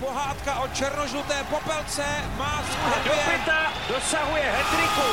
pohádka 0.00 0.60
o 0.60 0.68
černožluté 0.68 1.34
popelce 1.50 2.04
má 2.38 2.62
svůj 2.62 2.90
happy 2.90 3.10
end. 3.34 3.48
dosahuje 3.88 4.42
hetriku. 4.42 5.08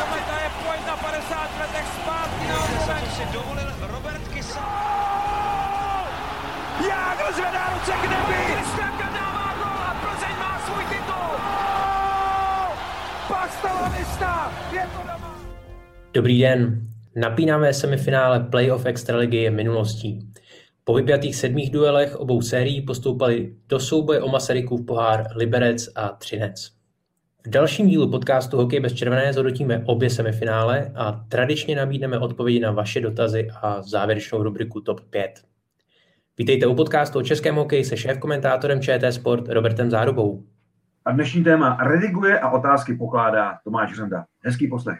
Kometa 0.00 0.36
je 0.44 0.50
pojď 0.66 0.86
na 0.86 0.96
50 0.96 1.60
letech 1.60 1.86
zpátky 2.02 2.46
na 2.48 3.10
si 3.16 3.24
dovolil 3.32 3.70
Robert 3.92 4.28
Kysa. 4.28 4.66
Jágr 6.88 7.32
zvedá 7.34 7.70
ruce 7.74 7.92
k 7.92 8.02
nebi. 8.10 8.54
Kristianka 8.54 9.08
dává 9.08 9.54
gol 9.58 9.80
a 9.90 9.96
Plzeň 10.02 10.36
má 10.38 10.60
svůj 10.66 10.84
titul. 10.84 11.30
Pastalanista, 13.28 14.52
je 14.72 14.82
to 14.82 14.98
doma. 14.98 15.34
Dobrý 16.14 16.40
den. 16.40 16.86
Napínavé 17.16 17.74
semifinále 17.74 18.40
playoff 18.40 18.86
Extraligy 18.86 19.36
je 19.36 19.50
minulostí. 19.50 20.29
Po 20.90 20.94
vypjatých 20.94 21.36
sedmých 21.36 21.70
duelech 21.70 22.16
obou 22.16 22.42
sérií 22.42 22.82
postoupali 22.82 23.54
do 23.68 23.80
souboje 23.80 24.22
o 24.22 24.28
Masarykův 24.28 24.86
pohár 24.86 25.26
Liberec 25.36 25.88
a 25.96 26.08
Třinec. 26.08 26.70
V 27.46 27.50
dalším 27.50 27.86
dílu 27.86 28.10
podcastu 28.10 28.56
Hokej 28.56 28.80
bez 28.80 28.92
červené 28.92 29.32
zhodnotíme 29.32 29.82
obě 29.86 30.10
semifinále 30.10 30.92
a 30.94 31.12
tradičně 31.12 31.76
nabídneme 31.76 32.18
odpovědi 32.18 32.60
na 32.60 32.70
vaše 32.70 33.00
dotazy 33.00 33.48
a 33.62 33.82
závěrečnou 33.82 34.42
rubriku 34.42 34.80
TOP 34.80 35.00
5. 35.00 35.30
Vítejte 36.38 36.66
u 36.66 36.74
podcastu 36.74 37.18
o 37.18 37.22
českém 37.22 37.54
hokeji 37.54 37.84
se 37.84 37.96
šéf-komentátorem 37.96 38.80
ČT 38.80 39.12
Sport 39.12 39.48
Robertem 39.48 39.90
Zárubou. 39.90 40.44
A 41.04 41.12
dnešní 41.12 41.44
téma 41.44 41.78
rediguje 41.82 42.40
a 42.40 42.50
otázky 42.50 42.94
pokládá 42.94 43.58
Tomáš 43.64 43.96
Řenda. 43.96 44.24
Hezký 44.44 44.68
poslech. 44.68 44.98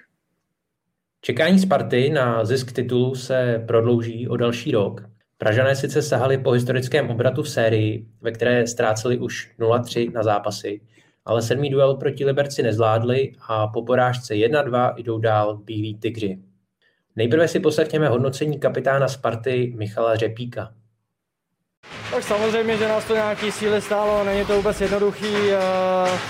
Čekání 1.20 1.58
Sparty 1.58 2.10
na 2.10 2.44
zisk 2.44 2.72
titulu 2.72 3.14
se 3.14 3.64
prodlouží 3.66 4.28
o 4.28 4.36
další 4.36 4.72
rok. 4.72 5.09
Pražané 5.40 5.76
sice 5.76 6.02
sahali 6.02 6.38
po 6.38 6.50
historickém 6.50 7.10
obratu 7.10 7.42
v 7.42 7.48
sérii, 7.48 8.06
ve 8.20 8.32
které 8.32 8.66
ztráceli 8.66 9.18
už 9.18 9.50
0-3 9.58 10.12
na 10.12 10.22
zápasy, 10.22 10.80
ale 11.24 11.42
sedmý 11.42 11.70
duel 11.70 11.94
proti 11.94 12.24
Liberci 12.24 12.62
nezvládli 12.62 13.32
a 13.48 13.66
po 13.66 13.82
porážce 13.82 14.34
1-2 14.34 14.94
jdou 14.96 15.18
dál 15.18 15.56
Bílí 15.56 15.94
tygři. 15.94 16.38
Nejprve 17.16 17.48
si 17.48 17.60
poslechněme 17.60 18.08
hodnocení 18.08 18.58
kapitána 18.58 19.08
Sparty 19.08 19.72
Michala 19.76 20.16
Řepíka. 20.16 20.72
Tak 22.10 22.22
samozřejmě, 22.22 22.76
že 22.76 22.88
nás 22.88 23.04
to 23.04 23.14
nějaký 23.14 23.52
síly 23.52 23.82
stálo, 23.82 24.24
není 24.24 24.46
to 24.46 24.56
vůbec 24.56 24.80
jednoduchý 24.80 25.34
uh, 25.34 25.58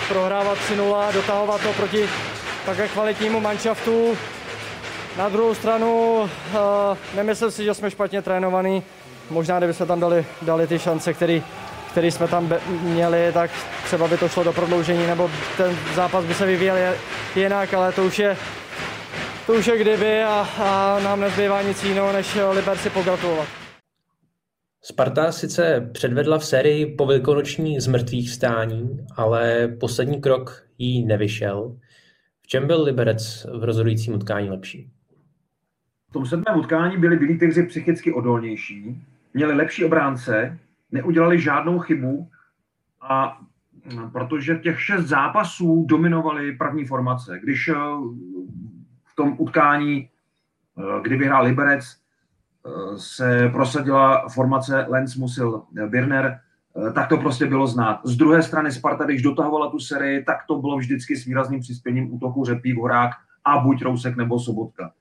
prohrávat 0.09 0.59
3-0, 0.59 1.13
dotahovat 1.13 1.63
to 1.63 1.73
proti 1.73 2.05
také 2.67 2.89
kvalitnímu 2.89 3.41
manšaftu. 3.41 4.17
Na 5.19 5.29
druhou 5.29 5.55
stranu 5.55 6.21
uh, 6.21 6.29
nemyslím 7.17 7.51
si, 7.51 7.65
že 7.65 7.75
jsme 7.75 7.91
špatně 7.91 8.23
trénovaní. 8.23 8.83
Možná, 9.31 9.59
kdyby 9.59 9.75
jsme 9.75 9.87
tam 9.87 10.01
dali, 10.01 10.27
dali 10.43 10.67
ty 10.67 10.79
šance, 10.79 11.15
které 11.15 11.43
který 11.91 12.11
jsme 12.11 12.29
tam 12.29 12.53
měli, 12.83 13.33
tak 13.33 13.51
třeba 13.85 14.09
by 14.09 14.17
to 14.17 14.29
šlo 14.29 14.45
do 14.45 14.53
prodloužení, 14.53 15.07
nebo 15.07 15.31
ten 15.57 15.77
zápas 15.95 16.25
by 16.25 16.35
se 16.35 16.47
vyvíjel 16.47 16.77
jinak, 17.37 17.75
ale 17.75 17.93
to 17.93 18.05
už 18.05 18.19
je, 18.19 18.37
to 19.47 19.53
už 19.53 19.67
je 19.67 19.79
kdyby 19.79 20.23
a, 20.23 20.49
a 20.59 21.01
nám 21.05 21.21
nezbývá 21.21 21.63
nic 21.63 21.85
jiného, 21.85 22.13
než 22.13 22.39
Liberci 22.53 22.91
pogratulovat. 22.91 23.49
Sparta 24.83 25.33
sice 25.33 25.91
předvedla 25.93 26.39
v 26.39 26.45
sérii 26.45 26.87
po 26.87 27.07
velikonoční 27.07 27.81
zmrtvých 27.81 28.31
stání, 28.31 29.07
ale 29.17 29.69
poslední 29.81 30.21
krok 30.21 30.63
jí 30.79 31.05
nevyšel. 31.05 31.77
V 32.43 32.47
čem 32.47 32.67
byl 32.67 32.83
Liberec 32.83 33.47
v 33.59 33.65
rozhodujícím 33.65 34.15
utkání 34.15 34.51
lepší? 34.51 34.91
V 36.11 36.13
tom 36.13 36.27
sedmém 36.27 36.59
utkání 36.59 36.97
byli 36.97 37.17
Bílí 37.17 37.39
tygři 37.39 37.63
psychicky 37.63 38.13
odolnější, 38.13 39.03
měli 39.35 39.55
lepší 39.55 39.85
obránce, 39.85 40.59
neudělali 40.93 41.41
žádnou 41.41 41.79
chybu 41.79 42.31
a 43.01 43.41
protože 44.13 44.57
těch 44.57 44.83
šest 44.83 45.07
zápasů 45.07 45.85
dominovaly 45.89 46.53
první 46.53 46.87
formace. 46.87 47.39
Když 47.43 47.69
eh, 47.69 47.75
v 49.05 49.17
tom 49.17 49.35
utkání, 49.39 50.09
eh, 50.79 51.03
kdy 51.03 51.17
vyhrál 51.17 51.45
Liberec, 51.45 51.85
eh, 51.85 52.99
se 52.99 53.49
prosadila 53.49 54.29
formace 54.29 54.87
Lenz 54.89 55.17
Musil 55.17 55.63
Birner, 55.87 56.41
tak 56.95 57.09
to 57.09 57.17
prostě 57.17 57.47
bylo 57.47 57.67
znát. 57.67 58.01
Z 58.05 58.17
druhé 58.17 58.43
strany 58.43 58.73
Sparta, 58.73 59.05
když 59.05 59.23
dotahovala 59.23 59.71
tu 59.71 59.79
sérii, 59.79 60.25
tak 60.25 60.37
to 60.49 60.57
bylo 60.57 60.79
vždycky 60.79 61.17
s 61.17 61.25
výrazným 61.25 61.61
přispěním 61.61 62.15
útoku 62.15 62.45
Řepík, 62.45 62.79
Horák 62.79 63.11
a 63.45 63.59
buď 63.59 63.83
Rousek 63.83 64.17
nebo 64.17 64.39
Sobotka. 64.39 64.93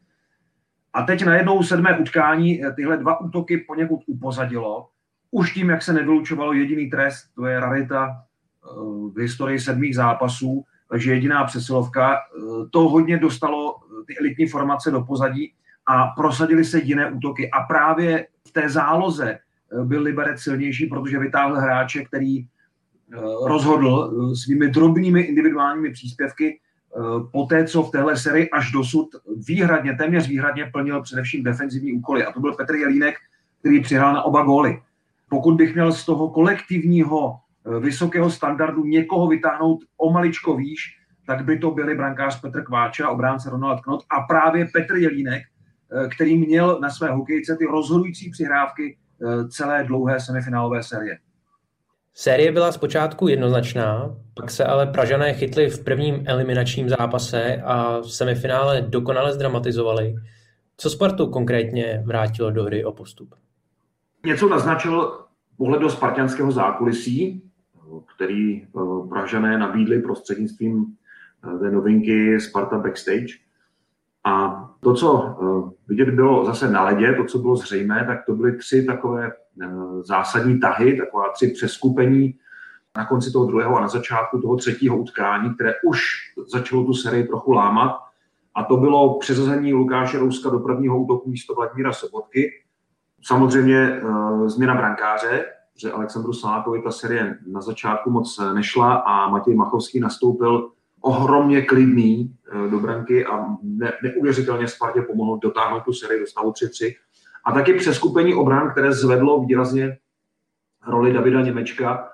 A 0.99 1.03
teď 1.03 1.25
najednou 1.25 1.63
sedmé 1.63 1.99
utkání 1.99 2.61
tyhle 2.75 2.97
dva 2.97 3.21
útoky 3.21 3.57
poněkud 3.57 3.99
upozadilo 4.07 4.89
už 5.31 5.53
tím, 5.53 5.69
jak 5.69 5.81
se 5.81 5.93
nevylučovalo 5.93 6.53
jediný 6.53 6.89
trest, 6.89 7.25
to 7.35 7.45
je 7.45 7.59
rarita 7.59 8.09
eh, 8.11 8.67
v 9.13 9.17
historii 9.19 9.59
sedmých 9.59 9.95
zápasů, 9.95 10.63
takže 10.89 11.13
jediná 11.13 11.43
přesilovka. 11.43 12.15
Eh, 12.15 12.41
to 12.71 12.79
hodně 12.79 13.17
dostalo 13.17 13.75
eh, 13.75 14.03
ty 14.07 14.17
elitní 14.19 14.47
formace 14.47 14.91
do 14.91 15.01
pozadí 15.01 15.53
a 15.85 16.07
prosadili 16.07 16.65
se 16.65 16.79
jiné 16.79 17.11
útoky. 17.11 17.51
A 17.51 17.63
právě 17.63 18.27
v 18.47 18.51
té 18.51 18.69
záloze 18.69 19.39
byl 19.83 20.01
Liberec 20.01 20.41
silnější, 20.41 20.85
protože 20.85 21.19
vytáhl 21.19 21.55
hráče, 21.55 22.03
který 22.03 22.47
rozhodl 23.45 24.11
svými 24.35 24.69
drobnými 24.69 25.21
individuálními 25.21 25.91
příspěvky 25.91 26.59
po 27.31 27.45
té, 27.45 27.65
co 27.65 27.83
v 27.83 27.91
téhle 27.91 28.17
sérii 28.17 28.49
až 28.49 28.71
dosud 28.71 29.07
výhradně, 29.47 29.95
téměř 29.95 30.27
výhradně 30.27 30.69
plnil 30.73 31.01
především 31.01 31.43
defenzivní 31.43 31.93
úkoly. 31.93 32.25
A 32.25 32.31
to 32.31 32.39
byl 32.39 32.53
Petr 32.53 32.75
Jelínek, 32.75 33.15
který 33.59 33.81
přihrál 33.81 34.13
na 34.13 34.23
oba 34.23 34.43
góly 34.43 34.79
pokud 35.29 35.55
bych 35.55 35.73
měl 35.73 35.91
z 35.91 36.05
toho 36.05 36.29
kolektivního 36.29 37.35
eh, 37.35 37.79
vysokého 37.79 38.31
standardu 38.31 38.85
někoho 38.85 39.27
vytáhnout 39.27 39.79
o 39.97 40.11
maličko 40.11 40.55
výš, 40.55 40.95
tak 41.25 41.45
by 41.45 41.59
to 41.59 41.71
byli 41.71 41.95
brankář 41.95 42.41
Petr 42.41 42.63
Kváča, 42.63 43.09
obránce 43.09 43.49
Ronald 43.49 43.81
Knot 43.81 44.03
a 44.09 44.21
právě 44.21 44.65
Petr 44.73 44.95
Jelínek, 44.95 45.43
eh, 45.43 46.07
který 46.15 46.37
měl 46.37 46.79
na 46.79 46.89
své 46.89 47.11
hokejce 47.11 47.55
ty 47.55 47.65
rozhodující 47.65 48.29
přihrávky 48.29 48.97
eh, 48.97 49.47
celé 49.47 49.83
dlouhé 49.83 50.19
semifinálové 50.19 50.83
série. 50.83 51.17
Série 52.13 52.51
byla 52.51 52.71
zpočátku 52.71 53.27
jednoznačná, 53.27 54.15
pak 54.33 54.51
se 54.51 54.65
ale 54.65 54.87
Pražané 54.87 55.33
chytli 55.33 55.69
v 55.69 55.83
prvním 55.83 56.23
eliminačním 56.27 56.89
zápase 56.89 57.61
a 57.65 57.99
v 57.99 58.11
semifinále 58.11 58.81
dokonale 58.81 59.33
zdramatizovali. 59.33 60.15
Co 60.77 60.89
Spartu 60.89 61.27
konkrétně 61.27 62.03
vrátilo 62.05 62.51
do 62.51 62.63
hry 62.63 62.85
o 62.85 62.91
postup? 62.91 63.35
Něco 64.25 64.49
naznačil 64.49 65.11
pohled 65.57 65.81
do 65.81 65.89
spartianského 65.89 66.51
zákulisí, 66.51 67.43
který 68.15 68.61
eh, 68.63 68.67
Pražané 69.09 69.57
nabídli 69.57 70.01
prostřednictvím 70.01 70.85
eh, 70.85 71.59
té 71.59 71.71
novinky 71.71 72.39
Sparta 72.39 72.77
Backstage. 72.77 73.48
A 74.25 74.65
to, 74.79 74.93
co 74.93 75.35
eh, 75.41 75.71
vidět 75.87 76.09
bylo 76.09 76.45
zase 76.45 76.71
na 76.71 76.83
ledě, 76.83 77.13
to, 77.13 77.23
co 77.23 77.39
bylo 77.39 77.55
zřejmé, 77.55 78.03
tak 78.07 78.25
to 78.25 78.35
byly 78.35 78.57
tři 78.57 78.85
takové 78.85 79.31
zásadní 80.01 80.59
tahy, 80.59 80.97
taková 80.97 81.29
tři 81.29 81.47
přeskupení 81.47 82.35
na 82.97 83.05
konci 83.05 83.31
toho 83.31 83.45
druhého 83.45 83.77
a 83.77 83.81
na 83.81 83.87
začátku 83.87 84.41
toho 84.41 84.57
třetího 84.57 84.97
utkání, 84.97 85.55
které 85.55 85.73
už 85.85 85.99
začalo 86.51 86.83
tu 86.83 86.93
sérii 86.93 87.27
trochu 87.27 87.51
lámat. 87.51 87.99
A 88.55 88.63
to 88.63 88.77
bylo 88.77 89.19
přeřazení 89.19 89.73
Lukáše 89.73 90.19
Rouska 90.19 90.49
do 90.49 90.59
prvního 90.59 90.99
útoku 91.03 91.29
místo 91.29 91.55
Vladimíra 91.55 91.93
Sobotky, 91.93 92.51
Samozřejmě 93.23 94.01
uh, 94.03 94.47
změna 94.47 94.75
brankáře, 94.75 95.45
že 95.75 95.91
Alexandru 95.91 96.33
Salákovi 96.33 96.81
ta 96.81 96.91
série 96.91 97.37
na 97.47 97.61
začátku 97.61 98.09
moc 98.09 98.39
nešla 98.53 98.93
a 98.93 99.29
Matěj 99.29 99.55
Machovský 99.55 99.99
nastoupil 99.99 100.71
ohromně 101.01 101.61
klidný 101.61 102.35
uh, 102.53 102.71
do 102.71 102.79
branky 102.79 103.25
a 103.25 103.45
ne, 103.63 103.93
neuvěřitelně 104.03 104.67
Spartě 104.67 105.01
pomohl 105.01 105.39
dotáhnout 105.39 105.83
tu 105.83 105.93
sérii 105.93 106.19
do 106.19 106.27
stavu 106.27 106.51
3-3. 106.51 106.95
A 107.45 107.51
taky 107.51 107.73
přeskupení 107.73 108.33
obran, 108.33 108.71
které 108.71 108.93
zvedlo 108.93 109.45
výrazně 109.45 109.97
roli 110.87 111.13
Davida 111.13 111.41
Němečka, 111.41 112.09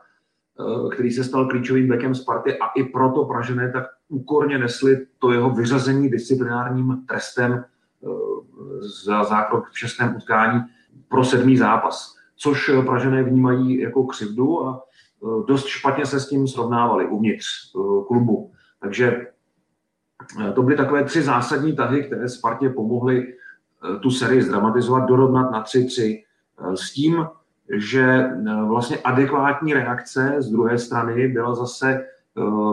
uh, 0.59 0.91
který 0.91 1.11
se 1.11 1.23
stal 1.23 1.49
klíčovým 1.49 1.87
bekem 1.87 2.15
Sparty 2.15 2.59
a 2.59 2.67
i 2.67 2.83
proto 2.83 3.25
Pražené 3.25 3.71
tak 3.71 3.83
úkorně 4.07 4.57
nesli 4.57 5.05
to 5.19 5.31
jeho 5.31 5.49
vyřazení 5.49 6.09
disciplinárním 6.09 7.03
trestem 7.07 7.65
za 9.05 9.23
zákrok 9.23 9.69
v 9.69 9.79
šestém 9.79 10.15
utkání 10.15 10.61
pro 11.07 11.23
sedmý 11.23 11.57
zápas, 11.57 12.15
což 12.35 12.69
eh, 12.69 12.81
Pražené 12.81 13.23
vnímají 13.23 13.79
jako 13.79 14.03
křivdu 14.03 14.65
a 14.65 14.81
eh, 14.81 15.27
dost 15.47 15.65
špatně 15.65 16.05
se 16.05 16.19
s 16.19 16.29
tím 16.29 16.47
srovnávali 16.47 17.07
uvnitř 17.07 17.45
eh, 17.45 17.79
klubu. 18.07 18.51
Takže 18.85 19.27
to 20.53 20.63
byly 20.63 20.77
takové 20.77 21.03
tři 21.03 21.21
zásadní 21.21 21.75
tahy, 21.75 22.03
které 22.03 22.29
Spartě 22.29 22.69
pomohly 22.69 23.33
tu 24.01 24.11
sérii 24.11 24.41
zdramatizovat, 24.41 25.07
dorovnat 25.07 25.51
na 25.51 25.63
3-3 25.63 26.23
s 26.75 26.91
tím, 26.91 27.25
že 27.77 28.29
vlastně 28.67 28.97
adekvátní 28.97 29.73
reakce 29.73 30.35
z 30.39 30.49
druhé 30.49 30.77
strany 30.77 31.27
byla 31.27 31.55
zase 31.55 32.05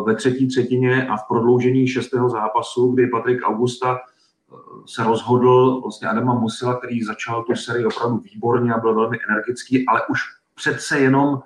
ve 0.07 0.15
třetí 0.15 0.49
třetině 0.49 1.09
a 1.09 1.17
v 1.17 1.29
prodloužení 1.29 1.89
šestého 1.89 2.29
zápasu, 2.29 2.93
kdy 2.93 3.07
Patrik 3.07 3.41
Augusta 3.45 4.01
se 4.87 5.05
rozhodl 5.05 5.81
vlastně 5.81 6.09
Adama 6.09 6.35
Musila, 6.35 6.77
který 6.77 7.03
začal 7.03 7.43
tu 7.43 7.55
sérii 7.55 7.87
opravdu 7.87 8.19
výborně 8.19 8.75
a 8.75 8.81
byl 8.81 8.95
velmi 8.95 9.19
energický, 9.29 9.87
ale 9.87 10.01
už 10.09 10.21
přece 10.55 10.99
jenom 10.99 11.43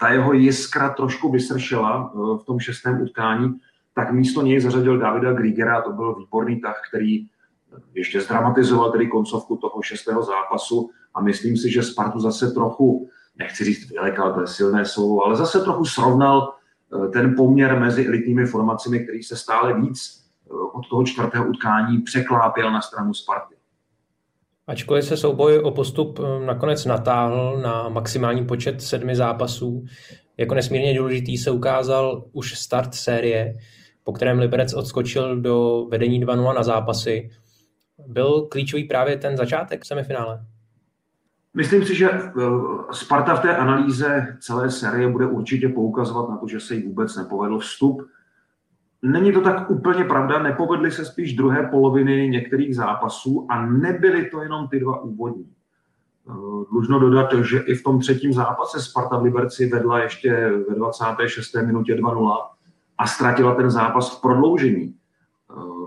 ta 0.00 0.08
jeho 0.08 0.32
jiskra 0.32 0.88
trošku 0.88 1.32
vysršela 1.32 2.12
v 2.14 2.44
tom 2.44 2.60
šestém 2.60 3.02
utkání, 3.02 3.60
tak 3.94 4.12
místo 4.12 4.42
něj 4.42 4.60
zařadil 4.60 4.98
Davida 4.98 5.30
a 5.76 5.82
to 5.82 5.92
byl 5.92 6.14
výborný 6.14 6.60
tah, 6.60 6.80
který 6.88 7.26
ještě 7.94 8.20
zdramatizoval 8.20 8.92
tedy 8.92 9.06
koncovku 9.06 9.56
toho 9.56 9.82
šestého 9.82 10.22
zápasu 10.22 10.90
a 11.14 11.20
myslím 11.20 11.56
si, 11.56 11.70
že 11.70 11.82
Spartu 11.82 12.20
zase 12.20 12.50
trochu, 12.50 13.08
nechci 13.38 13.64
říct 13.64 13.90
vylekal, 13.90 14.34
to 14.34 14.40
je 14.40 14.46
silné 14.46 14.84
slovo, 14.84 15.24
ale 15.24 15.36
zase 15.36 15.60
trochu 15.60 15.84
srovnal 15.84 16.54
eh, 17.04 17.08
ten 17.08 17.34
poměr 17.36 17.80
mezi 17.80 18.06
elitními 18.06 18.46
formacemi, 18.46 19.00
který 19.00 19.22
se 19.22 19.36
stále 19.36 19.80
víc 19.80 20.24
eh, 20.46 20.54
od 20.72 20.88
toho 20.90 21.04
čtvrtého 21.04 21.48
utkání 21.48 21.98
překlápěl 21.98 22.72
na 22.72 22.80
stranu 22.80 23.14
Sparty. 23.14 23.54
Ačkoliv 24.66 25.04
se 25.04 25.16
souboj 25.16 25.58
o 25.58 25.70
postup 25.70 26.18
eh, 26.18 26.46
nakonec 26.46 26.84
natáhl 26.84 27.60
na 27.62 27.88
maximální 27.88 28.46
počet 28.46 28.82
sedmi 28.82 29.16
zápasů, 29.16 29.84
jako 30.36 30.54
nesmírně 30.54 30.98
důležitý 30.98 31.38
se 31.38 31.50
ukázal 31.50 32.24
už 32.32 32.58
start 32.58 32.94
série, 32.94 33.54
po 34.04 34.12
kterém 34.12 34.38
Liberec 34.38 34.74
odskočil 34.74 35.40
do 35.40 35.86
vedení 35.90 36.24
2-0 36.24 36.54
na 36.54 36.62
zápasy 36.62 37.30
byl 38.06 38.42
klíčový 38.42 38.84
právě 38.84 39.16
ten 39.16 39.36
začátek 39.36 39.84
semifinále? 39.84 40.44
Myslím 41.54 41.84
si, 41.84 41.94
že 41.94 42.10
eh, 42.10 42.30
Sparta 42.92 43.34
v 43.34 43.40
té 43.40 43.56
analýze 43.56 44.36
celé 44.40 44.70
série 44.70 45.08
bude 45.08 45.26
určitě 45.26 45.68
poukazovat 45.68 46.30
na 46.30 46.36
to, 46.36 46.48
že 46.48 46.60
se 46.60 46.74
jí 46.74 46.82
vůbec 46.82 47.16
nepovedl 47.16 47.58
vstup. 47.58 48.08
Není 49.02 49.32
to 49.32 49.40
tak 49.40 49.70
úplně 49.70 50.04
pravda, 50.04 50.42
nepovedly 50.42 50.90
se 50.90 51.04
spíš 51.04 51.36
druhé 51.36 51.68
poloviny 51.70 52.28
některých 52.28 52.76
zápasů 52.76 53.46
a 53.50 53.66
nebyly 53.66 54.30
to 54.30 54.42
jenom 54.42 54.68
ty 54.68 54.80
dva 54.80 55.00
úvodní. 55.00 55.52
Eh, 56.28 56.32
dlužno 56.70 56.98
dodat, 56.98 57.32
že 57.32 57.58
i 57.58 57.74
v 57.74 57.82
tom 57.82 58.00
třetím 58.00 58.32
zápase 58.32 58.80
Sparta 58.80 59.18
v 59.18 59.22
Liberci 59.22 59.66
vedla 59.66 59.98
ještě 59.98 60.50
ve 60.68 60.74
26. 60.74 61.62
minutě 61.62 61.94
2-0 61.94 62.36
a 63.02 63.06
ztratila 63.06 63.54
ten 63.54 63.70
zápas 63.70 64.18
v 64.18 64.20
prodloužení 64.20 64.94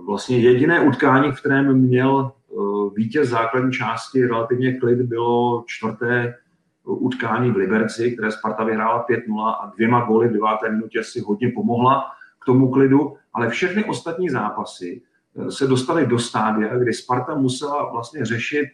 vlastně 0.06 0.38
jediné 0.38 0.80
utkání, 0.80 1.32
v 1.32 1.40
kterém 1.40 1.74
měl 1.74 2.32
eh, 2.32 2.56
vítěz 2.96 3.30
základní 3.30 3.72
části 3.72 4.28
relativně 4.28 4.80
klid, 4.80 5.02
bylo 5.02 5.64
čtvrté 5.68 6.36
utkání 6.84 7.52
v 7.52 7.56
Liberci, 7.56 8.12
které 8.12 8.32
Sparta 8.32 8.64
vyhrála 8.64 9.06
5-0 9.10 9.48
a 9.48 9.72
dvěma 9.76 10.06
góly 10.06 10.28
v 10.28 10.34
deváté 10.34 10.72
minutě 10.72 11.04
si 11.04 11.22
hodně 11.22 11.52
pomohla 11.56 12.12
k 12.42 12.46
tomu 12.46 12.72
klidu, 12.72 13.16
ale 13.34 13.50
všechny 13.50 13.86
ostatní 13.86 14.30
zápasy 14.30 15.02
eh, 15.38 15.52
se 15.52 15.68
dostaly 15.68 16.08
do 16.08 16.20
stádia, 16.20 16.78
kdy 16.78 16.94
Sparta 16.94 17.36
musela 17.36 17.92
vlastně 17.92 18.26
řešit 18.26 18.66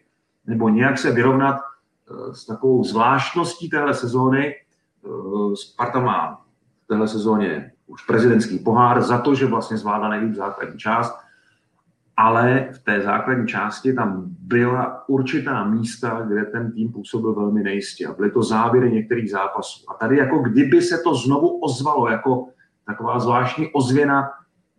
nebo 0.45 0.69
nějak 0.69 0.97
se 0.97 1.11
vyrovnat 1.11 1.55
s 2.31 2.45
takovou 2.45 2.83
zvláštností 2.83 3.69
téhle 3.69 3.93
sezóny. 3.93 4.55
Sparta 5.55 5.99
má 5.99 6.41
v 6.83 6.87
téhle 6.87 7.07
sezóně 7.07 7.71
už 7.91 8.05
prezidentský 8.05 8.59
pohár 8.59 9.01
za 9.01 9.17
to, 9.17 9.35
že 9.35 9.45
vlastně 9.45 9.77
zvládla 9.77 10.09
nejvíc 10.09 10.35
základní 10.35 10.79
část, 10.79 11.17
ale 12.17 12.69
v 12.71 12.79
té 12.79 13.01
základní 13.01 13.47
části 13.47 13.93
tam 13.93 14.25
byla 14.39 15.09
určitá 15.09 15.63
místa, 15.63 16.21
kde 16.27 16.45
ten 16.45 16.71
tým 16.71 16.91
působil 16.91 17.33
velmi 17.33 17.63
nejistě 17.63 18.07
a 18.07 18.13
byly 18.13 18.31
to 18.31 18.43
závěry 18.43 18.91
některých 18.91 19.31
zápasů. 19.31 19.85
A 19.89 19.93
tady 19.93 20.17
jako 20.17 20.39
kdyby 20.39 20.81
se 20.81 20.97
to 20.97 21.15
znovu 21.15 21.59
ozvalo 21.59 22.09
jako 22.09 22.47
taková 22.85 23.19
zvláštní 23.19 23.67
ozvěna 23.73 24.29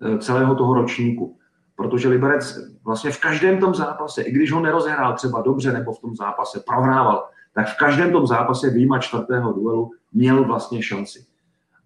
e, 0.00 0.18
celého 0.18 0.54
toho 0.54 0.74
ročníku. 0.74 1.38
Protože 1.76 2.08
Liberec 2.08 2.58
vlastně 2.84 3.10
v 3.10 3.20
každém 3.20 3.60
tom 3.60 3.74
zápase, 3.74 4.22
i 4.22 4.32
když 4.32 4.52
ho 4.52 4.60
nerozhrál 4.60 5.14
třeba 5.14 5.42
dobře 5.42 5.72
nebo 5.72 5.92
v 5.92 6.00
tom 6.00 6.16
zápase 6.16 6.62
prohrával, 6.66 7.28
tak 7.54 7.68
v 7.68 7.78
každém 7.78 8.12
tom 8.12 8.26
zápase 8.26 8.70
výjima 8.70 8.98
čtvrtého 8.98 9.52
duelu 9.52 9.90
měl 10.12 10.44
vlastně 10.44 10.82
šanci. 10.82 11.31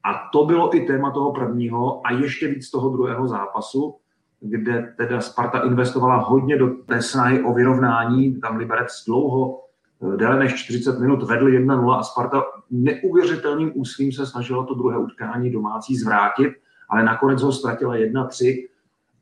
A 0.06 0.28
to 0.32 0.44
bylo 0.44 0.76
i 0.76 0.80
téma 0.80 1.10
toho 1.10 1.32
prvního 1.32 2.06
a 2.06 2.12
ještě 2.12 2.48
víc 2.48 2.70
toho 2.70 2.90
druhého 2.90 3.28
zápasu, 3.28 3.94
kde 4.40 4.94
teda 4.96 5.20
Sparta 5.20 5.62
investovala 5.62 6.16
hodně 6.16 6.56
do 6.56 6.68
té 6.68 7.02
snahy 7.02 7.42
o 7.42 7.54
vyrovnání. 7.54 8.40
Tam 8.40 8.56
Liberec 8.56 9.04
dlouho, 9.06 9.60
eh, 10.02 10.16
déle 10.16 10.38
než 10.38 10.54
40 10.54 11.00
minut 11.00 11.22
vedl 11.22 11.48
1-0 11.48 11.98
a 11.98 12.02
Sparta 12.02 12.42
neuvěřitelným 12.70 13.72
úsilím 13.74 14.12
se 14.12 14.26
snažila 14.26 14.66
to 14.66 14.74
druhé 14.74 14.98
utkání 14.98 15.50
domácí 15.50 15.96
zvrátit, 15.96 16.52
ale 16.88 17.04
nakonec 17.04 17.42
ho 17.42 17.52
ztratila 17.52 17.96
1-3, 17.96 18.68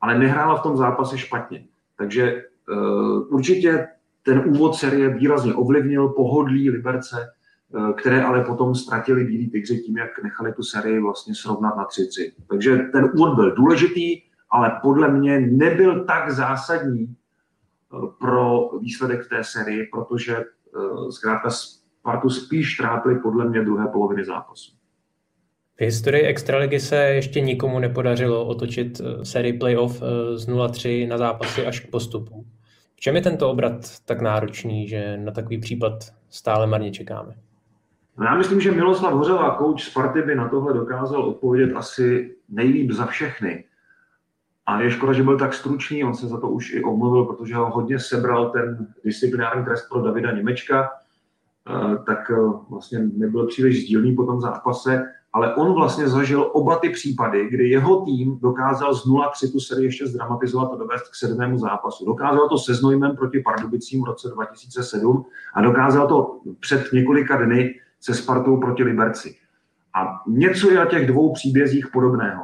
ale 0.01 0.19
nehrála 0.19 0.55
v 0.55 0.63
tom 0.63 0.77
zápase 0.77 1.17
špatně. 1.17 1.65
Takže 1.97 2.43
uh, 2.69 3.33
určitě 3.33 3.87
ten 4.23 4.43
úvod 4.45 4.75
série 4.75 5.09
výrazně 5.09 5.53
ovlivnil 5.53 6.09
pohodlí 6.09 6.69
Liberce, 6.69 7.17
Eh, 7.17 7.34
které 7.97 8.23
ale 8.23 8.43
potom 8.43 8.75
ztratili 8.75 9.23
Bílí 9.23 9.49
tygři 9.49 9.79
tím, 9.79 9.97
jak 9.97 10.23
nechali 10.23 10.53
tu 10.53 10.63
sérii 10.63 10.99
vlastně 10.99 11.35
srovnat 11.35 11.75
na 11.75 11.85
3-3. 11.85 12.31
Takže 12.49 12.77
ten 12.77 13.11
úvod 13.13 13.35
byl 13.35 13.55
důležitý, 13.55 14.21
ale 14.49 14.79
podle 14.81 15.11
mě 15.11 15.39
nebyl 15.39 16.05
tak 16.05 16.31
zásadní 16.31 17.05
eh, 17.05 17.97
pro 18.19 18.69
výsledek 18.79 19.21
v 19.21 19.29
té 19.29 19.43
sérii, 19.43 19.89
protože 19.93 20.37
eh, 20.37 21.11
zkrátka 21.11 21.49
Spartu 21.49 22.29
spíš 22.29 22.77
trápili 22.77 23.19
podle 23.19 23.49
mě 23.49 23.61
druhé 23.61 23.87
poloviny 23.87 24.25
zápasu. 24.25 24.71
V 25.77 25.81
historii 25.81 26.23
Extraligy 26.23 26.79
se 26.79 26.95
ještě 26.95 27.41
nikomu 27.41 27.79
nepodařilo 27.79 28.45
otočit 28.45 29.01
sérii 29.23 29.53
playoff 29.53 30.03
z 30.35 30.47
0-3 30.47 31.07
na 31.07 31.17
zápasy 31.17 31.65
až 31.65 31.79
k 31.79 31.89
postupu. 31.89 32.45
V 32.95 32.99
čem 32.99 33.15
je 33.15 33.21
tento 33.21 33.49
obrat 33.49 33.99
tak 34.05 34.21
náročný, 34.21 34.87
že 34.87 35.17
na 35.17 35.31
takový 35.31 35.57
případ 35.57 35.93
stále 36.29 36.67
marně 36.67 36.91
čekáme? 36.91 37.35
No 38.17 38.25
já 38.25 38.35
myslím, 38.35 38.61
že 38.61 38.71
Miloslav 38.71 39.13
Hořela, 39.13 39.55
kouč 39.55 39.83
Sparty, 39.83 40.21
by 40.21 40.35
na 40.35 40.49
tohle 40.49 40.73
dokázal 40.73 41.21
odpovědět 41.21 41.75
asi 41.75 42.35
nejlíp 42.49 42.91
za 42.91 43.05
všechny. 43.05 43.63
A 44.65 44.81
je 44.81 44.91
škoda, 44.91 45.13
že 45.13 45.23
byl 45.23 45.39
tak 45.39 45.53
stručný, 45.53 46.03
on 46.03 46.13
se 46.13 46.27
za 46.27 46.39
to 46.39 46.49
už 46.49 46.73
i 46.73 46.83
omluvil, 46.83 47.25
protože 47.25 47.55
ho 47.55 47.69
hodně 47.69 47.99
sebral 47.99 48.49
ten 48.49 48.87
disciplinární 49.03 49.65
trest 49.65 49.89
pro 49.89 50.01
Davida 50.01 50.31
Němečka, 50.31 50.89
eh, 51.69 51.97
tak 52.05 52.31
eh, 52.31 52.35
vlastně 52.69 52.99
nebyl 52.99 53.47
příliš 53.47 53.83
sdílný 53.83 54.15
po 54.15 54.25
tom 54.25 54.41
zápase, 54.41 55.05
ale 55.33 55.55
on 55.55 55.73
vlastně 55.73 56.07
zažil 56.07 56.51
oba 56.53 56.79
ty 56.79 56.89
případy, 56.89 57.49
kdy 57.49 57.69
jeho 57.69 58.05
tým 58.05 58.39
dokázal 58.39 58.95
z 58.95 59.05
0-3 59.05 59.51
tu 59.51 59.59
sérii 59.59 59.85
ještě 59.85 60.07
zdramatizovat 60.07 60.71
a 60.73 60.75
dovést 60.75 61.11
k 61.11 61.15
sedmému 61.15 61.57
zápasu. 61.57 62.05
Dokázal 62.05 62.49
to 62.49 62.57
se 62.57 62.73
Znojmem 62.73 63.15
proti 63.15 63.39
Pardubicím 63.39 64.01
v 64.01 64.05
roce 64.05 64.29
2007 64.29 65.25
a 65.53 65.61
dokázal 65.61 66.07
to 66.07 66.39
před 66.59 66.93
několika 66.93 67.45
dny 67.45 67.79
se 68.05 68.13
Spartou 68.13 68.57
proti 68.57 68.83
Liberci. 68.83 69.35
A 69.93 70.21
něco 70.27 70.71
je 70.71 70.77
na 70.77 70.85
těch 70.85 71.07
dvou 71.07 71.33
příbězích 71.33 71.87
podobného. 71.93 72.43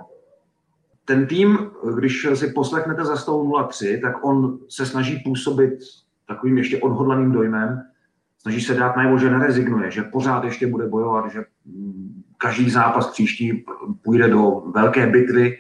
Ten 1.05 1.27
tým, 1.27 1.71
když 1.95 2.27
si 2.33 2.47
poslechnete 2.47 3.05
za 3.05 3.15
stolu 3.15 3.51
0-3, 3.51 4.01
tak 4.01 4.25
on 4.25 4.59
se 4.69 4.85
snaží 4.85 5.21
působit 5.25 5.73
takovým 6.27 6.57
ještě 6.57 6.77
odhodlaným 6.77 7.31
dojmem, 7.31 7.81
snaží 8.37 8.61
se 8.61 8.73
dát 8.73 8.95
najevo, 8.95 9.17
že 9.17 9.29
nerezignuje, 9.29 9.91
že 9.91 10.03
pořád 10.03 10.43
ještě 10.43 10.67
bude 10.67 10.87
bojovat, 10.87 11.31
že 11.31 11.43
mm, 11.65 12.23
každý 12.37 12.69
zápas 12.69 13.11
příští 13.11 13.65
půjde 14.01 14.27
do 14.27 14.63
velké 14.75 15.07
bitvy 15.07 15.57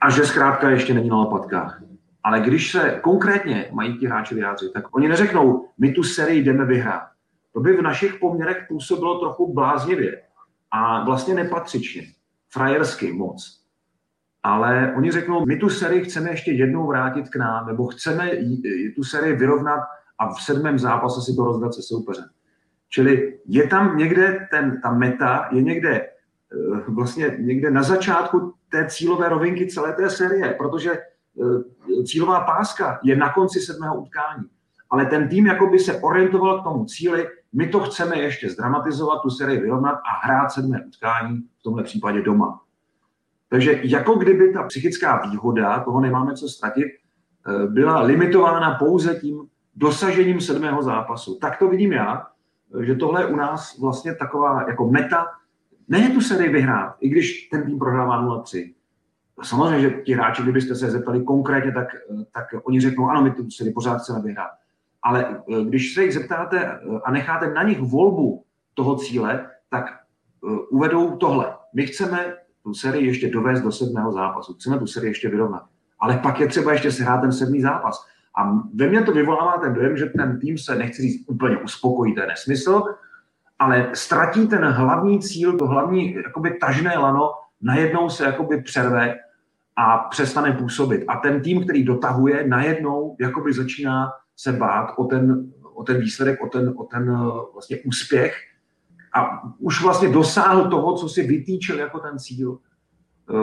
a 0.00 0.10
že 0.10 0.26
zkrátka 0.26 0.70
ještě 0.70 0.94
není 0.94 1.08
na 1.08 1.16
lopatkách. 1.16 1.82
Ale 2.24 2.40
když 2.40 2.70
se 2.70 2.98
konkrétně 3.02 3.70
mají 3.72 3.98
ti 3.98 4.06
hráči 4.06 4.34
vyjádřit, 4.34 4.72
tak 4.72 4.96
oni 4.96 5.08
neřeknou, 5.08 5.68
my 5.78 5.92
tu 5.92 6.02
sérii 6.02 6.42
jdeme 6.42 6.64
vyhrát. 6.64 7.13
To 7.54 7.60
by 7.60 7.76
v 7.76 7.82
našich 7.82 8.14
poměrech 8.14 8.64
působilo 8.68 9.18
trochu 9.18 9.54
bláznivě 9.54 10.22
a 10.70 11.04
vlastně 11.04 11.34
nepatřičně, 11.34 12.02
frajersky 12.50 13.12
moc. 13.12 13.60
Ale 14.42 14.94
oni 14.96 15.10
řeknou, 15.10 15.46
my 15.46 15.56
tu 15.56 15.68
sérii 15.68 16.04
chceme 16.04 16.30
ještě 16.30 16.52
jednou 16.52 16.86
vrátit 16.86 17.28
k 17.28 17.36
nám, 17.36 17.66
nebo 17.66 17.86
chceme 17.86 18.30
tu 18.96 19.04
sérii 19.04 19.36
vyrovnat 19.36 19.80
a 20.18 20.34
v 20.34 20.42
sedmém 20.42 20.78
zápase 20.78 21.20
si 21.20 21.36
to 21.36 21.44
rozdat 21.44 21.74
se 21.74 21.82
soupeřem. 21.82 22.24
Čili 22.88 23.38
je 23.46 23.66
tam 23.66 23.96
někde 23.98 24.46
ten, 24.50 24.80
ta 24.80 24.92
meta, 24.92 25.48
je 25.52 25.62
někde 25.62 26.00
eh, 26.00 26.08
vlastně 26.88 27.36
někde 27.38 27.70
na 27.70 27.82
začátku 27.82 28.54
té 28.68 28.86
cílové 28.88 29.28
rovinky 29.28 29.66
celé 29.66 29.92
té 29.92 30.10
série, 30.10 30.54
protože 30.58 30.92
eh, 30.92 32.04
cílová 32.04 32.40
páska 32.40 33.00
je 33.04 33.16
na 33.16 33.32
konci 33.32 33.60
sedmého 33.60 34.00
utkání. 34.00 34.44
Ale 34.90 35.06
ten 35.06 35.28
tým 35.28 35.46
jako 35.46 35.66
by 35.66 35.78
se 35.78 36.00
orientoval 36.00 36.60
k 36.60 36.64
tomu 36.64 36.84
cíli, 36.84 37.28
my 37.54 37.68
to 37.68 37.80
chceme 37.80 38.18
ještě 38.18 38.50
zdramatizovat, 38.50 39.22
tu 39.22 39.30
sérii 39.30 39.60
vyrovnat 39.60 39.94
a 39.94 40.26
hrát 40.26 40.48
sedmé 40.48 40.84
utkání, 40.86 41.42
v 41.58 41.62
tomhle 41.62 41.82
případě 41.82 42.22
doma. 42.22 42.60
Takže 43.48 43.80
jako 43.82 44.14
kdyby 44.14 44.52
ta 44.52 44.62
psychická 44.62 45.26
výhoda, 45.30 45.80
toho 45.80 46.00
nemáme 46.00 46.34
co 46.34 46.48
ztratit, 46.48 46.86
eh, 46.86 47.66
byla 47.66 48.00
limitována 48.00 48.74
pouze 48.74 49.14
tím 49.14 49.48
dosažením 49.76 50.40
sedmého 50.40 50.82
zápasu. 50.82 51.38
Tak 51.40 51.58
to 51.58 51.68
vidím 51.68 51.92
já, 51.92 52.26
že 52.80 52.94
tohle 52.94 53.22
je 53.22 53.26
u 53.26 53.36
nás 53.36 53.78
vlastně 53.78 54.14
taková 54.14 54.64
jako 54.68 54.90
meta, 54.90 55.26
ne 55.88 56.10
tu 56.10 56.20
sérii 56.20 56.50
vyhrát, 56.50 56.96
i 57.00 57.08
když 57.08 57.48
ten 57.48 57.66
tým 57.66 57.78
prohrává 57.78 58.22
0-3, 58.22 58.74
samozřejmě, 59.42 59.80
že 59.80 59.90
ti 59.90 60.12
hráči, 60.12 60.42
kdybyste 60.42 60.74
se 60.74 60.90
zeptali 60.90 61.24
konkrétně, 61.24 61.72
tak, 61.72 61.88
tak 62.32 62.44
oni 62.64 62.80
řeknou, 62.80 63.08
ano, 63.08 63.22
my 63.22 63.30
tu 63.30 63.50
sérii 63.50 63.72
pořád 63.72 63.98
chceme 63.98 64.22
vyhrát. 64.22 64.50
Ale 65.04 65.42
když 65.64 65.94
se 65.94 66.02
jich 66.02 66.14
zeptáte 66.14 66.80
a 67.04 67.10
necháte 67.10 67.52
na 67.52 67.62
nich 67.62 67.80
volbu 67.80 68.44
toho 68.74 68.96
cíle, 68.96 69.46
tak 69.70 69.84
uvedou 70.70 71.16
tohle. 71.16 71.54
My 71.74 71.86
chceme 71.86 72.34
tu 72.62 72.74
sérii 72.74 73.06
ještě 73.06 73.30
dovést 73.30 73.64
do 73.64 73.72
sedmého 73.72 74.12
zápasu, 74.12 74.54
chceme 74.54 74.78
tu 74.78 74.86
sérii 74.86 75.10
ještě 75.10 75.28
vyrovnat. 75.28 75.62
Ale 76.00 76.18
pak 76.18 76.40
je 76.40 76.46
třeba 76.46 76.72
ještě 76.72 76.92
sehrát 76.92 77.20
ten 77.20 77.32
sedmý 77.32 77.60
zápas. 77.60 78.06
A 78.38 78.52
ve 78.74 78.88
mně 78.88 79.02
to 79.02 79.12
vyvolává 79.12 79.58
ten 79.58 79.74
dojem, 79.74 79.96
že 79.96 80.06
ten 80.06 80.40
tým 80.40 80.58
se, 80.58 80.74
nechci 80.74 81.02
říct, 81.02 81.28
úplně 81.28 81.56
uspokojí, 81.56 82.14
to 82.14 82.20
je 82.20 82.26
nesmysl, 82.26 82.82
ale 83.58 83.90
ztratí 83.92 84.48
ten 84.48 84.64
hlavní 84.64 85.20
cíl, 85.20 85.58
to 85.58 85.66
hlavní 85.66 86.14
jakoby 86.14 86.58
tažné 86.60 86.98
lano, 86.98 87.30
najednou 87.62 88.10
se 88.10 88.24
jakoby 88.24 88.62
přerve 88.62 89.14
a 89.76 89.98
přestane 89.98 90.52
působit. 90.52 91.04
A 91.08 91.16
ten 91.16 91.40
tým, 91.40 91.64
který 91.64 91.84
dotahuje, 91.84 92.48
najednou 92.48 93.16
jakoby 93.20 93.52
začíná 93.52 94.12
se 94.36 94.52
bát 94.52 94.94
o 94.96 95.04
ten, 95.04 95.52
o 95.74 95.82
ten 95.82 96.00
výsledek, 96.00 96.42
o 96.42 96.48
ten, 96.48 96.74
o 96.76 96.84
ten 96.84 97.16
vlastně 97.52 97.78
úspěch 97.86 98.34
a 99.14 99.42
už 99.58 99.82
vlastně 99.82 100.08
dosáhl 100.08 100.70
toho, 100.70 100.96
co 100.96 101.08
si 101.08 101.22
vytýčil 101.22 101.78
jako 101.78 101.98
ten 101.98 102.18
cíl. 102.18 102.58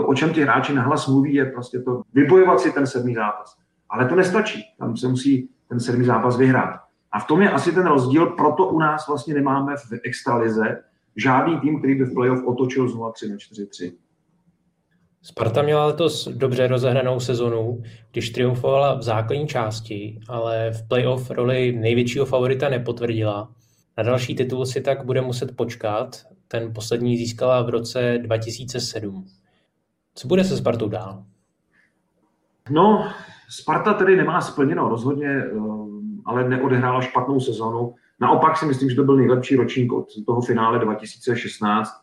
O 0.06 0.14
čem 0.14 0.34
ti 0.34 0.42
hráči 0.42 0.74
nahlas 0.74 1.08
mluví, 1.08 1.34
je 1.34 1.46
prostě 1.46 1.80
to 1.80 2.02
vybojovat 2.14 2.60
si 2.60 2.72
ten 2.72 2.88
sedmý 2.88 3.16
zápas. 3.16 3.58
Ale 3.90 4.06
to 4.06 4.16
nestačí. 4.16 4.64
Tam 4.80 4.98
se 4.98 5.08
musí 5.08 5.50
ten 5.68 5.80
sedmý 5.80 6.06
zápas 6.06 6.38
vyhrát. 6.38 6.80
A 7.12 7.20
v 7.20 7.28
tom 7.28 7.42
je 7.42 7.52
asi 7.52 7.72
ten 7.72 7.86
rozdíl, 7.86 8.26
proto 8.26 8.68
u 8.68 8.80
nás 8.80 9.08
vlastně 9.08 9.34
nemáme 9.34 9.78
v 9.78 9.92
extralize 10.04 10.84
žádný 11.16 11.60
tým, 11.60 11.80
který 11.80 11.96
by 11.96 12.04
v 12.04 12.14
playoff 12.14 12.44
otočil 12.44 12.90
z 12.90 12.96
0-3 12.96 13.30
na 13.30 13.36
4-3. 13.36 13.94
Sparta 15.24 15.62
měla 15.62 15.86
letos 15.86 16.28
dobře 16.28 16.68
rozehranou 16.68 17.20
sezonu, 17.20 17.82
když 18.12 18.30
triumfovala 18.30 18.96
v 18.96 19.02
základní 19.02 19.48
části, 19.48 20.20
ale 20.30 20.72
v 20.72 20.88
playoff 20.88 21.32
roli 21.32 21.72
největšího 21.72 22.26
favorita 22.26 22.70
nepotvrdila. 22.70 23.52
Na 23.98 24.04
další 24.04 24.36
titul 24.36 24.66
si 24.66 24.82
tak 24.82 25.06
bude 25.06 25.22
muset 25.22 25.56
počkat. 25.56 26.22
Ten 26.48 26.74
poslední 26.74 27.18
získala 27.18 27.62
v 27.62 27.70
roce 27.70 28.18
2007. 28.22 29.26
Co 30.16 30.28
bude 30.28 30.44
se 30.44 30.58
Spartou 30.58 30.90
dál? 30.90 31.24
No, 32.70 33.12
Sparta 33.50 33.94
tedy 33.94 34.16
nemá 34.16 34.42
splněno 34.42 34.90
rozhodně, 34.90 35.28
eh, 35.28 35.52
ale 36.26 36.50
neodehrála 36.50 37.02
špatnou 37.02 37.40
sezonu. 37.40 37.96
Naopak 38.20 38.58
si 38.58 38.66
myslím, 38.66 38.90
že 38.90 38.96
to 38.96 39.04
byl 39.04 39.16
nejlepší 39.18 39.56
ročník 39.56 39.94
od 39.94 40.06
toho 40.26 40.42
finále 40.42 40.80
2016. 40.80 42.01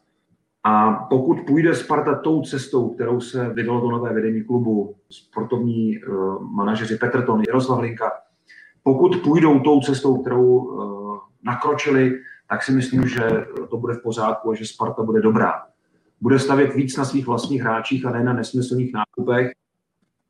A 0.65 0.93
pokud 0.93 1.41
půjde 1.47 1.75
Sparta 1.75 2.15
tou 2.15 2.43
cestou, 2.43 2.89
kterou 2.89 3.21
se 3.21 3.49
vydalo 3.49 3.81
do 3.81 3.91
nové 3.91 4.13
vedení 4.13 4.45
klubu, 4.45 4.95
sportovní 5.11 5.99
uh, 5.99 6.43
manažeři 6.43 6.97
Petr 6.97 7.27
Ton, 7.27 7.43
Jaroslav 7.49 7.81
Linka, 7.81 8.13
pokud 8.83 9.17
půjdou 9.17 9.61
tou 9.61 9.81
cestou, 9.81 10.23
kterou 10.23 10.45
uh, 10.45 11.19
nakročili, 11.43 12.21
tak 12.51 12.63
si 12.63 12.73
myslím, 12.73 13.09
že 13.09 13.47
to 13.71 13.77
bude 13.77 13.95
v 13.95 14.03
pořádku 14.03 14.51
a 14.51 14.55
že 14.55 14.67
Sparta 14.67 15.03
bude 15.03 15.21
dobrá. 15.21 15.53
Bude 16.21 16.39
stavět 16.39 16.75
víc 16.75 16.97
na 16.97 17.05
svých 17.05 17.27
vlastních 17.27 17.63
hráčích 17.63 18.07
a 18.07 18.11
ne 18.11 18.25
na 18.25 18.33
nesmyslných 18.33 18.93
nákupech. 18.95 19.53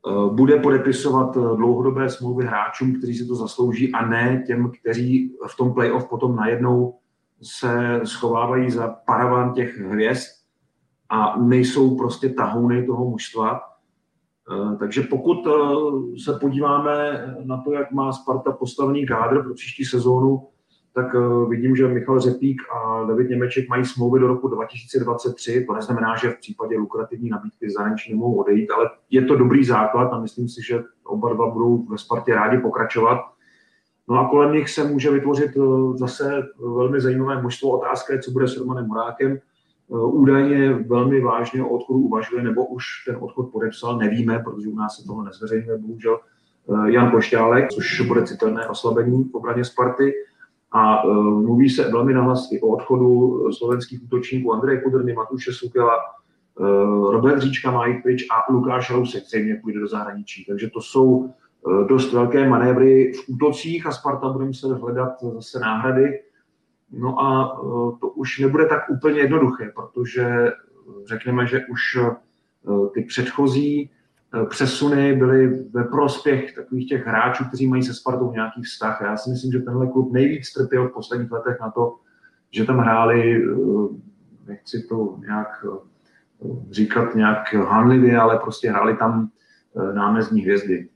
Eh, 0.08 0.34
bude 0.34 0.56
podepisovat 0.56 1.36
eh, 1.36 1.40
dlouhodobé 1.56 2.10
smlouvy 2.10 2.46
hráčům, 2.46 2.98
kteří 2.98 3.14
si 3.14 3.26
to 3.26 3.34
zaslouží 3.34 3.92
a 3.92 4.06
ne 4.06 4.44
těm, 4.46 4.72
kteří 4.80 5.36
v 5.48 5.56
tom 5.56 5.74
playoff 5.74 6.08
potom 6.08 6.36
najednou 6.36 6.94
se 7.42 8.00
schovávají 8.04 8.70
za 8.70 8.88
paravan 8.88 9.52
těch 9.52 9.78
hvězd 9.78 10.26
a 11.08 11.38
nejsou 11.38 11.96
prostě 11.96 12.28
tahouny 12.28 12.86
toho 12.86 13.10
mužstva. 13.10 13.60
Eh, 14.52 14.76
takže 14.76 15.02
pokud 15.02 15.48
se 16.24 16.38
podíváme 16.40 17.24
na 17.44 17.62
to, 17.62 17.72
jak 17.72 17.92
má 17.92 18.12
Sparta 18.12 18.52
postavený 18.52 19.06
kádr 19.06 19.42
pro 19.42 19.54
příští 19.54 19.84
sezónu, 19.84 20.48
tak 20.94 21.14
eh, 21.14 21.48
vidím, 21.48 21.76
že 21.76 21.88
Michal 21.88 22.20
Řepík 22.20 22.62
a 22.74 23.04
David 23.04 23.30
Němeček 23.30 23.68
mají 23.68 23.84
smlouvy 23.84 24.20
do 24.20 24.26
roku 24.26 24.48
2023. 24.48 25.64
To 25.66 25.74
neznamená, 25.74 26.16
že 26.16 26.30
v 26.30 26.38
případě 26.38 26.78
lukrativní 26.78 27.30
nabídky 27.30 27.70
zahraniční 27.70 28.14
nemohou 28.14 28.34
odejít, 28.34 28.70
ale 28.70 28.90
je 29.10 29.24
to 29.24 29.36
dobrý 29.36 29.64
základ 29.64 30.12
a 30.12 30.20
myslím 30.20 30.48
si, 30.48 30.60
že 30.66 30.82
oba 31.04 31.32
dva 31.32 31.50
budou 31.50 31.82
ve 31.82 31.98
Spartě 31.98 32.34
rádi 32.34 32.58
pokračovat. 32.58 33.18
No 34.08 34.18
a 34.18 34.28
kolem 34.28 34.52
nich 34.52 34.70
se 34.70 34.84
může 34.84 35.10
vytvořit 35.10 35.50
eh, 35.56 35.98
zase 35.98 36.42
velmi 36.58 37.00
zajímavé 37.00 37.40
množstvo. 37.40 37.70
Otázka 37.70 38.12
je, 38.12 38.22
co 38.22 38.30
bude 38.30 38.48
s 38.48 38.56
Romanem 38.56 38.86
Morákem. 38.86 39.32
Eh, 39.32 39.40
údajně 39.94 40.72
velmi 40.72 41.20
vážně 41.20 41.62
o 41.62 41.68
odchodu 41.68 41.98
uvažuje, 41.98 42.42
nebo 42.42 42.66
už 42.66 42.84
ten 43.06 43.16
odchod 43.20 43.52
podepsal, 43.52 43.98
nevíme, 43.98 44.38
protože 44.38 44.68
u 44.68 44.76
nás 44.76 44.96
se 44.96 45.06
toho 45.06 45.24
nezveřejňuje, 45.24 45.78
bohužel, 45.78 46.20
Jan 46.86 47.10
Košťálek, 47.10 47.68
což 47.68 48.00
bude 48.00 48.26
citelné 48.26 48.68
oslabení 48.68 49.24
v 49.24 49.34
obraně 49.34 49.64
Sparty. 49.64 50.12
A 50.72 51.02
mluví 51.16 51.70
se 51.70 51.90
velmi 51.90 52.14
nahlas 52.14 52.48
i 52.52 52.60
o 52.60 52.66
odchodu 52.66 53.52
slovenských 53.52 54.02
útočníků 54.02 54.52
Andreje 54.52 54.80
Kudrny, 54.80 55.12
Matuše 55.12 55.52
Sukela, 55.52 55.96
Robert 57.10 57.40
Říčka 57.40 57.70
má 57.70 57.84
pryč 58.02 58.26
a 58.30 58.52
Lukáš 58.52 58.90
Rousek 58.90 59.24
zřejmě 59.24 59.60
půjde 59.62 59.80
do 59.80 59.88
zahraničí. 59.88 60.44
Takže 60.44 60.70
to 60.70 60.80
jsou 60.80 61.30
dost 61.88 62.12
velké 62.12 62.48
manévry 62.48 63.12
v 63.12 63.28
útocích 63.28 63.86
a 63.86 63.92
Sparta 63.92 64.28
bude 64.28 64.44
muset 64.44 64.68
hledat 64.68 65.12
zase 65.22 65.60
náhrady. 65.60 66.20
No 66.92 67.20
a 67.20 67.60
uh, 67.60 67.98
to 67.98 68.08
už 68.08 68.38
nebude 68.38 68.66
tak 68.66 68.90
úplně 68.90 69.20
jednoduché, 69.20 69.72
protože 69.74 70.52
řekneme, 71.06 71.46
že 71.46 71.66
už 71.70 71.98
ty 72.94 73.02
předchozí 73.02 73.90
Eh, 74.34 74.46
přesuny 74.46 75.16
byly 75.16 75.64
ve 75.70 75.84
prospěch 75.84 76.54
takových 76.54 76.88
těch 76.88 77.06
hráčů, 77.06 77.44
kteří 77.44 77.66
mají 77.66 77.82
se 77.82 77.94
Spartou 77.94 78.32
nějaký 78.32 78.62
vztah. 78.62 79.00
Já 79.00 79.16
si 79.16 79.30
myslím, 79.30 79.52
že 79.52 79.58
tenhle 79.58 79.86
klub 79.86 80.12
nejvíc 80.12 80.52
trpěl 80.52 80.88
v 80.88 80.92
posledních 80.92 81.30
letech 81.30 81.56
na 81.60 81.70
to, 81.70 81.96
že 82.50 82.64
tam 82.64 82.78
hráli, 82.78 83.44
eh, 83.44 83.56
nechci 84.46 84.82
to 84.88 85.18
nějak 85.26 85.64
eh, 85.64 86.48
říkat 86.70 87.14
nějak 87.14 87.54
hanlivě, 87.54 88.18
ale 88.18 88.38
prostě 88.38 88.70
hráli 88.70 88.96
tam 88.96 89.28
námezní 89.94 90.40
hvězdy. 90.40 90.88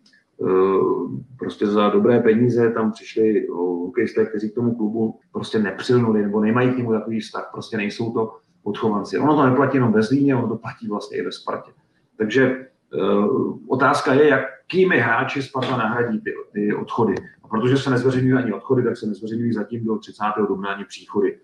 Prostě 1.38 1.66
za 1.66 1.88
dobré 1.88 2.20
peníze 2.20 2.70
tam 2.70 2.92
přišli 2.92 3.46
hokejisté, 3.46 4.26
kteří 4.26 4.50
k 4.50 4.54
tomu 4.54 4.74
klubu 4.74 5.18
prostě 5.32 5.58
nepřilnuli 5.58 6.22
nebo 6.22 6.40
nemají 6.40 6.72
k 6.72 6.76
němu 6.76 6.92
takový 6.92 7.20
vztah, 7.20 7.48
prostě 7.52 7.76
nejsou 7.76 8.12
to 8.12 8.36
odchovanci. 8.62 9.18
Ono 9.18 9.36
to 9.36 9.46
neplatí 9.46 9.76
jenom 9.76 9.92
ve 9.92 10.02
Zlíně, 10.02 10.36
ono 10.36 10.48
to 10.48 10.56
platí 10.56 10.88
vlastně 10.88 11.18
i 11.18 11.22
ve 11.22 11.32
Spartě. 11.32 11.70
Takže 12.16 12.66
Eh, 12.94 13.26
otázka 13.68 14.14
je, 14.14 14.28
jakými 14.28 14.98
hráči 14.98 15.42
Sparta 15.42 15.76
nahradí 15.76 16.20
ty, 16.20 16.32
ty 16.52 16.74
odchody. 16.74 17.14
A 17.42 17.48
protože 17.48 17.76
se 17.76 17.90
nezveřejňují 17.90 18.32
ani 18.32 18.52
odchody, 18.52 18.82
tak 18.82 18.96
se 18.96 19.06
nezveřejňují 19.06 19.52
zatím 19.52 19.84
do 19.84 19.98
30. 19.98 20.22
dubna 20.48 20.68
ani 20.68 20.84
příchody. 20.84 21.38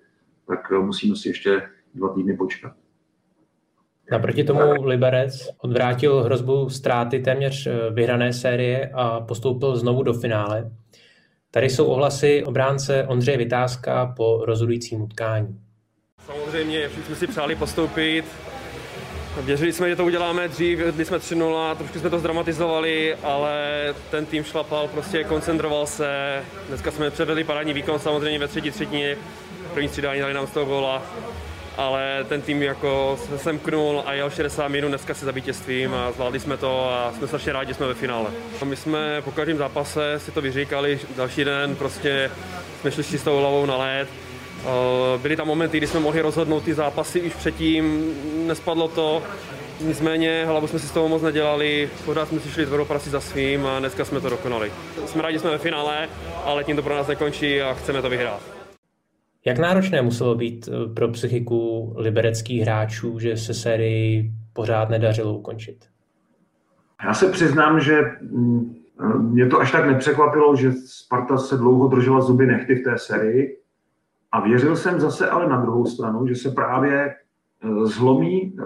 Tak 0.46 0.72
eh, 0.72 0.78
musíme 0.78 1.16
si 1.16 1.28
ještě 1.28 1.62
dva 1.94 2.08
týdny 2.08 2.36
počkat. 2.36 2.72
Naproti 4.10 4.44
tomu 4.44 4.82
Liberec 4.84 5.48
odvrátil 5.58 6.22
hrozbu 6.22 6.70
ztráty 6.70 7.18
téměř 7.18 7.66
eh, 7.66 7.90
vyhrané 7.90 8.32
série 8.32 8.90
a 8.94 9.20
postoupil 9.20 9.76
znovu 9.76 10.02
do 10.02 10.14
finále. 10.14 10.70
Tady 11.50 11.70
jsou 11.70 11.86
ohlasy 11.86 12.44
obránce 12.44 13.04
Ondřeje 13.08 13.38
Vytázka 13.38 14.14
po 14.16 14.44
rozhodujícím 14.44 15.02
utkání. 15.02 15.60
Samozřejmě 16.26 16.88
všichni 16.88 17.04
jsme 17.04 17.16
si 17.16 17.26
přáli 17.26 17.56
postoupit, 17.56 18.24
Věřili 19.42 19.72
jsme, 19.72 19.88
že 19.88 19.96
to 19.96 20.04
uděláme 20.04 20.48
dřív, 20.48 20.78
vedli 20.78 21.04
jsme 21.04 21.18
3-0, 21.18 21.76
trošku 21.76 21.98
jsme 21.98 22.10
to 22.10 22.18
zdramatizovali, 22.18 23.14
ale 23.14 23.94
ten 24.10 24.26
tým 24.26 24.44
šlapal, 24.44 24.88
prostě 24.88 25.24
koncentroval 25.24 25.86
se. 25.86 26.42
Dneska 26.68 26.90
jsme 26.90 27.10
předvedli 27.10 27.44
parádní 27.44 27.72
výkon 27.72 27.98
samozřejmě 27.98 28.38
ve 28.38 28.48
třetí 28.48 28.70
třetině, 28.70 29.16
první 29.74 29.88
střídání 29.88 30.20
dali 30.20 30.34
nám 30.34 30.46
z 30.46 30.50
toho 30.50 30.66
góla, 30.66 31.02
ale 31.78 32.24
ten 32.28 32.42
tým 32.42 32.62
jako 32.62 33.18
se 33.28 33.38
semknul 33.38 34.02
a 34.06 34.12
jel 34.12 34.30
60 34.30 34.68
minut 34.68 34.88
dneska 34.88 35.14
se 35.14 35.24
za 35.24 35.32
vítězstvím 35.32 35.94
a 35.94 36.12
zvládli 36.12 36.40
jsme 36.40 36.56
to 36.56 36.90
a 36.90 37.12
jsme 37.16 37.26
strašně 37.26 37.52
rádi, 37.52 37.68
že 37.68 37.74
jsme 37.74 37.86
ve 37.86 37.94
finále. 37.94 38.30
My 38.64 38.76
jsme 38.76 39.22
po 39.22 39.32
každém 39.32 39.58
zápase 39.58 40.20
si 40.20 40.30
to 40.30 40.40
vyříkali, 40.40 41.00
další 41.16 41.44
den 41.44 41.76
prostě 41.76 42.30
jsme 42.80 42.90
šli 42.90 43.02
s 43.02 43.10
čistou 43.10 43.38
hlavou 43.38 43.66
na 43.66 43.76
led, 43.76 44.08
Eh, 44.64 45.18
byly 45.18 45.36
tam 45.36 45.46
momenty, 45.46 45.78
kdy 45.78 45.86
jsme 45.86 46.00
mohli 46.00 46.20
rozhodnout 46.20 46.64
ty 46.64 46.74
zápasy 46.74 47.20
už 47.20 47.34
předtím, 47.34 48.14
nespadlo 48.46 48.88
to, 48.88 49.22
nicméně 49.80 50.44
hlavu 50.46 50.66
jsme 50.66 50.78
si 50.78 50.86
z 50.86 50.90
toho 50.90 51.08
moc 51.08 51.22
nedělali, 51.22 51.90
pořád 52.04 52.28
jsme 52.28 52.40
si 52.40 52.50
šli 52.50 52.66
tvrdoprasy 52.66 53.10
za 53.10 53.20
svým 53.20 53.66
a 53.66 53.78
dneska 53.78 54.04
jsme 54.04 54.20
to 54.20 54.30
dokonali. 54.30 54.72
Jsme 55.06 55.22
rádi, 55.22 55.34
že 55.34 55.40
jsme 55.40 55.50
ve 55.50 55.58
finále, 55.58 56.08
ale 56.44 56.64
tím 56.64 56.76
to 56.76 56.82
pro 56.82 56.96
nás 56.96 57.06
nekončí 57.06 57.62
a 57.62 57.74
chceme 57.74 58.02
to 58.02 58.10
vyhrát. 58.10 58.57
Jak 59.46 59.58
náročné 59.58 60.02
muselo 60.02 60.34
být 60.34 60.68
eh, 60.68 60.94
pro 60.94 61.08
psychiku 61.08 61.92
libereckých 61.96 62.62
hráčů, 62.62 63.18
že 63.18 63.36
se 63.36 63.54
sérii 63.54 64.32
pořád 64.52 64.90
nedařilo 64.90 65.38
ukončit? 65.38 65.84
Já 67.04 67.14
se 67.14 67.30
přiznám, 67.30 67.80
že 67.80 68.00
mm, 68.20 68.74
mě 69.18 69.46
to 69.46 69.60
až 69.60 69.72
tak 69.72 69.86
nepřekvapilo, 69.86 70.56
že 70.56 70.72
Sparta 70.72 71.36
se 71.36 71.56
dlouho 71.56 71.88
držela 71.88 72.20
zuby 72.20 72.46
nechty 72.46 72.74
v 72.74 72.84
té 72.84 72.98
sérii. 72.98 73.58
A 74.32 74.40
věřil 74.40 74.76
jsem 74.76 75.00
zase 75.00 75.30
ale 75.30 75.48
na 75.48 75.60
druhou 75.60 75.86
stranu, 75.86 76.26
že 76.26 76.34
se 76.34 76.50
právě 76.50 77.14
zlomí 77.84 78.56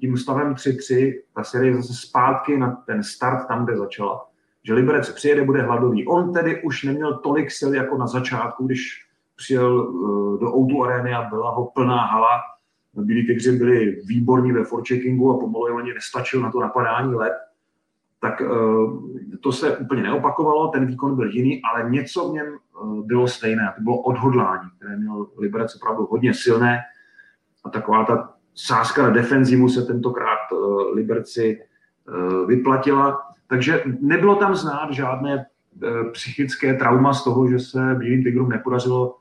tím 0.00 0.16
stavem 0.16 0.54
3-3 0.54 1.12
ta 1.34 1.44
série 1.44 1.76
zase 1.76 1.92
zpátky 1.94 2.58
na 2.58 2.70
ten 2.86 3.02
start 3.02 3.48
tam, 3.48 3.64
kde 3.64 3.76
začala. 3.76 4.26
Že 4.62 4.74
Liberec 4.74 5.12
přijede, 5.12 5.44
bude 5.44 5.62
hladový. 5.62 6.06
On 6.06 6.32
tedy 6.32 6.62
už 6.62 6.82
neměl 6.82 7.18
tolik 7.18 7.50
sil 7.58 7.70
jako 7.74 7.98
na 7.98 8.06
začátku, 8.06 8.66
když 8.66 9.03
přijel 9.36 9.92
do 10.40 10.56
Outu 10.56 10.84
Areny 10.84 11.14
a 11.14 11.22
byla 11.22 11.50
ho 11.50 11.70
plná 11.74 12.04
hala. 12.04 12.40
Bílí 12.94 13.26
tygři 13.26 13.52
byli 13.52 14.02
výborní 14.06 14.52
ve 14.52 14.64
forecheckingu 14.64 15.30
a 15.30 15.40
pomalu 15.40 15.68
jim 15.68 15.76
ani 15.76 15.94
nestačil 15.94 16.40
na 16.40 16.52
to 16.52 16.60
napadání 16.60 17.14
let 17.14 17.32
tak 18.24 18.42
eh, 18.42 19.38
to 19.40 19.52
se 19.52 19.76
úplně 19.76 20.02
neopakovalo, 20.02 20.68
ten 20.68 20.86
výkon 20.86 21.16
byl 21.16 21.30
jiný, 21.30 21.62
ale 21.62 21.90
něco 21.90 22.28
v 22.28 22.32
něm 22.32 22.46
eh, 22.46 23.02
bylo 23.04 23.28
stejné. 23.28 23.72
To 23.76 23.82
bylo 23.82 24.00
odhodlání, 24.00 24.70
které 24.76 24.96
měl 24.96 25.26
Liberec 25.38 25.76
opravdu 25.76 26.06
hodně 26.10 26.34
silné 26.34 26.80
a 27.64 27.70
taková 27.70 28.04
ta 28.04 28.32
sázka 28.54 29.02
na 29.02 29.10
defenzivu 29.10 29.68
se 29.68 29.82
tentokrát 29.82 30.38
eh, 30.52 30.94
Liberci 30.94 31.60
vyplatila. 32.46 33.20
Takže 33.46 33.82
nebylo 34.00 34.36
tam 34.36 34.54
znát 34.54 34.92
žádné 34.92 35.46
psychické 36.12 36.74
trauma 36.74 37.14
z 37.14 37.24
toho, 37.24 37.48
že 37.48 37.58
se 37.58 37.94
Bílým 37.94 38.22
Tigrům 38.22 38.48
nepodařilo 38.48 39.16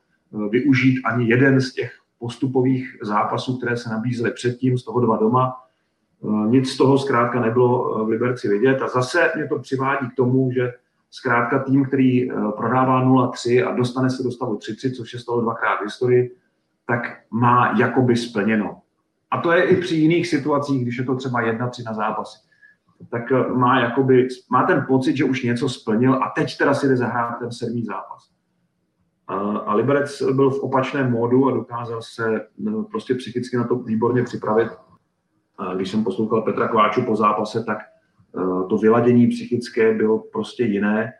využít 0.49 1.01
ani 1.05 1.29
jeden 1.29 1.61
z 1.61 1.73
těch 1.73 1.91
postupových 2.23 2.97
zápasů, 3.01 3.57
které 3.57 3.77
se 3.77 3.89
nabízely 3.89 4.31
předtím, 4.31 4.77
z 4.77 4.83
toho 4.83 4.99
dva 4.99 5.17
doma. 5.17 5.53
Eh, 6.23 6.49
nic 6.49 6.69
z 6.69 6.77
toho 6.77 6.97
zkrátka 6.97 7.39
nebylo 7.39 8.01
eh, 8.01 8.03
v 8.03 8.07
Liberci 8.07 8.49
vidět 8.49 8.81
a 8.81 8.87
zase 8.87 9.31
mě 9.35 9.47
to 9.47 9.59
přivádí 9.59 10.09
k 10.09 10.15
tomu, 10.15 10.51
že 10.51 10.73
zkrátka 11.11 11.59
tým, 11.59 11.85
který 11.85 12.31
eh, 12.31 12.35
prodává 12.57 13.05
0-3 13.05 13.67
a 13.67 13.75
dostane 13.75 14.09
se 14.09 14.23
do 14.23 14.31
stavu 14.31 14.55
3-3, 14.55 14.91
což 14.91 15.13
je 15.13 15.19
stalo 15.19 15.41
dvakrát 15.41 15.75
v 15.75 15.83
historii, 15.83 16.35
tak 16.87 17.01
má 17.31 17.75
jakoby 17.79 18.15
splněno. 18.15 18.81
A 19.31 19.41
to 19.41 19.51
je 19.51 19.63
i 19.63 19.75
při 19.75 19.95
jiných 19.95 20.27
situacích, 20.27 20.81
když 20.81 20.97
je 20.97 21.03
to 21.03 21.15
třeba 21.15 21.41
1-3 21.41 21.83
na 21.85 21.93
zápasy. 21.93 22.39
Tak 23.11 23.31
má, 23.55 23.79
jakoby, 23.79 24.27
má 24.51 24.63
ten 24.63 24.85
pocit, 24.87 25.17
že 25.17 25.23
už 25.23 25.43
něco 25.43 25.69
splnil 25.69 26.13
a 26.13 26.31
teď 26.35 26.57
teda 26.57 26.73
si 26.73 26.87
jde 26.87 26.97
zahrát 26.97 27.39
ten 27.39 27.51
sedmý 27.51 27.85
zápas. 27.85 28.32
A 29.27 29.75
Liberec 29.75 30.21
byl 30.21 30.49
v 30.49 30.59
opačném 30.59 31.11
módu 31.11 31.47
a 31.47 31.51
dokázal 31.51 32.01
se 32.01 32.47
prostě 32.91 33.15
psychicky 33.15 33.57
na 33.57 33.67
to 33.67 33.75
výborně 33.75 34.23
připravit. 34.23 34.69
Když 35.75 35.91
jsem 35.91 36.03
poslouchal 36.03 36.41
Petra 36.41 36.67
Kváču 36.67 37.01
po 37.01 37.15
zápase, 37.15 37.63
tak 37.63 37.77
eh, 37.77 38.67
to 38.69 38.77
vyladění 38.77 39.27
psychické 39.27 39.93
bylo 39.93 40.19
prostě 40.19 40.63
jiné. 40.63 41.13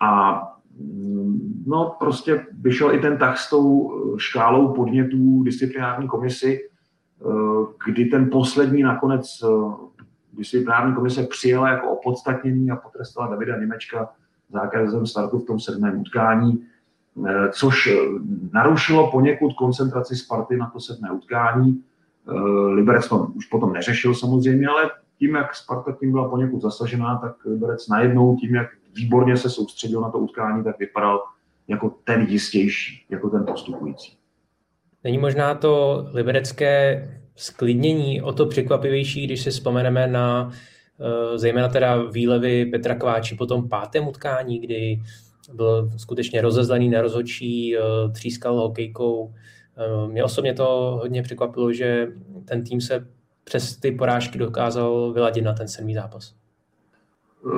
A 0.00 0.42
mm, 0.78 1.62
no 1.66 1.96
prostě 1.98 2.46
vyšel 2.60 2.94
i 2.94 2.98
ten 2.98 3.18
tak 3.18 3.38
s 3.38 3.50
tou 3.50 3.92
eh, 3.92 4.18
škálou 4.18 4.74
podnětů 4.74 5.42
disciplinární 5.42 6.08
komisi, 6.08 6.60
eh, 6.60 7.26
kdy 7.86 8.04
ten 8.04 8.30
poslední 8.30 8.82
nakonec 8.82 9.26
disciplinární 10.32 10.94
komise 10.94 11.26
přijela 11.26 11.68
jako 11.68 11.90
opodstatnění 11.90 12.70
a 12.70 12.76
potrestala 12.76 13.28
Davida 13.28 13.58
Němečka 13.58 14.10
zákazem 14.52 15.06
startu 15.06 15.38
v 15.38 15.46
tom 15.46 15.60
sedmém 15.60 16.00
utkání, 16.00 16.66
což 17.52 17.88
narušilo 18.52 19.10
poněkud 19.10 19.52
koncentraci 19.52 20.16
Sparty 20.16 20.56
na 20.56 20.70
to 20.70 20.80
sedmé 20.80 21.10
utkání 21.12 21.82
Eh, 22.28 22.34
Liberec 22.74 23.08
to 23.08 23.26
už 23.34 23.46
potom 23.46 23.72
neřešil 23.72 24.14
samozřejmě, 24.14 24.66
ale 24.66 24.90
tím, 25.18 25.34
jak 25.34 25.54
Sparta 25.54 25.92
tím 26.00 26.10
byla 26.10 26.28
poněkud 26.28 26.62
zasažená, 26.62 27.18
tak 27.18 27.44
Liberec 27.44 27.88
najednou 27.88 28.36
tím, 28.36 28.54
jak 28.54 28.66
výborně 28.94 29.36
se 29.36 29.50
soustředil 29.50 30.00
na 30.00 30.10
to 30.10 30.18
utkání, 30.18 30.64
tak 30.64 30.78
vypadal 30.78 31.22
jako 31.68 31.94
ten 32.04 32.26
jistější, 32.28 33.06
jako 33.10 33.30
ten 33.30 33.44
postupující. 33.46 34.16
Není 35.04 35.18
možná 35.18 35.54
to 35.54 36.04
liberecké 36.12 37.08
sklidnění 37.36 38.22
o 38.22 38.32
to 38.32 38.46
překvapivější, 38.46 39.26
když 39.26 39.42
si 39.42 39.50
vzpomeneme 39.50 40.06
na 40.06 40.50
eh, 41.00 41.38
zejména 41.38 41.68
teda 41.68 42.02
výlevy 42.02 42.66
Petra 42.66 42.94
Kváči 42.94 43.34
po 43.34 43.46
tom 43.46 43.68
pátém 43.68 44.08
utkání, 44.08 44.58
kdy 44.58 45.00
byl 45.52 45.90
skutečně 45.96 46.40
rozezlený 46.40 46.88
na 46.88 47.02
rozhodčí, 47.02 47.76
eh, 47.76 47.80
třískal 48.12 48.60
hokejkou, 48.60 49.32
Eh, 49.76 50.08
mě 50.08 50.24
osobně 50.24 50.54
to 50.54 50.98
hodně 51.00 51.22
překvapilo, 51.22 51.72
že 51.72 52.12
ten 52.44 52.64
tým 52.64 52.80
se 52.80 53.06
přes 53.44 53.76
ty 53.76 53.92
porážky 53.92 54.38
dokázal 54.38 55.12
vyladit 55.12 55.44
na 55.44 55.52
ten 55.52 55.68
sedmý 55.68 55.94
zápas. 55.94 56.34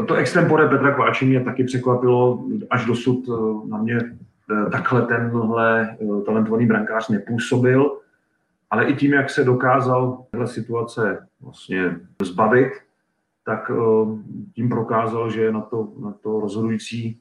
To 0.09 0.15
extempore 0.15 0.69
Petra 0.69 0.95
Kváči 0.95 1.25
mě 1.25 1.41
taky 1.41 1.65
překvapilo. 1.65 2.45
Až 2.71 2.87
dosud 2.87 3.29
eh, 3.29 3.69
na 3.69 3.79
mě 3.79 3.99
takhle 4.73 5.03
tenhle 5.03 5.97
talentovaný 6.27 6.67
brankář 6.67 7.09
nepůsobil, 7.09 7.99
ale 8.71 8.85
i 8.85 8.97
tím, 8.97 9.13
jak 9.13 9.31
se 9.31 9.45
dokázal 9.45 10.25
téhle 10.31 10.47
situace 10.47 11.27
vlastně 11.41 11.97
zbavit, 12.23 12.73
tak 13.45 13.71
tím 14.55 14.69
prokázal, 14.69 15.31
že 15.31 15.43
je 15.43 15.53
na 15.53 15.61
to, 15.61 15.89
na 16.03 16.15
to 16.23 16.41
rozhodující 16.41 17.21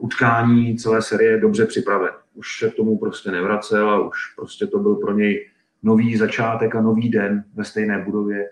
utkání 0.00 0.76
celé 0.76 1.02
série 1.02 1.40
dobře 1.40 1.66
připraven 1.66 2.10
už 2.38 2.58
se 2.58 2.70
k 2.70 2.74
tomu 2.74 2.98
prostě 2.98 3.30
nevracel 3.30 3.90
a 3.90 4.06
už 4.06 4.16
prostě 4.36 4.66
to 4.66 4.78
byl 4.78 4.94
pro 4.94 5.12
něj 5.12 5.48
nový 5.82 6.16
začátek 6.16 6.74
a 6.74 6.82
nový 6.82 7.08
den 7.08 7.44
ve 7.54 7.64
stejné 7.64 7.98
budově 7.98 8.50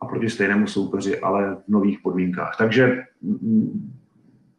a 0.00 0.06
proti 0.06 0.30
stejnému 0.30 0.66
soupeři, 0.66 1.20
ale 1.20 1.54
v 1.54 1.68
nových 1.68 1.98
podmínkách. 2.02 2.56
Takže 2.58 3.02
mm, 3.22 3.92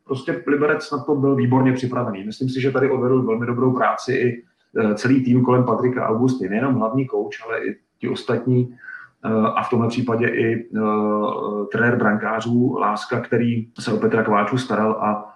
prostě 0.05 0.43
Liberec 0.47 0.91
na 0.91 1.03
to 1.03 1.15
byl 1.15 1.35
výborně 1.35 1.73
připravený. 1.73 2.23
Myslím 2.23 2.49
si, 2.49 2.61
že 2.61 2.71
tady 2.71 2.89
odvedl 2.89 3.21
velmi 3.21 3.45
dobrou 3.45 3.73
práci 3.73 4.13
i 4.13 4.43
e, 4.77 4.95
celý 4.95 5.23
tým 5.23 5.43
kolem 5.43 5.63
Patrika 5.63 6.07
Augusty. 6.07 6.49
Nejenom 6.49 6.75
hlavní 6.75 7.07
kouč, 7.07 7.41
ale 7.45 7.65
i 7.65 7.77
ti 7.97 8.09
ostatní 8.09 8.75
e, 9.25 9.29
a 9.29 9.63
v 9.63 9.69
tomhle 9.69 9.87
případě 9.87 10.27
i 10.27 10.69
trenér 11.71 11.95
brankářů 11.95 12.75
Láska, 12.79 13.19
který 13.19 13.67
se 13.79 13.93
o 13.93 13.97
Petra 13.97 14.23
Kváču 14.23 14.57
staral 14.57 14.91
a 14.91 15.31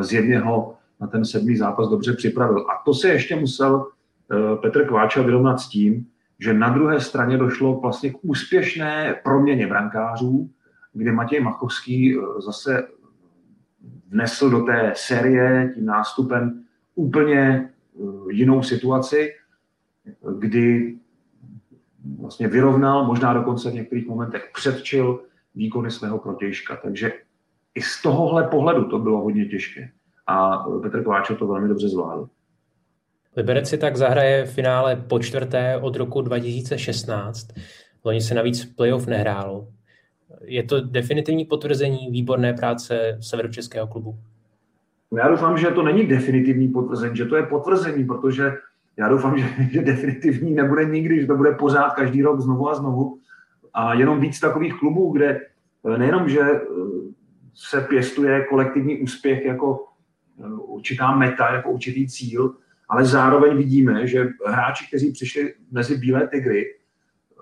zjevně 0.00 0.38
ho 0.38 0.76
na 1.00 1.06
ten 1.06 1.24
sedmý 1.24 1.56
zápas 1.56 1.88
dobře 1.88 2.12
připravil. 2.12 2.58
A 2.58 2.82
to 2.84 2.94
se 2.94 3.08
ještě 3.08 3.36
musel 3.36 3.86
eh, 4.32 4.56
Petr 4.56 4.86
Kváča 4.86 5.22
vyrovnat 5.22 5.60
s 5.60 5.68
tím, 5.68 6.06
že 6.38 6.54
na 6.54 6.68
druhé 6.68 7.00
straně 7.00 7.38
došlo 7.38 7.80
vlastně 7.80 8.10
k 8.10 8.18
úspěšné 8.22 9.20
proměně 9.24 9.66
brankářů, 9.66 10.50
kdy 10.92 11.12
Matěj 11.12 11.40
Machovský 11.40 12.16
eh, 12.18 12.40
zase 12.40 12.88
vnesl 14.08 14.50
do 14.50 14.62
té 14.62 14.92
série 14.96 15.72
tím 15.74 15.86
nástupem 15.86 16.62
úplně 16.94 17.38
eh, 17.38 18.02
jinou 18.30 18.62
situaci, 18.62 19.34
kdy 20.38 20.96
vlastně 22.20 22.48
vyrovnal, 22.48 23.06
možná 23.06 23.34
dokonce 23.34 23.70
v 23.70 23.74
některých 23.74 24.06
momentech 24.06 24.50
předčil 24.54 25.22
výkony 25.54 25.90
svého 25.90 26.18
protějška. 26.18 26.76
Takže 26.76 27.12
i 27.74 27.82
z 27.82 28.02
tohohle 28.02 28.44
pohledu 28.44 28.84
to 28.84 28.98
bylo 28.98 29.22
hodně 29.22 29.44
těžké 29.44 29.90
a 30.26 30.58
Petr 30.82 31.02
Kováčov 31.02 31.38
to 31.38 31.46
velmi 31.46 31.68
dobře 31.68 31.88
zvládl. 31.88 32.28
Liberec 33.36 33.68
si 33.68 33.78
tak 33.78 33.96
zahraje 33.96 34.44
v 34.44 34.54
finále 34.54 34.96
po 34.96 35.18
čtvrté 35.18 35.76
od 35.76 35.96
roku 35.96 36.20
2016. 36.20 37.48
Loni 38.04 38.20
se 38.20 38.34
navíc 38.34 38.64
playoff 38.64 39.06
nehrálo. 39.06 39.68
Je 40.44 40.62
to 40.62 40.80
definitivní 40.80 41.44
potvrzení 41.44 42.10
výborné 42.10 42.52
práce 42.52 43.18
severočeského 43.20 43.86
klubu? 43.86 44.18
Já 45.16 45.28
doufám, 45.28 45.58
že 45.58 45.66
to 45.66 45.82
není 45.82 46.06
definitivní 46.06 46.68
potvrzení, 46.68 47.16
že 47.16 47.24
to 47.24 47.36
je 47.36 47.42
potvrzení, 47.42 48.04
protože 48.04 48.52
já 48.96 49.08
doufám, 49.08 49.38
že, 49.38 49.46
že 49.72 49.82
definitivní 49.82 50.54
nebude 50.54 50.84
nikdy, 50.84 51.20
že 51.20 51.26
to 51.26 51.36
bude 51.36 51.52
pořád 51.52 51.94
každý 51.94 52.22
rok 52.22 52.40
znovu 52.40 52.70
a 52.70 52.74
znovu. 52.74 53.18
A 53.74 53.94
jenom 53.94 54.20
víc 54.20 54.40
takových 54.40 54.74
klubů, 54.78 55.12
kde 55.12 55.40
nejenom, 55.96 56.28
že 56.28 56.40
se 57.54 57.80
pěstuje 57.80 58.46
kolektivní 58.50 59.00
úspěch 59.00 59.44
jako 59.44 59.84
určitá 60.56 61.16
meta, 61.16 61.54
jako 61.54 61.70
určitý 61.70 62.08
cíl, 62.08 62.54
ale 62.88 63.04
zároveň 63.04 63.56
vidíme, 63.56 64.06
že 64.06 64.28
hráči, 64.46 64.86
kteří 64.88 65.12
přišli 65.12 65.54
mezi 65.70 65.96
Bílé 65.98 66.28
tygry, 66.28 66.64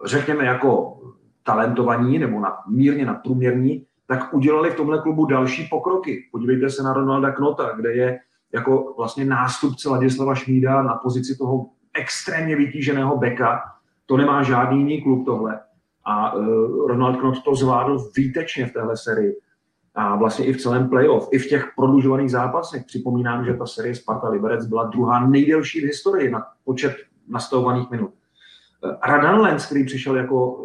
řekněme 0.04 0.44
jako 0.44 1.00
talentovaní 1.42 2.18
nebo 2.18 2.40
na, 2.40 2.56
mírně 2.68 3.06
nadprůměrní, 3.06 3.86
tak 4.06 4.34
udělali 4.34 4.70
v 4.70 4.74
tomhle 4.74 4.98
klubu 4.98 5.26
další 5.26 5.68
pokroky. 5.70 6.28
Podívejte 6.32 6.70
se 6.70 6.82
na 6.82 6.92
Ronalda 6.92 7.30
Knota, 7.30 7.72
kde 7.76 7.92
je 7.92 8.20
jako 8.54 8.94
vlastně 8.96 9.24
nástupce 9.24 9.88
Ladislava 9.88 10.34
Šmída 10.34 10.82
na 10.82 10.94
pozici 10.94 11.36
toho 11.38 11.66
extrémně 12.00 12.56
vytíženého 12.56 13.16
beka. 13.16 13.60
To 14.06 14.16
nemá 14.16 14.42
žádný 14.42 14.78
jiný 14.78 15.02
klub 15.02 15.24
tohle. 15.24 15.60
A 16.04 16.32
uh, 16.32 16.42
Ronald 16.88 17.16
Knot 17.16 17.42
to 17.44 17.54
zvládl 17.54 18.10
výtečně 18.16 18.66
v 18.66 18.72
téhle 18.72 18.96
sérii 18.96 19.36
a 19.98 20.16
vlastně 20.16 20.44
i 20.44 20.52
v 20.52 20.60
celém 20.60 20.88
playoff, 20.88 21.28
i 21.32 21.38
v 21.38 21.48
těch 21.48 21.68
prodlužovaných 21.76 22.30
zápasech. 22.30 22.84
Připomínám, 22.84 23.44
že 23.44 23.54
ta 23.54 23.66
série 23.66 23.94
Sparta 23.94 24.28
Liberec 24.28 24.66
byla 24.66 24.84
druhá 24.84 25.26
nejdelší 25.26 25.80
v 25.80 25.84
historii 25.84 26.30
na 26.30 26.46
počet 26.64 26.96
nastavovaných 27.28 27.90
minut. 27.90 28.10
Radan 29.06 29.40
Lenz, 29.40 29.66
který 29.66 29.84
přišel 29.84 30.16
jako 30.16 30.64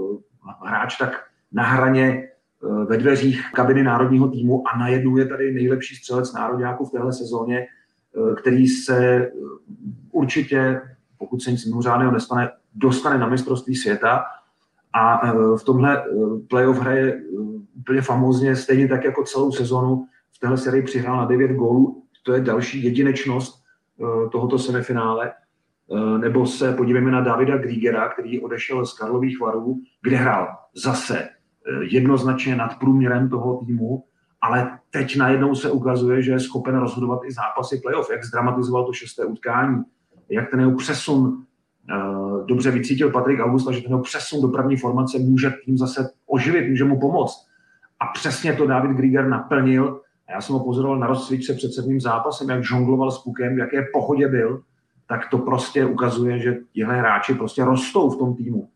eh, 0.50 0.68
hráč 0.70 0.98
tak 0.98 1.24
na 1.52 1.64
hraně 1.64 2.04
eh, 2.04 2.86
ve 2.86 2.98
dveřích 2.98 3.52
kabiny 3.54 3.84
národního 3.84 4.28
týmu 4.28 4.64
a 4.74 4.78
najednou 4.78 5.18
je 5.18 5.26
tady 5.26 5.54
nejlepší 5.54 5.96
střelec 5.96 6.34
národňáků 6.34 6.86
v 6.86 6.92
téhle 6.92 7.14
sezóně, 7.14 7.60
eh, 7.60 8.36
který 8.36 8.68
se 8.68 9.30
určitě, 10.12 10.82
pokud 11.18 11.44
se 11.44 11.52
nic 11.52 11.66
mimořádného 11.66 12.12
nestane, 12.12 12.52
dostane 12.76 13.18
na 13.18 13.28
mistrovství 13.28 13.76
světa 13.76 14.24
a 14.94 15.32
v 15.58 15.64
tomhle 15.66 16.04
playoff 16.50 16.80
hraje 16.80 17.22
úplně 17.80 18.02
famózně, 18.02 18.56
stejně 18.56 18.88
tak 18.88 19.04
jako 19.04 19.24
celou 19.24 19.52
sezonu 19.52 20.06
v 20.36 20.40
téhle 20.40 20.58
sérii 20.58 20.84
přihrál 20.84 21.18
na 21.18 21.26
9 21.26 21.52
gólů. 21.52 22.04
To 22.26 22.34
je 22.34 22.42
další 22.42 22.84
jedinečnost 22.84 23.64
tohoto 24.32 24.60
semifinále. 24.60 25.32
Nebo 26.22 26.46
se 26.46 26.74
podívejme 26.74 27.12
na 27.12 27.22
Davida 27.22 27.58
Griegera, 27.58 28.10
který 28.10 28.42
odešel 28.42 28.86
z 28.86 28.98
Karlových 28.98 29.40
varů, 29.40 29.80
kde 30.04 30.16
hrál 30.16 30.48
zase 30.76 31.30
jednoznačně 31.82 32.56
nad 32.56 32.80
průměrem 32.80 33.30
toho 33.30 33.66
týmu, 33.66 34.04
ale 34.42 34.80
teď 34.90 35.18
najednou 35.18 35.56
se 35.56 35.72
ukazuje, 35.72 36.22
že 36.22 36.32
je 36.32 36.40
schopen 36.40 36.76
rozhodovat 36.76 37.20
i 37.26 37.32
zápasy 37.32 37.82
playoff, 37.84 38.10
jak 38.12 38.24
zdramatizoval 38.24 38.86
to 38.86 38.94
šesté 38.94 39.26
utkání, 39.26 39.84
jak 40.30 40.52
ten 40.52 40.60
jeho 40.60 40.76
přesun 40.76 41.46
dobře 42.46 42.72
vycítil 42.72 43.12
Patrik 43.12 43.40
Augusta, 43.40 43.72
že 43.72 43.82
ten 43.82 44.02
přesun 44.02 44.42
do 44.42 44.48
první 44.48 44.78
formace 44.78 45.20
může 45.20 45.54
tým 45.66 45.78
zase 45.78 46.10
oživit, 46.28 46.70
může 46.70 46.84
mu 46.84 47.00
pomoct. 47.00 47.48
A 48.00 48.06
přesně 48.14 48.54
to 48.54 48.68
David 48.68 48.92
Grieger 48.92 49.28
naplnil. 49.28 50.02
Já 50.30 50.42
jsem 50.42 50.54
ho 50.54 50.64
pozoroval 50.64 51.00
na 51.00 51.08
rozcvičce 51.08 51.54
před 51.54 51.74
sedmým 51.74 52.02
zápasem, 52.02 52.50
jak 52.50 52.64
žongloval 52.64 53.12
s 53.12 53.24
pukem, 53.24 53.56
v 53.56 53.58
jaké 53.58 53.86
pohodě 53.94 54.28
byl, 54.28 54.62
tak 55.08 55.30
to 55.30 55.38
prostě 55.38 55.86
ukazuje, 55.86 56.40
že 56.40 56.58
tihle 56.74 56.96
hráči 56.96 57.34
prostě 57.34 57.64
rostou 57.64 58.10
v 58.10 58.18
tom 58.18 58.36
týmu. 58.36 58.70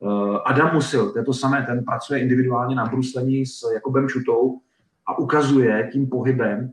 Uh, 0.00 0.38
Adam 0.46 0.74
Musil, 0.74 1.12
to 1.12 1.18
je 1.18 1.24
to 1.24 1.32
samé, 1.32 1.62
ten 1.66 1.84
pracuje 1.84 2.20
individuálně 2.20 2.74
na 2.74 2.86
bruslení 2.86 3.46
s 3.46 3.60
Jakubem 3.74 4.08
Čutou, 4.08 4.60
a 5.06 5.18
ukazuje 5.18 5.88
tím 5.92 6.08
pohybem, 6.08 6.72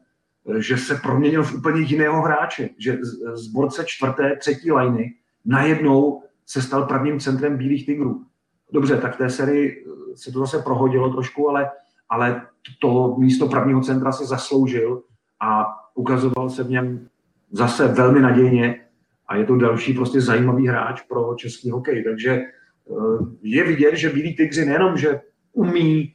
že 0.58 0.78
se 0.78 0.95
proměnil 0.95 1.43
v 1.43 1.56
úplně 1.56 1.82
jiného 1.82 2.21
hráče, 2.21 2.69
že 2.78 2.97
z 3.34 3.47
borce 3.47 3.84
čtvrté, 3.86 4.36
třetí 4.36 4.71
liny 4.71 5.13
najednou 5.45 6.23
se 6.45 6.62
stal 6.62 6.86
prvním 6.86 7.19
centrem 7.19 7.58
Bílých 7.58 7.86
tigrů. 7.86 8.26
Dobře, 8.73 8.97
tak 8.97 9.15
v 9.15 9.17
té 9.17 9.30
sérii 9.30 9.86
se 10.15 10.32
to 10.32 10.39
zase 10.39 10.60
prohodilo 10.60 11.13
trošku, 11.13 11.50
ale, 11.50 11.71
ale 12.10 12.41
to 12.82 13.15
místo 13.17 13.47
prvního 13.47 13.82
centra 13.82 14.12
se 14.12 14.26
zasloužil 14.26 15.04
a 15.41 15.65
ukazoval 15.95 16.50
se 16.50 16.63
v 16.63 16.69
něm 16.69 17.08
zase 17.52 17.88
velmi 17.88 18.19
nadějně 18.19 18.86
a 19.28 19.36
je 19.36 19.45
to 19.45 19.56
další 19.56 19.93
prostě 19.93 20.21
zajímavý 20.21 20.67
hráč 20.67 21.02
pro 21.02 21.36
český 21.36 21.71
hokej. 21.71 22.04
Takže 22.04 22.32
eh, 22.32 22.43
je 23.41 23.63
vidět, 23.63 23.95
že 23.95 24.10
Bílí 24.10 24.36
tygři 24.36 24.65
nejenom, 24.65 24.97
že 24.97 25.21
umí 25.54 26.13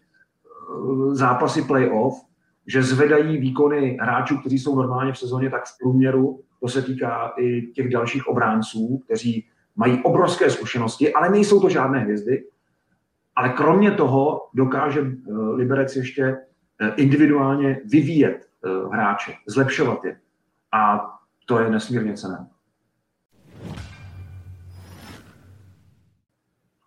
zápasy 1.13 1.63
playoff, 1.63 2.15
že 2.67 2.83
zvedají 2.83 3.39
výkony 3.39 3.99
hráčů, 4.01 4.39
kteří 4.39 4.59
jsou 4.59 4.77
normálně 4.77 5.13
v 5.13 5.19
sezóně, 5.19 5.51
tak 5.51 5.65
v 5.65 5.79
průměru, 5.83 6.41
to 6.63 6.69
se 6.69 6.83
týká 6.83 7.33
i 7.39 7.63
těch 7.63 7.89
dalších 7.89 8.29
obránců, 8.29 9.01
kteří 9.05 9.47
mají 9.77 10.03
obrovské 10.03 10.51
zkušenosti, 10.51 11.13
ale 11.13 11.31
nejsou 11.31 11.61
to 11.61 11.69
žádné 11.69 11.99
hvězdy. 11.99 12.45
Ale 13.37 13.49
kromě 13.49 13.91
toho 13.91 14.41
dokáže 14.55 15.01
eh, 15.01 15.33
Liberec 15.33 15.97
ještě 15.97 16.23
eh, 16.23 16.93
individuálně 16.97 17.81
vyvíjet 17.91 18.47
eh, 18.65 18.69
hráče, 18.93 19.33
zlepšovat 19.49 20.05
je. 20.05 20.17
A 20.73 21.11
to 21.47 21.61
je 21.61 21.71
nesmírně 21.71 22.15
cené. 22.15 22.47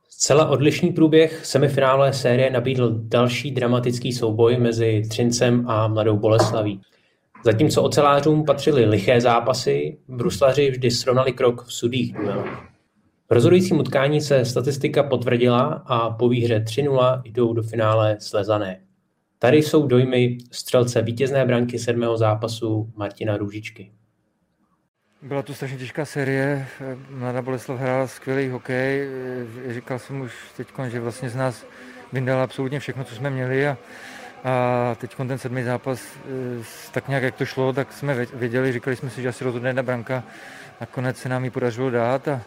Zcela 0.09 0.45
odlišný 0.49 0.91
průběh 0.91 1.45
semifinále 1.45 2.13
série 2.13 2.49
nabídl 2.49 2.95
další 2.97 3.51
dramatický 3.51 4.13
souboj 4.13 4.57
mezi 4.57 5.03
Třincem 5.09 5.69
a 5.69 5.87
Mladou 5.87 6.17
Boleslaví. 6.17 6.81
Zatímco 7.45 7.83
ocelářům 7.83 8.45
patřily 8.45 8.85
liché 8.85 9.21
zápasy, 9.21 9.97
bruslaři 10.07 10.71
vždy 10.71 10.91
srovnali 10.91 11.33
krok 11.33 11.65
v 11.65 11.73
sudých 11.73 12.13
duelech. 12.13 12.51
V 13.29 13.33
rozhodujícím 13.33 13.79
utkání 13.79 14.21
se 14.21 14.45
statistika 14.45 15.03
potvrdila 15.03 15.83
a 15.85 16.09
po 16.09 16.29
výhře 16.29 16.59
3-0 16.59 17.21
jdou 17.25 17.53
do 17.53 17.63
finále 17.63 18.17
slezané. 18.19 18.81
Tady 19.39 19.57
jsou 19.57 19.87
dojmy 19.87 20.37
střelce 20.51 21.01
vítězné 21.01 21.45
branky 21.45 21.79
sedmého 21.79 22.17
zápasu 22.17 22.93
Martina 22.95 23.37
Růžičky. 23.37 23.91
Byla 25.21 25.41
to 25.41 25.53
strašně 25.53 25.77
těžká 25.77 26.05
série. 26.05 26.67
Mladá 27.09 27.41
Boleslav 27.41 27.79
hrála 27.79 28.07
skvělý 28.07 28.49
hokej. 28.49 29.09
Říkal 29.69 29.99
jsem 29.99 30.21
už 30.21 30.33
teď, 30.57 30.67
že 30.87 30.99
vlastně 30.99 31.29
z 31.29 31.35
nás 31.35 31.65
vyndala 32.13 32.43
absolutně 32.43 32.79
všechno, 32.79 33.03
co 33.03 33.15
jsme 33.15 33.29
měli 33.29 33.67
a, 33.67 33.77
a 34.45 34.95
teď 34.95 35.15
ten 35.15 35.37
sedmý 35.37 35.63
zápas, 35.63 36.01
eh, 36.25 36.63
tak 36.91 37.07
nějak 37.07 37.23
jak 37.23 37.35
to 37.35 37.45
šlo, 37.45 37.73
tak 37.73 37.93
jsme 37.93 38.25
věděli, 38.33 38.73
říkali 38.73 38.95
jsme 38.95 39.09
si, 39.09 39.21
že 39.21 39.29
asi 39.29 39.43
rozhodne 39.43 39.69
jedna 39.69 39.83
branka. 39.83 40.23
Nakonec 40.81 41.17
se 41.17 41.29
nám 41.29 41.43
ji 41.43 41.49
podařilo 41.49 41.89
dát 41.89 42.27
a, 42.27 42.41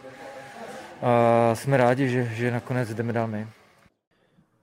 a 1.01 1.55
jsme 1.55 1.77
rádi, 1.77 2.09
že, 2.09 2.25
že 2.33 2.51
nakonec 2.51 2.93
jdeme 2.93 3.13
dál 3.13 3.27
my. 3.27 3.47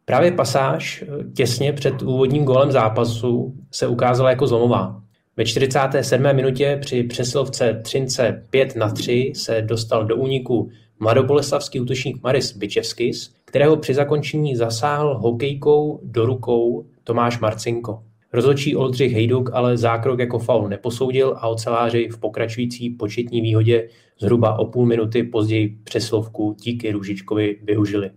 Právě 0.05 0.33
pasáž 0.33 1.05
těsně 1.35 1.73
před 1.73 2.03
úvodním 2.03 2.45
gólem 2.45 2.73
zápasu 2.73 3.55
se 3.71 3.87
ukázala 3.87 4.31
jako 4.31 4.47
zlomová. 4.47 5.03
Ve 5.37 5.45
47. 5.45 6.23
minutě 6.33 6.79
při 6.81 7.03
přesilovce 7.03 7.81
Třince 7.83 8.45
5 8.51 8.77
na 8.77 8.91
3 8.91 9.33
se 9.37 9.63
dostal 9.63 10.05
do 10.05 10.17
úniku 10.17 10.71
mladoboleslavský 11.01 11.81
útočník 11.81 12.23
Maris 12.23 12.57
Bičevskis, 12.57 13.35
kterého 13.45 13.77
při 13.77 13.95
zakončení 13.95 14.57
zasáhl 14.57 15.19
hokejkou 15.19 16.01
do 16.03 16.27
rukou 16.27 16.87
Tomáš 17.07 17.41
Marcinko. 17.41 18.03
Rozhodčí 18.33 18.77
Oldřich 18.77 19.13
Hejduk 19.13 19.51
ale 19.53 19.77
zákrok 19.77 20.19
jako 20.19 20.39
faul 20.39 20.69
neposoudil 20.69 21.37
a 21.39 21.49
oceláři 21.49 22.09
v 22.09 22.19
pokračující 22.19 22.91
početní 22.91 23.41
výhodě 23.41 23.89
zhruba 24.21 24.59
o 24.59 24.67
půl 24.67 24.87
minuty 24.87 25.23
později 25.23 25.79
přeslovku 25.85 26.57
díky 26.61 26.93
Růžičkovi 26.93 27.57
využili. 27.63 28.11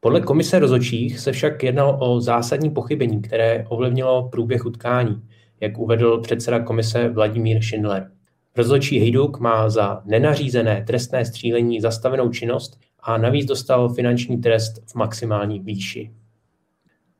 Podle 0.00 0.20
komise 0.20 0.58
rozhodčích 0.58 1.18
se 1.18 1.32
však 1.32 1.62
jednalo 1.62 1.98
o 1.98 2.20
zásadní 2.20 2.70
pochybení, 2.70 3.22
které 3.22 3.66
ovlivnilo 3.68 4.28
průběh 4.28 4.66
utkání– 4.66 5.22
jak 5.60 5.78
uvedl 5.78 6.20
předseda 6.20 6.60
komise 6.60 7.08
Vladimír 7.08 7.62
Schindler. 7.62 8.10
Rozhodčí 8.56 8.98
Hejduk 8.98 9.40
má 9.40 9.70
za 9.70 10.02
nenařízené 10.04 10.84
trestné 10.86 11.24
střílení 11.24 11.80
zastavenou 11.80 12.30
činnost 12.30 12.80
a 13.00 13.18
navíc 13.18 13.46
dostal 13.46 13.88
finanční 13.88 14.38
trest 14.38 14.82
v 14.86 14.94
maximální 14.94 15.60
výši. 15.60 16.10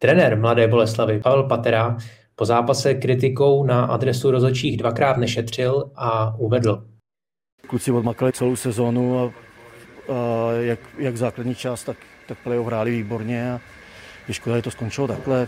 Trenér 0.04 0.38
Mladé 0.38 0.68
Boleslavy 0.68 1.20
Pavel 1.20 1.42
Patera 1.42 1.96
po 2.36 2.44
zápase 2.44 2.94
kritikou 2.94 3.64
na 3.64 3.84
adresu 3.84 4.30
rozhodčích 4.30 4.76
dvakrát 4.76 5.16
nešetřil 5.16 5.90
a 5.96 6.34
uvedl. 6.38 6.84
Kluci 7.66 7.92
odmakali 7.92 8.32
celou 8.32 8.56
sezónu 8.56 9.18
a, 9.18 9.22
a 9.22 9.32
jak, 10.52 10.78
jak 10.98 11.16
základní 11.16 11.54
část, 11.54 11.84
tak, 11.84 11.96
tak 12.28 12.38
playoff 12.38 12.66
hráli 12.66 12.90
výborně 12.90 13.52
a 13.52 13.60
je 14.28 14.34
škoda, 14.34 14.56
že 14.56 14.62
to 14.62 14.70
skončilo 14.70 15.06
takhle. 15.06 15.46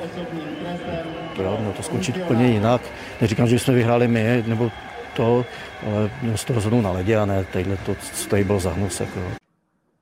To 1.37 1.43
jo, 1.43 1.57
mělo 1.59 1.73
to 1.73 1.83
skončit 1.83 2.17
úplně 2.17 2.47
jinak. 2.47 2.81
Neříkám, 3.21 3.47
že 3.47 3.59
jsme 3.59 3.75
vyhráli 3.75 4.09
my, 4.09 4.45
nebo 4.47 4.71
to, 5.17 5.45
ale 5.87 6.11
mělo 6.23 6.39
se 6.39 6.47
to 6.47 6.53
rozhodnout 6.53 6.83
na 6.83 6.91
ledě 6.93 7.17
a 7.17 7.27
ne 7.27 7.47
tadyhle 7.53 7.77
to, 7.77 7.95
co 7.95 8.29
tady 8.29 8.45
byl 8.45 8.61
za 8.61 8.71
hnus. 8.71 9.01
Jako. 9.01 9.21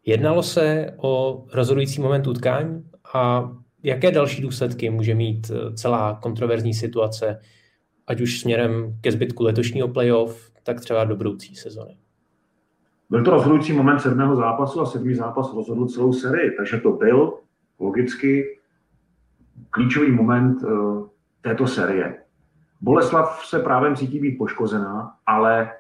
Jednalo 0.07 0.43
se 0.43 0.87
o 0.97 1.45
rozhodující 1.53 2.01
moment 2.01 2.27
utkání 2.27 2.85
a 3.15 3.51
jaké 3.85 4.11
další 4.11 4.43
důsledky 4.43 4.91
může 4.91 5.15
mít 5.15 5.51
eh, 5.51 5.73
celá 5.73 6.19
kontroverzní 6.23 6.75
situace, 6.75 7.41
ať 8.07 8.21
už 8.21 8.41
směrem 8.41 8.99
ke 9.01 9.13
zbytku 9.13 9.45
letošního 9.45 9.89
playoff, 9.89 10.51
tak 10.63 10.81
třeba 10.81 11.05
do 11.05 11.17
budoucí 11.17 11.57
sezony? 11.57 11.97
Byl 13.11 13.25
to 13.25 13.31
rozhodující 13.31 13.73
moment 13.73 13.99
sedmého 13.99 14.37
zápasu 14.37 14.81
a 14.81 14.87
sedmý 14.87 15.15
zápas 15.15 15.55
rozhodl 15.55 15.87
celou 15.87 16.13
sérii, 16.13 16.51
takže 16.57 16.77
to 16.81 16.93
byl 16.93 17.33
logicky 17.79 18.59
klíčový 19.71 20.13
moment 20.13 20.63
eh, 20.63 20.69
této 21.41 21.67
série. 21.67 22.17
Boleslav 22.81 23.45
se 23.47 23.59
právě 23.59 23.97
cítí 23.97 24.21
být 24.21 24.39
poškozená, 24.39 25.15
ale 25.27 25.71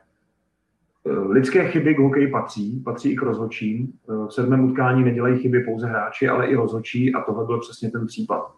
lidské 1.10 1.68
chyby 1.68 1.94
k 1.94 1.98
hokeji 1.98 2.28
patří, 2.28 2.80
patří 2.80 3.12
i 3.12 3.16
k 3.16 3.22
rozhodčím. 3.22 3.92
Eh, 4.08 4.26
v 4.26 4.30
sedmém 4.30 4.64
utkání 4.64 5.04
nedělají 5.04 5.38
chyby 5.38 5.60
pouze 5.60 5.86
hráči, 5.86 6.28
ale 6.28 6.46
i 6.46 6.54
rozhodčí 6.54 7.14
a 7.14 7.20
tohle 7.20 7.44
byl 7.44 7.60
přesně 7.60 7.90
ten 7.90 8.06
případ. 8.06 8.52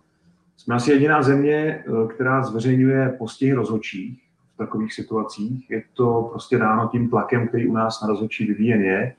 Jsme 0.57 0.75
asi 0.75 0.91
jediná 0.91 1.23
země, 1.23 1.85
která 2.15 2.43
zveřejňuje 2.43 3.17
postihy 3.19 3.53
rozhodčích 3.53 4.23
v 4.55 4.57
takových 4.57 4.93
situacích. 4.93 5.71
Je 5.71 5.83
to 5.93 6.29
prostě 6.31 6.59
dáno 6.59 6.89
tím 6.93 7.11
tlakem, 7.11 7.49
který 7.49 7.67
u 7.67 7.73
nás 7.73 8.03
na 8.03 8.09
rozhodčí 8.09 8.47
vyvíjen 8.47 8.83
je. 8.83 9.15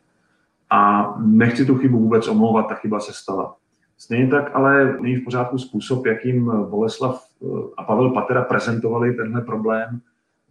A 0.70 1.14
nechci 1.20 1.66
tu 1.66 1.78
chybu 1.78 2.00
vůbec 2.00 2.28
omlouvat, 2.28 2.68
ta 2.68 2.76
chyba 2.76 3.00
se 3.00 3.14
stala. 3.14 3.56
Stejně 3.98 4.28
tak 4.28 4.52
ale 4.54 4.98
není 5.02 5.16
v 5.16 5.24
pořádku 5.24 5.58
způsob, 5.58 6.06
jakým 6.06 6.52
Boleslav 6.70 7.28
eh, 7.42 7.46
a 7.78 7.84
Pavel 7.84 8.10
Patera 8.10 8.42
prezentovali 8.42 9.14
tenhle 9.14 9.42
problém, 9.42 9.90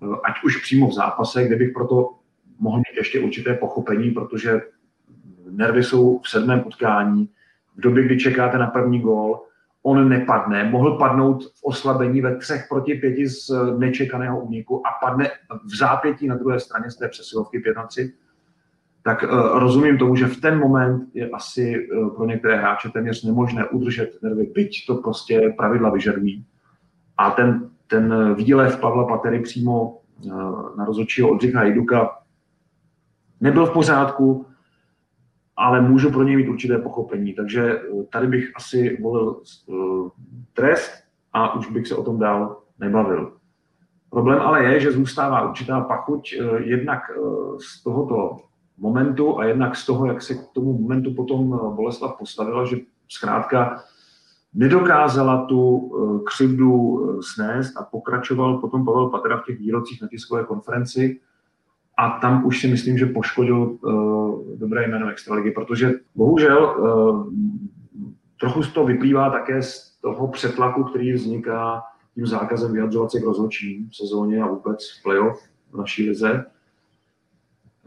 eh, 0.02 0.16
ať 0.24 0.44
už 0.44 0.62
přímo 0.62 0.88
v 0.88 0.94
zápase, 0.94 1.44
kde 1.44 1.56
bych 1.56 1.72
proto 1.72 2.10
mohl 2.58 2.76
mít 2.76 2.96
ještě 2.96 3.20
určité 3.20 3.54
pochopení, 3.54 4.10
protože 4.10 4.60
nervy 5.50 5.84
jsou 5.84 6.18
v 6.18 6.28
sedmém 6.28 6.62
utkání, 6.66 7.28
v 7.76 7.80
době, 7.80 8.04
kdy 8.04 8.18
čekáte 8.18 8.58
na 8.58 8.66
první 8.66 9.00
gól, 9.00 9.42
on 9.82 10.08
nepadne, 10.08 10.70
mohl 10.70 10.98
padnout 10.98 11.44
v 11.44 11.64
oslabení 11.64 12.20
ve 12.20 12.36
třech 12.36 12.66
proti 12.68 12.94
pěti 12.94 13.28
z 13.28 13.50
nečekaného 13.78 14.40
úniku 14.40 14.86
a 14.86 15.06
padne 15.06 15.30
v 15.64 15.76
zápětí 15.76 16.28
na 16.28 16.36
druhé 16.36 16.60
straně 16.60 16.90
z 16.90 16.96
té 16.96 17.08
přesilovky 17.08 17.58
5 17.58 17.76
na 17.76 17.86
3 17.86 18.12
tak 19.06 19.22
uh, 19.22 19.58
rozumím 19.58 19.98
tomu, 19.98 20.16
že 20.16 20.26
v 20.26 20.40
ten 20.40 20.58
moment 20.58 21.08
je 21.14 21.30
asi 21.30 21.88
uh, 21.88 22.14
pro 22.14 22.26
některé 22.26 22.56
hráče 22.56 22.88
téměř 22.88 23.24
nemožné 23.24 23.68
udržet 23.68 24.18
nervy, 24.22 24.50
byť 24.54 24.86
to 24.86 24.94
prostě 24.94 25.54
pravidla 25.56 25.90
vyžadují. 25.90 26.46
A 27.16 27.30
ten, 27.30 27.70
ten 27.86 28.34
výlev 28.34 28.80
Pavla 28.80 29.04
Patery 29.04 29.40
přímo 29.40 30.00
uh, 30.24 30.32
na 30.76 30.84
rozhodčího 30.84 31.28
Oldřicha 31.28 31.60
Hejduka 31.60 32.10
nebyl 33.40 33.66
v 33.66 33.72
pořádku, 33.72 34.46
ale 35.56 35.80
můžu 35.80 36.10
pro 36.10 36.22
něj 36.22 36.36
mít 36.36 36.48
určité 36.48 36.78
pochopení. 36.78 37.34
Takže 37.34 37.80
tady 38.10 38.26
bych 38.26 38.52
asi 38.56 38.98
volil 39.02 39.42
uh, 39.66 40.08
trest 40.52 40.92
a 41.32 41.54
už 41.54 41.70
bych 41.70 41.86
se 41.86 41.96
o 41.96 42.04
tom 42.04 42.18
dál 42.18 42.62
nebavil. 42.78 43.32
Problém 44.10 44.40
ale 44.40 44.64
je, 44.64 44.80
že 44.80 44.92
zůstává 44.92 45.48
určitá 45.48 45.80
pachuť 45.80 46.34
jednak 46.58 47.00
z 47.58 47.82
tohoto 47.82 48.36
momentu 48.78 49.38
a 49.38 49.44
jednak 49.44 49.76
z 49.76 49.86
toho, 49.86 50.06
jak 50.06 50.22
se 50.22 50.34
k 50.34 50.46
tomu 50.52 50.78
momentu 50.78 51.14
potom 51.14 51.54
eh, 51.54 51.74
Boleslav 51.74 52.18
postavila, 52.18 52.64
že 52.64 52.76
zkrátka 53.08 53.82
nedokázala 54.54 55.46
tu 55.46 55.90
eh, 55.92 56.24
křivdu 56.24 57.00
eh, 57.00 57.22
snést 57.22 57.76
a 57.76 57.82
pokračoval 57.82 58.58
potom 58.58 58.84
Pavel 58.84 59.08
Patera 59.08 59.36
v 59.36 59.44
těch 59.44 59.58
výrocích 59.58 60.02
na 60.02 60.08
tiskové 60.08 60.44
konferenci 60.44 61.20
a 61.96 62.10
tam 62.10 62.46
už 62.46 62.60
si 62.60 62.68
myslím, 62.68 62.98
že 62.98 63.06
poškodil 63.06 63.56
uh, 63.56 64.58
dobré 64.58 64.88
jméno 64.88 65.08
Extraligy, 65.08 65.50
protože 65.50 65.92
bohužel 66.14 66.76
uh, 66.78 67.26
trochu 68.40 68.62
z 68.62 68.72
toho 68.72 68.86
vyplývá 68.86 69.30
také 69.30 69.62
z 69.62 69.96
toho 70.00 70.28
přetlaku, 70.28 70.84
který 70.84 71.12
vzniká 71.12 71.82
tím 72.14 72.26
zákazem 72.26 72.72
vyjadřovat 72.72 73.10
se 73.10 73.20
k 73.20 73.24
rozhodčím 73.24 73.88
v 73.88 73.96
sezóně 73.96 74.42
a 74.42 74.46
vůbec 74.46 74.90
v 74.90 75.02
playoff 75.02 75.40
v 75.72 75.78
naší 75.78 76.08
lize 76.08 76.44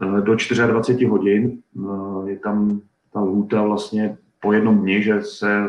Eh, 0.02 0.20
do 0.20 0.34
24 0.34 1.06
hodin. 1.06 1.58
Eh, 1.76 2.30
je 2.30 2.38
tam 2.38 2.80
ta 3.12 3.20
lhůta 3.20 3.62
vlastně 3.62 4.16
po 4.42 4.52
jednom 4.52 4.80
dni, 4.80 5.02
že 5.02 5.22
se 5.22 5.62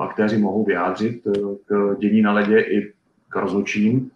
aktéři 0.00 0.38
mohou 0.38 0.64
vyjádřit 0.64 1.22
k 1.66 1.96
dění 1.98 2.22
na 2.22 2.32
ledě 2.32 2.60
i 2.60 2.92
k 3.28 3.36
rozhodčím. 3.36 4.10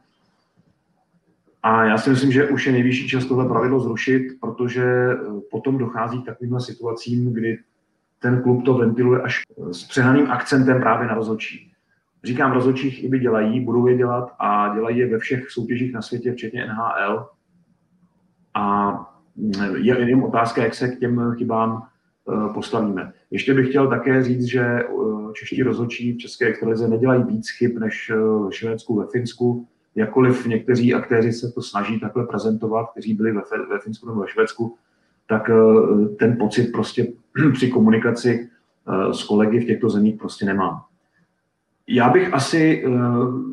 A 1.63 1.85
já 1.85 1.99
si 1.99 2.11
myslím, 2.11 2.33
že 2.33 2.49
už 2.49 2.67
je 2.67 2.73
nejvyšší 2.73 3.09
čas 3.09 3.25
tohle 3.25 3.49
pravidlo 3.49 3.81
zrušit, 3.81 4.23
protože 4.41 4.85
potom 5.51 5.79
dochází 5.79 6.23
k 6.23 6.27
takovým 6.27 6.61
situacím, 6.61 7.33
kdy 7.33 7.59
ten 8.19 8.43
klub 8.43 8.65
to 8.65 8.75
ventiluje 8.75 9.23
až 9.23 9.43
s 9.73 9.85
přehaným 9.85 10.31
akcentem 10.31 10.81
právě 10.81 11.09
na 11.09 11.15
rozhodčí. 11.15 11.73
Říkám, 12.25 12.53
rozhodčí 12.53 12.91
chyby 12.91 13.19
dělají, 13.19 13.61
budou 13.61 13.87
je 13.87 13.97
dělat 13.97 14.35
a 14.39 14.75
dělají 14.75 14.99
je 14.99 15.11
ve 15.11 15.19
všech 15.19 15.51
soutěžích 15.51 15.93
na 15.93 16.03
světě, 16.03 16.33
včetně 16.33 16.67
NHL. 16.67 17.27
A 18.55 18.95
je 19.77 19.99
jenom 19.99 20.25
otázka, 20.25 20.63
jak 20.63 20.75
se 20.75 20.89
k 20.89 20.99
těm 20.99 21.35
chybám 21.39 21.83
eh, 21.83 22.55
postavíme. 22.55 23.13
Ještě 23.31 23.55
bych 23.55 23.69
chtěl 23.69 23.89
také 23.89 24.23
říct, 24.23 24.45
že 24.45 24.61
eh, 24.61 24.85
čeští 25.33 25.63
rozhodčí 25.63 26.13
v 26.13 26.19
České 26.19 26.47
extralize 26.47 26.89
nedělají 26.89 27.25
víc 27.25 27.51
chyb 27.51 27.79
než 27.79 28.11
eh, 28.11 28.17
ve 28.17 28.53
Švédsku, 28.53 28.97
ve 28.97 29.07
Finsku, 29.07 29.69
jakkoliv 29.99 30.47
někteří 30.47 30.95
aktéři 30.95 31.33
se 31.33 31.53
to 31.53 31.63
snaží 31.63 32.01
takhle 32.01 32.27
prezentovat, 32.27 32.91
kteří 32.91 33.15
byli 33.15 33.33
ve, 33.33 33.43
ve 33.71 33.79
Finsku 33.79 34.09
nebo 34.09 34.21
ve 34.21 34.29
Švédsku, 34.29 34.77
tak 35.27 35.51
ten 36.19 36.37
pocit 36.39 36.73
prostě 36.73 37.07
při 37.53 37.71
komunikaci 37.71 38.49
s 39.13 39.25
kolegy 39.25 39.61
v 39.61 39.67
těchto 39.67 39.91
zemích 39.91 40.17
prostě 40.19 40.47
nemám. 40.47 40.83
Já 41.87 42.09
bych 42.09 42.35
asi 42.35 42.85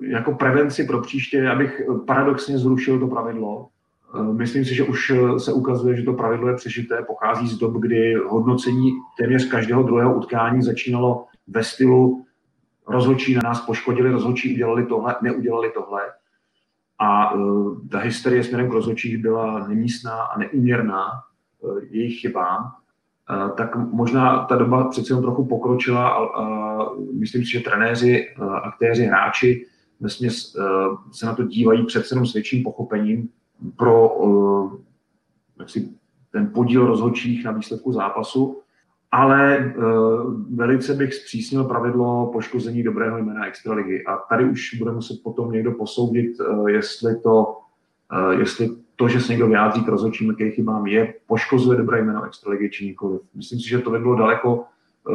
jako 0.01 0.31
prevenci 0.31 0.83
pro 0.83 1.01
příště, 1.01 1.37
já 1.37 1.55
bych 1.55 1.81
paradoxně 2.05 2.57
zrušil 2.57 2.99
to 2.99 3.07
pravidlo, 3.07 3.69
Eh, 4.15 4.33
myslím 4.33 4.65
si, 4.65 4.75
že 4.75 4.83
už 4.83 5.09
eh, 5.09 5.39
se 5.39 5.53
ukazuje, 5.53 5.95
že 5.95 6.03
to 6.03 6.13
pravidlo 6.13 6.47
je 6.47 6.55
přežité, 6.55 7.03
pochází 7.07 7.47
z 7.47 7.57
dob, 7.57 7.73
kdy 7.73 8.13
hodnocení 8.13 8.91
téměř 9.17 9.49
každého 9.49 9.83
druhého 9.83 10.15
utkání 10.15 10.61
začínalo 10.61 11.25
ve 11.47 11.63
stylu 11.63 12.25
rozhodčí 12.87 13.35
na 13.35 13.41
nás 13.43 13.61
poškodili, 13.61 14.11
rozhodčí 14.11 14.53
udělali 14.53 14.85
tohle, 14.85 15.15
neudělali 15.21 15.71
tohle. 15.73 16.01
A 16.99 17.33
uh, 17.33 17.87
ta 17.87 17.99
hysterie 17.99 18.43
směrem 18.43 18.69
k 18.69 18.73
rozhodčích 18.73 19.17
byla 19.17 19.67
nemístná 19.67 20.21
a 20.21 20.39
neúměrná 20.39 21.11
uh, 21.59 21.79
jejich 21.89 22.19
chybám. 22.19 22.63
Uh, 22.63 23.55
tak 23.55 23.75
možná 23.75 24.45
ta 24.45 24.55
doba 24.55 24.87
přece 24.87 25.13
jen 25.13 25.21
trochu 25.21 25.45
pokročila 25.45 26.09
a, 26.09 26.79
myslím 27.19 27.45
si, 27.45 27.51
že 27.51 27.59
trenéři, 27.59 28.35
aktéři, 28.63 29.03
hráči 29.03 29.65
uh, 29.99 30.07
se 31.11 31.25
na 31.25 31.35
to 31.35 31.43
dívají 31.43 31.85
přece 31.85 32.15
jenom 32.15 32.25
s 32.25 32.33
větším 32.33 32.63
pochopením, 32.63 33.29
pro 33.77 34.09
ten 36.31 36.51
podíl 36.53 36.85
rozhodčích 36.85 37.45
na 37.45 37.51
výsledku 37.51 37.91
zápasu, 37.91 38.61
ale 39.15 39.73
uh, 39.77 39.83
velice 40.55 40.93
bych 40.93 41.13
zpřísnil 41.13 41.63
pravidlo 41.63 42.29
poškození 42.33 42.83
dobrého 42.83 43.17
jména 43.17 43.47
Extraligy. 43.47 44.05
A 44.05 44.17
tady 44.29 44.45
už 44.45 44.73
bude 44.73 44.91
muset 44.91 45.23
potom 45.23 45.51
někdo 45.51 45.71
posoudit, 45.71 46.39
uh, 46.39 46.69
jestli 46.69 47.19
to, 47.19 47.57
uh, 48.11 48.39
jestli 48.39 48.69
to, 48.95 49.07
že 49.07 49.19
se 49.19 49.31
někdo 49.31 49.47
vyjádří 49.47 49.83
k 49.83 49.87
rozhodčím, 49.87 50.29
jaký 50.29 50.51
chybám 50.51 50.87
je, 50.87 51.13
poškozuje 51.27 51.77
dobré 51.77 52.03
jméno 52.03 52.23
Extraligy 52.23 52.69
či 52.69 52.85
nikoliv. 52.85 53.21
Myslím 53.35 53.59
si, 53.59 53.69
že 53.69 53.79
to 53.79 53.89
by 53.89 53.99
bylo 53.99 54.15
daleko 54.15 54.63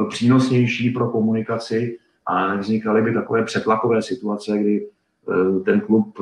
přínosnější 0.09 0.91
pro 0.91 1.09
komunikaci 1.09 1.99
a 2.27 2.55
nevznikaly 2.55 3.03
by 3.03 3.15
takové 3.15 3.45
přetlakové 3.45 4.03
situace, 4.03 4.59
kdy 4.59 4.87
ten 5.65 5.81
klub, 5.81 6.19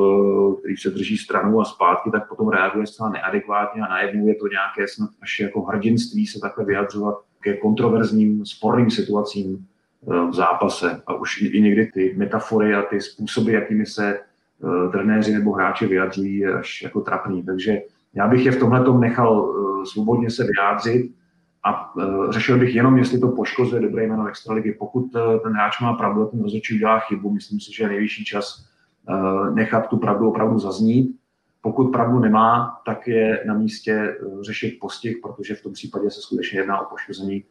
který 0.58 0.76
se 0.76 0.90
drží 0.90 1.18
stranou 1.18 1.60
a 1.60 1.64
zpátky, 1.64 2.10
tak 2.10 2.28
potom 2.28 2.48
reaguje 2.48 2.86
zcela 2.86 3.08
neadekvátně 3.08 3.82
a 3.82 3.88
najednou 3.88 4.28
je 4.28 4.34
to 4.34 4.46
nějaké 4.48 4.88
snad 4.88 5.10
až 5.22 5.40
jako 5.40 5.62
hrdinství 5.62 6.26
se 6.26 6.38
takhle 6.40 6.64
vyjadřovat 6.64 7.27
ke 7.40 7.56
kontroverzním, 7.56 8.46
sporným 8.46 8.90
situacím 8.90 9.58
eh, 9.58 10.30
v 10.30 10.34
zápase. 10.34 11.02
A 11.06 11.14
už 11.14 11.42
i 11.42 11.60
někdy 11.60 11.86
ty 11.86 12.14
metafory 12.16 12.74
a 12.74 12.82
ty 12.82 13.00
způsoby, 13.00 13.54
jakými 13.54 13.86
se 13.86 14.20
trenéři 14.92 15.32
nebo 15.32 15.52
hráči 15.52 15.86
vyjadřují, 15.86 16.38
je 16.38 16.54
až 16.54 16.82
jako 16.82 17.00
trapný. 17.00 17.42
Takže 17.42 17.78
já 18.14 18.28
bych 18.28 18.46
je 18.46 18.52
v 18.52 18.58
tomhle 18.58 18.98
nechal 18.98 19.54
svobodně 19.84 20.30
se 20.30 20.44
vyjádřit 20.44 21.12
a 21.64 21.94
řešil 22.30 22.58
bych 22.58 22.74
jenom, 22.74 22.98
jestli 22.98 23.18
to 23.18 23.28
poškozuje 23.28 23.82
dobré 23.82 24.06
jméno 24.06 24.26
extraligy. 24.26 24.72
Pokud 24.72 25.12
ten 25.42 25.52
hráč 25.52 25.80
má 25.80 25.92
pravdu 25.92 26.26
ten 26.26 26.42
rozhodčí 26.42 26.74
udělá 26.74 26.98
chybu, 26.98 27.30
myslím 27.30 27.60
si, 27.60 27.74
že 27.74 27.84
je 27.84 27.88
nejvyšší 27.88 28.24
čas 28.24 28.68
Eh, 29.08 29.50
nechat 29.50 29.88
tu 29.88 29.96
pravdu 29.96 30.28
opravdu 30.28 30.58
zaznít. 30.58 31.17
Pokud 31.60 31.90
pravdu 31.90 32.18
nemá, 32.18 32.80
tak 32.86 33.08
je 33.08 33.44
na 33.46 33.54
místě 33.54 33.92
eh, 33.92 34.16
řešit 34.40 34.78
postih, 34.80 35.18
protože 35.22 35.54
v 35.54 35.62
tom 35.62 35.72
případě 35.72 36.10
se 36.10 36.20
skutečně 36.20 36.58
jedná 36.58 36.80
o 36.80 36.90
poškození 36.90 37.44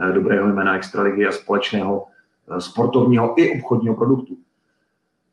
eh, 0.00 0.12
dobrého 0.12 0.48
jména 0.48 0.76
extraligy 0.76 1.26
a 1.26 1.32
společného 1.32 2.06
sportovního 2.58 3.40
i 3.40 3.60
obchodního 3.60 3.94
produktu. 3.94 4.36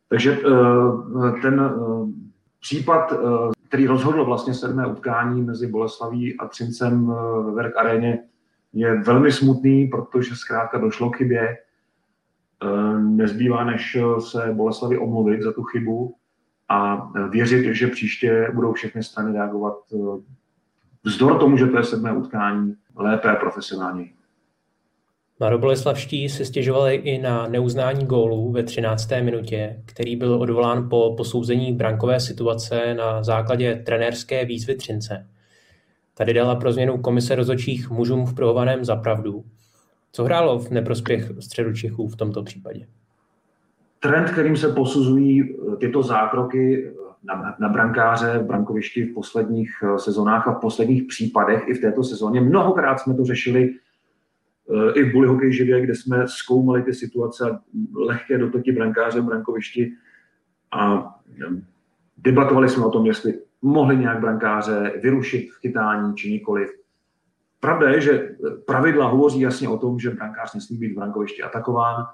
Takže 0.09 0.37
ten 1.41 1.73
případ, 2.61 3.13
který 3.67 3.87
rozhodl 3.87 4.25
vlastně 4.25 4.53
sedmé 4.53 4.87
utkání 4.87 5.41
mezi 5.41 5.67
Boleslaví 5.67 6.37
a 6.37 6.47
Třincem 6.47 7.13
ve 7.45 7.51
Verk 7.51 7.77
aréně, 7.77 8.23
je 8.73 9.01
velmi 9.01 9.31
smutný, 9.31 9.87
protože 9.87 10.35
zkrátka 10.35 10.77
došlo 10.77 11.09
k 11.09 11.15
chybě. 11.15 11.57
Eh, 12.63 12.99
nezbývá, 12.99 13.63
než 13.63 13.95
eh, 13.95 14.21
se 14.21 14.51
Boleslavi 14.53 14.97
omluvit 14.97 15.41
za 15.41 15.53
tu 15.53 15.63
chybu 15.63 16.15
a 16.69 17.11
eh, 17.15 17.29
věřit, 17.29 17.75
že 17.75 17.87
příště 17.87 18.47
budou 18.53 18.73
všechny 18.73 19.03
strany 19.03 19.33
reagovat 19.33 19.73
vzdor 21.03 21.39
tomu, 21.39 21.57
že 21.57 21.67
to 21.67 21.77
je 21.77 21.83
sedmé 21.83 22.13
utkání, 22.13 22.75
lépe 22.95 23.29
a 23.29 23.35
profesionálně. 23.35 24.05
Mladoboleslavští 25.39 26.29
se 26.29 26.45
stěžovali 26.45 26.95
i 26.95 27.21
na 27.21 27.47
neuznání 27.47 28.05
gólů 28.05 28.51
ve 28.51 28.63
13. 28.63 29.09
minutě, 29.21 29.83
který 29.85 30.15
byl 30.15 30.33
odvolán 30.33 30.89
po 30.89 31.13
posouzení 31.17 31.73
brankové 31.73 32.19
situace 32.19 32.93
na 32.93 33.23
základě 33.23 33.83
trenérské 33.85 34.45
výzvy 34.45 34.75
Třince. 34.75 35.27
Tady 36.13 36.33
dala 36.33 36.55
pro 36.55 36.73
změnu 36.73 36.97
komise 36.97 37.35
rozhodčích 37.35 37.89
mužům 37.89 38.25
v 38.25 38.35
prohovaném 38.35 38.85
zapravdu 38.85 39.45
co 40.15 40.23
hrálo 40.23 40.59
v 40.59 40.69
neprospěch 40.69 41.31
středu 41.39 41.73
Čechů 41.73 42.07
v 42.07 42.15
tomto 42.15 42.43
případě? 42.43 42.87
Trend, 44.03 44.29
kterým 44.29 44.57
se 44.57 44.67
posuzují 44.67 45.41
eh, 45.43 45.75
tyto 45.75 46.03
zákroky 46.03 46.87
eh, 46.87 46.93
na, 47.23 47.55
na 47.59 47.69
brankáře 47.69 48.39
v 48.39 48.45
brankovišti 48.45 49.03
v 49.03 49.13
posledních 49.13 49.71
eh, 49.83 49.99
sezónách 49.99 50.47
a 50.47 50.53
v 50.53 50.61
posledních 50.61 51.03
případech 51.03 51.63
i 51.67 51.73
v 51.73 51.81
této 51.81 52.03
sezóně. 52.03 52.41
Mnohokrát 52.41 52.97
jsme 52.97 53.13
to 53.13 53.25
řešili 53.25 53.75
i 54.93 55.03
v 55.03 55.11
Bully 55.11 55.27
Hokej 55.27 55.53
živě, 55.53 55.81
kde 55.81 55.95
jsme 55.95 56.27
zkoumali 56.27 56.83
ty 56.83 56.93
situace, 56.93 57.59
lehké 57.95 58.37
dotoky 58.37 58.71
brankáře 58.71 59.21
v 59.21 59.23
brankovišti 59.23 59.93
a 60.71 61.09
debatovali 62.17 62.69
jsme 62.69 62.85
o 62.85 62.91
tom, 62.91 63.05
jestli 63.05 63.33
mohli 63.61 63.97
nějak 63.97 64.19
brankáře 64.19 64.93
vyrušit 65.03 65.51
v 65.51 65.59
chytání 65.59 66.15
či 66.15 66.31
nikoliv. 66.31 66.69
Pravda 67.59 67.89
je, 67.89 68.01
že 68.01 68.35
pravidla 68.65 69.07
hovoří 69.07 69.39
jasně 69.39 69.69
o 69.69 69.77
tom, 69.77 69.99
že 69.99 70.09
brankář 70.09 70.53
nesmí 70.53 70.77
být 70.77 70.91
v 70.91 70.95
brankovišti 70.95 71.43
atakován 71.43 72.05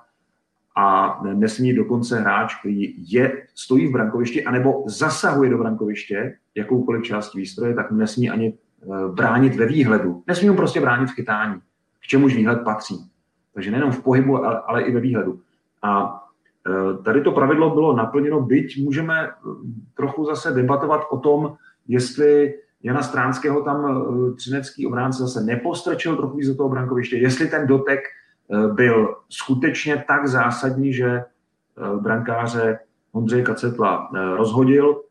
a 0.80 1.20
nesmí 1.34 1.74
dokonce 1.74 2.20
hráč, 2.20 2.56
který 2.60 2.96
je, 2.98 3.44
stojí 3.56 3.88
v 3.88 3.92
brankovišti 3.92 4.46
anebo 4.46 4.84
zasahuje 4.88 5.50
do 5.50 5.58
brankoviště 5.58 6.38
jakoukoliv 6.56 7.04
část 7.04 7.34
výstroje, 7.34 7.74
tak 7.74 7.92
nesmí 7.92 8.30
ani 8.30 8.54
eh, 8.54 8.88
bránit 9.08 9.56
ve 9.56 9.65
výhledu. 9.65 10.24
Nesmí 10.28 10.50
mu 10.50 10.56
prostě 10.56 10.82
bránit 10.82 11.10
v 11.10 11.13
chytání, 11.13 11.60
k 12.00 12.08
čemuž 12.08 12.36
výhled 12.36 12.62
patří. 12.63 12.96
Takže 13.54 13.72
nejenom 13.72 13.92
v 13.92 14.04
pohybu, 14.04 14.38
ale, 14.38 14.62
ale 14.68 14.82
i 14.82 14.94
ve 14.94 15.00
výhledu. 15.00 15.39
A 15.84 16.22
e, 16.68 17.04
tady 17.04 17.22
to 17.22 17.32
pravidlo 17.32 17.70
bylo 17.70 17.96
naplněno, 17.96 18.42
byť 18.42 18.84
můžeme 18.84 19.30
trochu 19.94 20.26
zase 20.26 20.52
debatovat 20.52 21.02
o 21.12 21.18
tom, 21.18 21.56
jestli 21.88 22.54
Jana 22.84 23.02
Stránského 23.02 23.62
tam 23.62 24.06
třinecký 24.36 24.88
obránce 24.88 25.24
zase 25.24 25.44
nepostrčil 25.44 26.15
trochu 26.15 26.39
do 26.48 26.56
toho 26.56 26.70
brankoviště, 26.70 27.18
jestli 27.18 27.48
ten 27.48 27.68
dotek 27.68 28.00
byl 28.73 29.15
skutečně 29.29 30.03
tak 30.07 30.27
zásadní, 30.27 30.93
že 30.93 31.23
brankáře 32.01 32.79
Ondřej 33.12 33.43
Kacetla 33.43 34.12
rozhodil. 34.35 35.01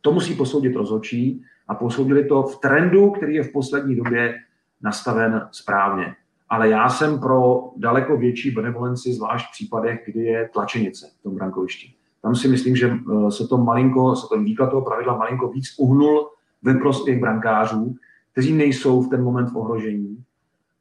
To 0.00 0.12
musí 0.12 0.34
posoudit 0.34 0.76
rozhodčí 0.76 1.42
a 1.68 1.74
posoudili 1.74 2.24
to 2.24 2.42
v 2.42 2.60
trendu, 2.60 3.10
který 3.10 3.34
je 3.34 3.42
v 3.42 3.52
poslední 3.52 3.96
době 3.96 4.34
nastaven 4.82 5.48
správně. 5.52 6.14
Ale 6.48 6.68
já 6.68 6.88
jsem 6.88 7.20
pro 7.20 7.70
daleko 7.76 8.16
větší 8.16 8.50
benevolenci, 8.50 9.12
zvlášť 9.12 9.46
v 9.48 9.52
případech, 9.52 10.02
kdy 10.06 10.20
je 10.20 10.48
tlačenice 10.52 11.10
v 11.20 11.22
tom 11.22 11.34
brankovišti. 11.34 11.94
Tam 12.22 12.34
si 12.34 12.48
myslím, 12.48 12.76
že 12.76 12.90
eh, 12.90 13.30
se 13.30 13.48
to 13.48 13.58
malinko, 13.58 14.16
se 14.16 14.26
to 14.30 14.40
výklad 14.40 14.70
toho 14.70 14.82
pravidla 14.82 15.16
malinko 15.16 15.48
víc 15.48 15.74
uhnul 15.78 16.30
ve 16.62 16.74
prospěch 16.74 17.20
brankářů, 17.20 17.94
kteří 18.32 18.52
nejsou 18.52 19.02
v 19.02 19.08
ten 19.08 19.22
moment 19.22 19.46
v 19.46 19.56
ohrožení. 19.56 20.24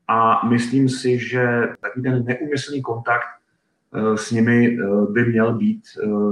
A 0.08 0.48
myslím 0.48 0.90
si, 0.90 1.20
že 1.20 1.46
takový 1.82 2.04
ten 2.04 2.26
neumyslný 2.26 2.82
kontakt 2.82 3.26
eh, 3.96 4.18
s 4.18 4.32
nimi 4.32 4.68
eh, 4.68 5.12
by 5.12 5.26
měl 5.26 5.54
být 5.54 5.82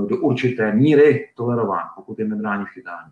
do 0.10 0.18
určité 0.18 0.72
míry 0.74 1.30
tolerován, 1.36 1.84
pokud 1.96 2.20
je 2.20 2.28
nebrání 2.28 2.66
v 2.66 2.70
chytání. 2.70 3.12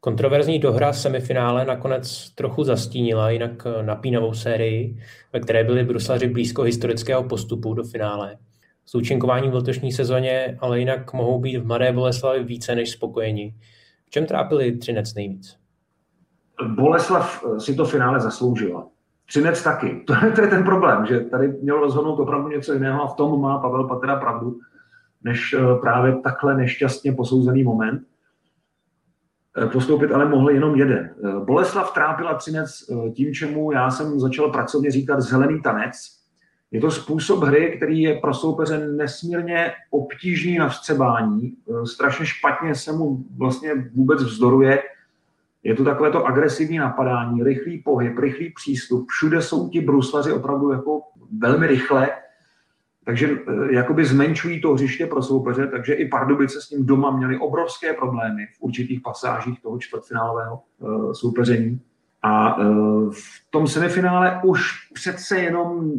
Kontroverzní 0.00 0.58
dohra 0.58 0.92
v 0.92 0.98
semifinále 0.98 1.64
nakonec 1.64 2.30
trochu 2.30 2.64
zastínila 2.64 3.30
jinak 3.30 3.66
napínavou 3.82 4.34
sérii, 4.34 4.98
ve 5.32 5.40
které 5.40 5.64
byli 5.64 5.84
bruslaři 5.84 6.28
blízko 6.28 6.62
historického 6.62 7.22
postupu 7.24 7.74
do 7.74 7.84
finále. 7.84 8.36
S 8.86 8.94
účinkováním 8.94 9.50
v 9.50 9.54
letošní 9.54 9.92
sezóně 9.92 10.58
ale 10.60 10.78
jinak 10.78 11.12
mohou 11.12 11.40
být 11.40 11.56
v 11.56 11.66
Mladé 11.66 11.92
Boleslavi 11.92 12.44
více 12.44 12.74
než 12.74 12.90
spokojeni. 12.90 13.54
V 14.04 14.10
čem 14.10 14.26
trápili 14.26 14.76
Třinec 14.76 15.14
nejvíc? 15.14 15.56
Boleslav 16.68 17.44
si 17.58 17.74
to 17.74 17.84
finále 17.84 18.20
zasloužila. 18.20 18.88
Třinec 19.26 19.62
taky. 19.62 20.02
To, 20.06 20.14
to 20.34 20.40
je 20.40 20.48
ten 20.48 20.64
problém, 20.64 21.06
že 21.06 21.20
tady 21.20 21.48
měl 21.48 21.80
rozhodnout 21.80 22.18
opravdu 22.18 22.48
něco 22.48 22.72
jiného 22.72 23.02
a 23.02 23.06
v 23.06 23.16
tom 23.16 23.40
má 23.40 23.58
Pavel 23.58 23.88
Patera 23.88 24.16
pravdu, 24.16 24.58
než 25.24 25.52
eh, 25.52 25.80
právě 25.80 26.16
takhle 26.16 26.56
nešťastně 26.56 27.12
posouzený 27.12 27.62
moment. 27.62 28.02
Eh, 29.62 29.66
postoupit 29.66 30.12
ale 30.12 30.28
mohl 30.28 30.50
jenom 30.50 30.76
jeden. 30.76 31.10
Eh, 31.24 31.44
Boleslav 31.44 31.94
trápila 31.94 32.34
Třinec 32.34 32.70
tím, 33.14 33.34
čemu 33.34 33.72
já 33.72 33.90
jsem 33.90 34.20
začal 34.20 34.50
pracovně 34.50 34.90
říkat 34.90 35.20
zelený 35.20 35.62
tanec. 35.62 36.16
Je 36.70 36.80
to 36.80 36.90
způsob 36.90 37.42
hry, 37.42 37.74
který 37.76 38.02
je 38.02 38.18
pro 38.20 38.34
soupeře 38.34 38.88
nesmírně 38.88 39.72
obtížný 39.90 40.58
na 40.58 40.68
vstřebání. 40.68 41.56
Strašně 41.84 42.26
špatně 42.26 42.74
se 42.74 42.92
mu 42.92 43.24
vlastně 43.36 43.90
vůbec 43.94 44.22
vzdoruje. 44.22 44.82
Je 45.66 45.74
to 45.74 45.84
takové 45.84 46.10
to 46.10 46.24
agresivní 46.24 46.78
napadání, 46.78 47.42
rychlý 47.42 47.82
pohyb, 47.82 48.18
rychlý 48.18 48.52
přístup. 48.52 49.06
Všude 49.08 49.42
jsou 49.42 49.68
ti 49.68 49.80
bruslaři 49.80 50.32
opravdu 50.32 50.70
jako 50.70 51.00
velmi 51.38 51.66
rychle 51.66 52.08
takže 53.06 53.38
eh, 53.48 53.74
jakoby 53.74 54.04
zmenšují 54.04 54.60
to 54.60 54.74
hřiště 54.74 55.06
pro 55.06 55.22
soupeře, 55.22 55.66
takže 55.66 55.94
i 55.94 56.08
Pardubice 56.08 56.60
s 56.60 56.68
tím 56.68 56.86
doma 56.86 57.10
měli 57.10 57.38
obrovské 57.38 57.92
problémy 57.92 58.46
v 58.46 58.62
určitých 58.62 59.00
pasážích 59.00 59.62
toho 59.62 59.78
čtvrtfinálového 59.78 60.62
uh, 60.78 61.12
soupeření. 61.12 61.80
A 62.22 62.58
uh, 62.58 63.12
v 63.12 63.50
tom 63.50 63.66
semifinále 63.66 64.40
už 64.44 64.90
přece 64.94 65.38
jenom 65.38 65.92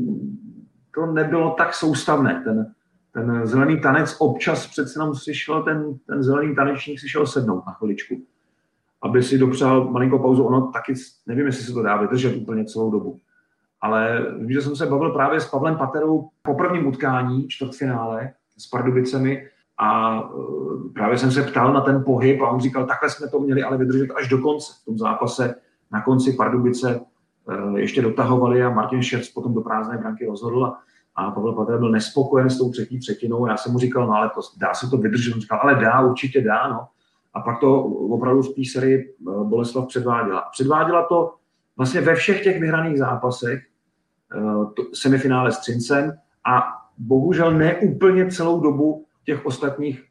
to 0.95 1.05
nebylo 1.05 1.51
tak 1.51 1.73
soustavné. 1.73 2.41
Ten, 2.43 2.73
ten 3.11 3.47
zelený 3.47 3.81
tanec 3.81 4.15
občas 4.19 4.67
přece 4.67 4.99
jenom 4.99 5.15
si 5.15 5.35
šel, 5.35 5.63
ten, 5.63 5.97
ten 6.07 6.23
zelený 6.23 6.55
tanečník 6.55 6.99
si 6.99 7.09
šel 7.09 7.27
sednout 7.27 7.63
na 7.67 7.73
chviličku, 7.73 8.15
aby 9.03 9.23
si 9.23 9.37
dopřál 9.37 9.91
malinkou 9.91 10.19
pauzu. 10.19 10.43
Ono 10.43 10.67
taky, 10.67 10.93
nevím, 11.27 11.45
jestli 11.45 11.63
se 11.63 11.73
to 11.73 11.81
dá 11.81 11.97
vydržet 11.97 12.35
úplně 12.35 12.65
celou 12.65 12.91
dobu 12.91 13.19
ale 13.81 14.25
vím, 14.39 14.51
že 14.51 14.61
jsem 14.61 14.75
se 14.75 14.85
bavil 14.85 15.11
právě 15.11 15.39
s 15.39 15.49
Pavlem 15.49 15.75
Paterou 15.75 16.29
po 16.41 16.53
prvním 16.53 16.87
utkání, 16.87 17.47
čtvrtfinále 17.47 18.33
s 18.57 18.67
Pardubicemi 18.67 19.47
a 19.77 20.21
uh, 20.29 20.93
právě 20.93 21.17
jsem 21.17 21.31
se 21.31 21.43
ptal 21.43 21.73
na 21.73 21.81
ten 21.81 22.03
pohyb 22.03 22.41
a 22.41 22.49
on 22.49 22.59
říkal, 22.59 22.85
takhle 22.85 23.09
jsme 23.09 23.27
to 23.27 23.39
měli 23.39 23.63
ale 23.63 23.77
vydržet 23.77 24.11
až 24.11 24.27
do 24.27 24.37
konce. 24.37 24.73
V 24.81 24.85
tom 24.85 24.97
zápase 24.97 25.55
na 25.91 26.01
konci 26.01 26.33
Pardubice 26.33 26.99
uh, 26.99 27.77
ještě 27.77 28.01
dotahovali 28.01 28.63
a 28.63 28.69
Martin 28.69 29.03
Šerc 29.03 29.29
potom 29.29 29.53
do 29.53 29.61
prázdné 29.61 29.97
branky 29.97 30.25
rozhodl 30.25 30.65
a, 30.65 30.79
a 31.15 31.31
Pavel 31.31 31.53
Pater 31.53 31.77
byl 31.77 31.91
nespokojen 31.91 32.49
s 32.49 32.57
tou 32.57 32.71
třetí 32.71 32.99
třetinou. 32.99 33.47
Já 33.47 33.57
jsem 33.57 33.71
mu 33.71 33.79
říkal, 33.79 34.07
no 34.07 34.13
ale 34.13 34.29
to, 34.29 34.41
dá 34.57 34.73
se 34.73 34.89
to 34.89 34.97
vydržet. 34.97 35.33
On 35.33 35.41
říkal, 35.41 35.59
ale 35.63 35.75
dá, 35.75 36.01
určitě 36.01 36.41
dá, 36.41 36.67
no. 36.67 36.87
A 37.37 37.41
pak 37.41 37.59
to 37.59 37.83
opravdu 37.83 38.41
v 38.41 38.55
té 38.55 38.61
sérii 38.71 39.15
uh, 39.19 39.49
Boleslav 39.49 39.87
předváděla. 39.87 40.43
Předváděla 40.51 41.05
to 41.05 41.33
vlastně 41.77 42.01
ve 42.01 42.15
všech 42.15 42.43
těch 42.43 42.61
vyhraných 42.61 42.97
zápasech 42.97 43.59
eh, 44.35 44.39
semifinále 44.93 45.51
s 45.51 45.57
Třincem 45.57 46.13
a 46.45 46.63
bohužel 46.97 47.51
ne 47.51 47.75
úplně 47.75 48.31
celou 48.31 48.59
dobu 48.61 49.05
těch 49.25 49.45
ostatních 49.45 50.03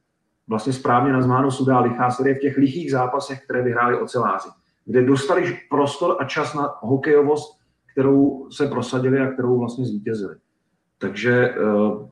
vlastně 0.49 0.73
správně 0.73 1.13
nazváno 1.13 1.51
sudá 1.51 1.81
lichá 1.81 2.11
série 2.11 2.35
v 2.35 2.41
těch 2.41 2.57
lichých 2.57 2.91
zápasech, 2.91 3.45
které 3.45 3.63
vyhráli 3.63 4.01
oceláři, 4.01 4.49
kde 4.85 5.03
dostali 5.03 5.59
prostor 5.71 6.17
a 6.21 6.25
čas 6.25 6.55
na 6.55 6.75
hokejovost, 6.81 7.61
kterou 7.93 8.49
se 8.51 8.67
prosadili 8.67 9.21
a 9.21 9.33
kterou 9.33 9.59
vlastně 9.59 9.85
zvítězili. 9.85 10.37
Takže 10.99 11.55
uh, 11.55 12.09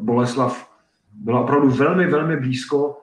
Boleslav 0.00 0.70
byla 1.12 1.40
opravdu 1.40 1.70
velmi, 1.70 2.06
velmi 2.06 2.36
blízko. 2.36 2.98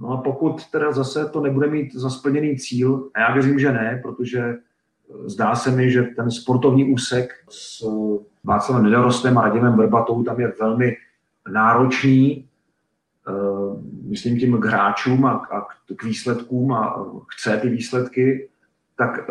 No 0.00 0.08
a 0.08 0.16
pokud 0.16 0.66
teda 0.70 0.92
zase 0.92 1.28
to 1.28 1.40
nebude 1.40 1.66
mít 1.66 1.94
za 1.94 2.10
splněný 2.10 2.56
cíl, 2.56 3.10
a 3.14 3.20
já 3.20 3.34
věřím, 3.34 3.58
že 3.58 3.72
ne, 3.72 4.00
protože 4.02 4.54
zdá 5.26 5.54
se 5.54 5.70
mi, 5.70 5.90
že 5.90 6.02
ten 6.02 6.30
sportovní 6.30 6.92
úsek 6.92 7.30
s 7.48 7.84
Václavem 8.44 8.84
Nedorostem 8.84 9.38
a 9.38 9.42
Radimem 9.42 9.76
Vrbatou 9.76 10.22
tam 10.22 10.40
je 10.40 10.52
velmi 10.60 10.96
náročný, 11.52 12.48
eh, 13.28 13.32
myslím 14.08 14.38
tím 14.38 14.60
k 14.60 14.64
hráčům 14.64 15.26
a, 15.26 15.66
k 15.96 16.04
výsledkům 16.04 16.72
a 16.72 17.06
chce 17.28 17.56
ty 17.56 17.68
výsledky, 17.68 18.48
tak 18.96 19.30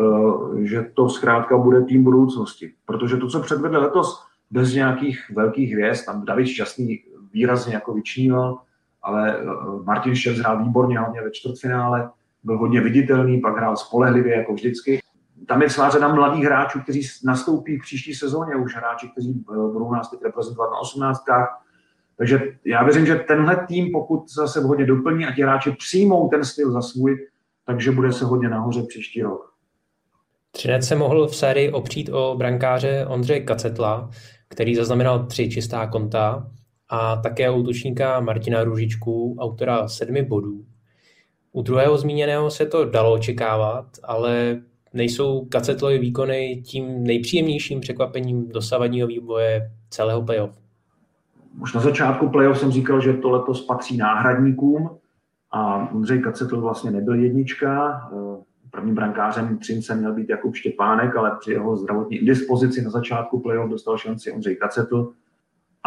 že 0.62 0.86
to 0.94 1.10
zkrátka 1.10 1.58
bude 1.58 1.82
tým 1.82 2.04
budoucnosti. 2.04 2.72
Protože 2.86 3.18
to, 3.18 3.28
co 3.28 3.40
předvedl 3.40 3.78
letos 3.78 4.24
bez 4.52 4.74
nějakých 4.74 5.32
velkých 5.36 5.74
hvězd, 5.74 6.06
tam 6.06 6.26
David 6.26 6.48
Šťastný 6.48 7.00
výrazně 7.34 7.74
jako 7.74 7.94
vyčníval, 7.94 8.62
ale 9.06 9.40
eh, 9.40 9.46
Martin 9.84 10.16
Ševz 10.16 10.38
hrál 10.38 10.64
výborně, 10.64 11.00
hlavně 11.00 11.22
ve 11.22 11.32
čtvrtfinále, 11.32 12.10
byl 12.44 12.58
hodně 12.58 12.82
viditelný, 12.82 13.42
pak 13.42 13.58
hrál 13.58 13.78
spolehlivě, 13.78 14.36
jako 14.36 14.54
vždycky 14.54 15.00
tam 15.48 15.62
je 15.62 15.70
celá 15.70 15.90
řada 15.90 16.08
mladých 16.08 16.44
hráčů, 16.44 16.80
kteří 16.80 17.02
nastoupí 17.24 17.78
v 17.78 17.82
příští 17.82 18.14
sezóně, 18.14 18.56
už 18.56 18.76
hráči, 18.76 19.08
kteří 19.08 19.46
eh, 19.52 19.56
budou 19.56 19.92
nás 19.92 20.10
teď 20.10 20.20
reprezentovat 20.24 20.72
na 20.72 20.78
osmnáctkách. 20.78 21.62
Takže 22.18 22.40
já 22.66 22.84
věřím, 22.84 23.06
že 23.06 23.16
tenhle 23.16 23.66
tým, 23.68 23.92
pokud 23.92 24.30
se 24.46 24.60
hodně 24.62 24.86
doplní 24.86 25.26
a 25.26 25.36
ti 25.36 25.42
hráči 25.42 25.72
přijmou 25.72 26.30
ten 26.30 26.44
styl 26.46 26.72
za 26.72 26.82
svůj, 26.82 27.28
takže 27.66 27.92
bude 27.92 28.12
se 28.12 28.26
hodně 28.26 28.50
nahoře 28.50 28.84
příští 28.84 29.22
rok. 29.22 29.54
Třinec 30.52 30.88
se 30.88 30.96
mohl 30.96 31.28
v 31.28 31.36
sérii 31.36 31.72
opřít 31.72 32.10
o 32.10 32.36
brankáře 32.38 33.06
Ondřeje 33.10 33.40
Kacetla, 33.40 34.10
který 34.48 34.76
zaznamenal 34.76 35.26
tři 35.26 35.50
čistá 35.50 35.88
konta 35.88 36.48
a 36.90 37.16
také 37.16 37.52
útočníka 37.52 38.20
Martina 38.20 38.64
Růžičku, 38.64 39.36
autora 39.40 39.88
sedmi 39.88 40.24
bodů. 40.24 40.66
U 41.52 41.62
druhého 41.62 41.98
zmíněného 41.98 42.52
se 42.52 42.66
to 42.66 42.86
dalo 42.86 43.14
očekávat, 43.14 43.86
ale 44.04 44.62
nejsou 44.94 45.46
Kacetlovy 45.46 46.00
výkony 46.00 46.62
tím 46.66 47.04
nejpříjemnějším 47.04 47.80
překvapením 47.80 48.50
dosavadního 48.50 49.08
vývoje 49.08 49.72
celého 49.90 50.22
playoff? 50.22 50.60
Už 51.62 51.74
na 51.74 51.82
začátku 51.82 52.30
playoff 52.30 52.60
jsem 52.60 52.72
říkal, 52.72 53.02
že 53.02 53.14
to 53.14 53.30
letos 53.30 53.66
patří 53.66 53.98
náhradníkům 53.98 54.90
a 55.52 55.90
Ondřej 55.94 56.22
Kacetl 56.22 56.62
vlastně 56.62 56.92
nebyl 56.92 57.16
jednička. 57.16 58.02
Prvním 58.72 58.96
brankářem 58.96 59.58
Třince 59.58 59.96
měl 59.96 60.14
být 60.14 60.30
Jakub 60.30 60.56
Štěpánek, 60.56 61.16
ale 61.16 61.32
při 61.40 61.52
jeho 61.52 61.78
zdravotní 61.78 62.18
indispozici 62.18 62.82
na 62.82 62.90
začátku 62.90 63.40
playoff 63.40 63.70
dostal 63.70 63.98
šanci 63.98 64.32
Ondřej 64.32 64.56
Kacetl. 64.56 65.12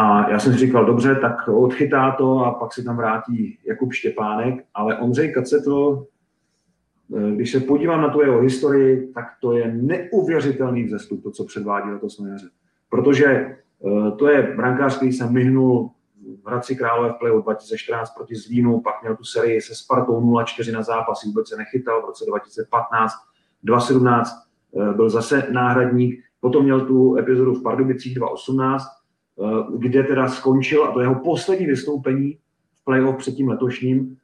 A 0.00 0.30
já 0.30 0.38
jsem 0.38 0.52
si 0.52 0.58
říkal, 0.58 0.84
dobře, 0.84 1.14
tak 1.14 1.48
odchytá 1.48 2.10
to 2.10 2.44
a 2.44 2.54
pak 2.54 2.72
se 2.72 2.82
tam 2.82 2.96
vrátí 2.96 3.58
Jakub 3.64 3.92
Štěpánek, 3.92 4.64
ale 4.74 4.98
Ondřej 4.98 5.32
Kacetl 5.32 6.06
Eh, 7.16 7.30
když 7.34 7.52
se 7.52 7.60
podívám 7.60 8.02
na 8.02 8.08
tu 8.08 8.20
jeho 8.20 8.40
historii, 8.40 9.12
tak 9.14 9.24
to 9.40 9.52
je 9.52 9.72
neuvěřitelný 9.72 10.84
vzestup, 10.84 11.22
to, 11.22 11.30
co 11.30 11.44
předvádí 11.44 11.90
letos 11.90 12.18
na 12.18 12.28
jaře. 12.28 12.48
Protože 12.90 13.26
eh, 13.26 14.10
to 14.18 14.28
je 14.28 14.54
brankář, 14.56 14.96
který 14.96 15.12
se 15.12 15.30
myhnul 15.30 15.90
v 16.42 16.48
Hradci 16.48 16.76
Králové 16.76 17.12
v 17.12 17.18
playoff 17.18 17.44
2014 17.44 18.14
proti 18.16 18.36
Zlínu, 18.36 18.80
pak 18.80 19.02
měl 19.02 19.16
tu 19.16 19.24
sérii 19.24 19.60
se 19.60 19.74
Spartou 19.74 20.20
0-4 20.20 20.72
na 20.72 20.82
zápas, 20.82 21.24
vůbec 21.24 21.48
se 21.48 21.56
nechytal 21.56 22.02
v 22.02 22.04
roce 22.04 22.24
2015, 22.28 23.12
2017 23.62 24.30
byl 24.96 25.10
zase 25.10 25.46
náhradník, 25.50 26.24
potom 26.40 26.64
měl 26.64 26.80
tu 26.80 27.16
epizodu 27.16 27.54
v 27.54 27.62
Pardubicích 27.62 28.14
2018, 28.14 28.84
kde 29.76 30.02
teda 30.02 30.28
skončil, 30.28 30.84
a 30.84 30.92
to 30.92 31.00
jeho 31.00 31.14
poslední 31.14 31.66
vystoupení 31.66 32.38
v 32.80 32.84
playoff 32.84 33.16
před 33.16 33.32
tím 33.32 33.48
letošním, 33.48 34.16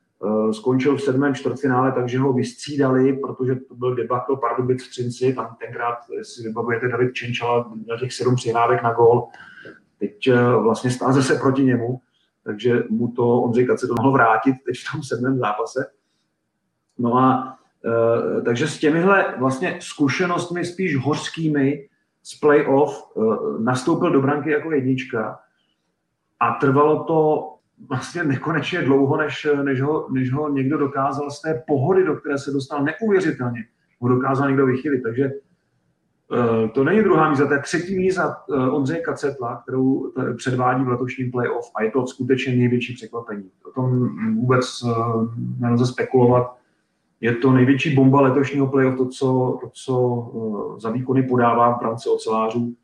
skončil 0.52 0.96
v 0.96 1.02
sedmém 1.02 1.34
čtvrtfinále, 1.34 1.92
takže 1.92 2.18
ho 2.18 2.32
vystřídali, 2.32 3.12
protože 3.12 3.54
to 3.54 3.74
byl 3.74 3.94
debakl 3.94 4.36
Pardubic 4.36 4.84
v 4.84 4.90
Třinci, 4.90 5.34
tam 5.34 5.56
tenkrát, 5.60 5.98
si 6.22 6.42
vybavujete, 6.42 6.88
David 6.88 7.14
Čenčala 7.14 7.72
měl 7.84 7.98
těch 7.98 8.12
sedm 8.12 8.34
přihrávek 8.34 8.82
na 8.82 8.92
gol, 8.92 9.28
teď 9.98 10.30
vlastně 10.62 10.90
stál 10.90 11.12
zase 11.12 11.36
proti 11.36 11.64
němu, 11.64 12.00
takže 12.44 12.82
mu 12.90 13.08
to 13.08 13.42
Ondřej 13.42 13.66
Kace 13.66 13.86
to 13.86 13.94
mohl 13.98 14.12
vrátit 14.12 14.54
teď 14.66 14.76
v 14.76 14.92
tom 14.92 15.02
sedmém 15.02 15.38
zápase. 15.38 15.86
No 16.98 17.16
a 17.16 17.56
takže 18.44 18.68
s 18.68 18.78
těmihle 18.78 19.34
vlastně 19.38 19.78
zkušenostmi 19.80 20.64
spíš 20.64 20.96
hořkými 20.96 21.88
z 22.24 22.40
playoff 22.40 23.12
e, 23.16 23.20
nastoupil 23.62 24.10
do 24.10 24.22
branky 24.22 24.50
jako 24.50 24.72
jednička 24.72 25.38
a 26.40 26.52
trvalo 26.52 27.04
to 27.04 27.50
vlastně 27.88 28.24
nekonečně 28.24 28.82
dlouho, 28.82 29.16
než, 29.16 29.46
než, 29.62 29.82
ho, 29.82 30.06
než 30.10 30.32
ho 30.32 30.48
někdo 30.48 30.78
dokázal 30.78 31.30
z 31.30 31.40
té 31.40 31.62
pohody, 31.66 32.04
do 32.04 32.16
které 32.16 32.38
se 32.38 32.50
dostal 32.50 32.84
neuvěřitelně, 32.84 33.64
ho 34.00 34.08
dokázal 34.08 34.48
někdo 34.48 34.66
vychylit. 34.66 35.02
Takže 35.02 35.30
Eh, 36.32 36.68
to 36.68 36.84
není 36.84 37.02
druhá 37.02 37.30
míza, 37.30 37.46
to 37.46 37.54
je 37.54 37.60
třetí 37.60 37.96
míza 37.96 38.36
eh, 38.50 38.70
Ondřeje 38.70 39.00
Kacetla, 39.00 39.62
kterou 39.62 40.12
předvádí 40.36 40.84
v 40.84 40.88
letošním 40.88 41.30
playoff 41.30 41.70
a 41.74 41.82
je 41.82 41.90
to 41.90 42.06
skutečně 42.06 42.56
největší 42.56 42.94
překvapení. 42.94 43.50
O 43.64 43.70
tom 43.70 44.08
vůbec 44.34 44.64
eh, 44.84 44.90
nelze 45.58 45.86
spekulovat. 45.86 46.56
Je 47.24 47.34
to 47.34 47.52
největší 47.52 47.94
bomba 47.94 48.20
letošního 48.20 48.66
playoff, 48.66 48.96
to, 48.96 49.08
co, 49.08 49.58
to, 49.60 49.70
co 49.72 50.76
za 50.78 50.90
výkony 50.90 51.22
podává 51.22 51.76
v 51.76 51.78
brance 51.78 52.10
ocelářů. 52.10 52.74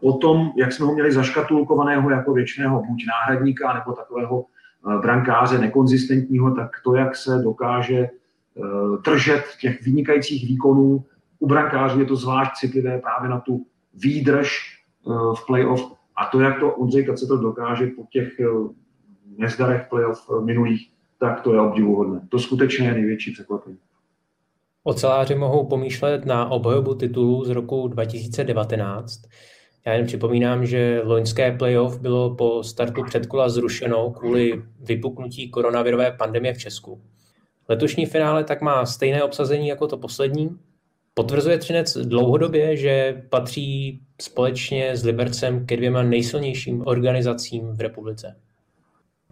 Potom, 0.00 0.52
jak 0.56 0.72
jsme 0.72 0.86
ho 0.86 0.94
měli 0.94 1.12
zaškatulkovaného 1.12 2.10
jako 2.10 2.32
věčného 2.32 2.82
buď 2.88 3.04
náhradníka, 3.08 3.74
nebo 3.74 3.92
takového 3.92 4.44
brankáře 5.02 5.58
nekonzistentního, 5.58 6.54
tak 6.54 6.70
to, 6.84 6.94
jak 6.94 7.16
se 7.16 7.38
dokáže 7.38 8.08
držet 9.04 9.44
těch 9.60 9.82
vynikajících 9.82 10.48
výkonů, 10.48 11.04
u 11.38 11.46
brankářů 11.46 12.00
je 12.00 12.06
to 12.06 12.16
zvlášť 12.16 12.52
citlivé 12.54 12.98
právě 12.98 13.30
na 13.30 13.40
tu 13.40 13.66
výdrž 13.94 14.48
eh, 14.50 15.12
v 15.38 15.46
playoff 15.46 15.92
a 16.16 16.26
to, 16.26 16.40
jak 16.40 16.60
to 16.60 16.74
Ondřej 16.74 17.06
Kacetel 17.06 17.38
dokáže 17.38 17.86
po 17.86 18.06
těch 18.10 18.40
eh, 18.40 18.46
nezdarech 19.36 19.86
playoff 19.90 20.30
eh, 20.30 20.44
minulých, 20.44 20.92
tak 21.20 21.40
to 21.40 21.54
je 21.54 21.60
obdivuhodné. 21.60 22.20
To 22.28 22.38
skutečně 22.38 22.88
je 22.88 22.94
největší 22.94 23.32
překvapení. 23.32 23.78
Oceláři 24.84 25.34
mohou 25.34 25.66
pomýšlet 25.66 26.26
na 26.26 26.50
obhajobu 26.50 26.94
titulu 26.94 27.44
z 27.44 27.50
roku 27.50 27.88
2019. 27.88 29.22
Já 29.86 29.92
jen 29.92 30.06
připomínám, 30.06 30.66
že 30.66 31.02
loňské 31.04 31.52
playoff 31.52 32.00
bylo 32.00 32.34
po 32.34 32.62
startu 32.62 33.04
předkola 33.04 33.48
zrušeno 33.48 34.10
kvůli 34.10 34.62
vypuknutí 34.80 35.50
koronavirové 35.50 36.12
pandemie 36.12 36.54
v 36.54 36.58
Česku. 36.58 37.02
Letošní 37.68 38.06
finále 38.06 38.44
tak 38.44 38.60
má 38.60 38.86
stejné 38.86 39.22
obsazení 39.22 39.68
jako 39.68 39.86
to 39.86 39.96
poslední, 39.96 40.58
Potvrzuje 41.18 41.58
Třinec 41.58 41.96
dlouhodobě, 41.96 42.76
že 42.76 43.22
patří 43.28 44.00
společně 44.22 44.96
s 44.96 45.04
Libercem 45.04 45.66
ke 45.66 45.76
dvěma 45.76 46.02
nejsilnějším 46.02 46.86
organizacím 46.86 47.72
v 47.72 47.80
republice. 47.80 48.36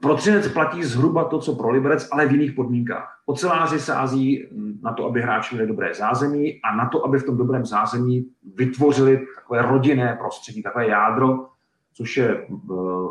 Pro 0.00 0.14
Třinec 0.14 0.48
platí 0.48 0.84
zhruba 0.84 1.24
to, 1.24 1.38
co 1.38 1.54
pro 1.54 1.70
Liberec, 1.70 2.08
ale 2.12 2.26
v 2.26 2.32
jiných 2.32 2.52
podmínkách. 2.52 3.22
Oceláři 3.26 3.80
sází 3.80 4.48
na 4.82 4.92
to, 4.92 5.06
aby 5.06 5.22
hráči 5.22 5.54
měli 5.54 5.68
dobré 5.68 5.94
zázemí 5.94 6.60
a 6.62 6.76
na 6.76 6.88
to, 6.88 7.04
aby 7.04 7.18
v 7.18 7.24
tom 7.24 7.36
dobrém 7.36 7.66
zázemí 7.66 8.26
vytvořili 8.54 9.26
takové 9.34 9.62
rodinné 9.62 10.16
prostředí, 10.20 10.62
takové 10.62 10.88
jádro, 10.88 11.46
což 11.92 12.16
je 12.16 12.28
eh, 12.28 12.46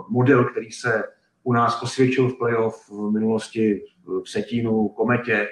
model, 0.10 0.46
který 0.46 0.72
se 0.72 1.04
u 1.44 1.54
nás 1.54 1.84
osvědčil 1.84 2.30
v 2.30 2.38
playoff 2.38 2.90
v 2.90 3.12
minulosti 3.12 3.82
v 4.24 4.30
Setínu, 4.30 4.88
Kometě. 4.88 5.48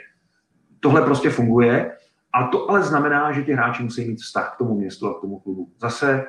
Tohle 0.80 1.02
prostě 1.02 1.30
funguje 1.30 1.92
a 2.34 2.48
to 2.48 2.70
ale 2.70 2.84
znamená, 2.84 3.32
že 3.32 3.44
ti 3.44 3.54
hráči 3.54 3.84
musí 3.84 4.08
mít 4.08 4.20
vztah 4.20 4.54
k 4.54 4.58
tomu 4.58 4.78
městu 4.78 5.08
a 5.08 5.18
k 5.18 5.22
tomu 5.22 5.40
klubu. 5.40 5.72
Zase 5.82 6.26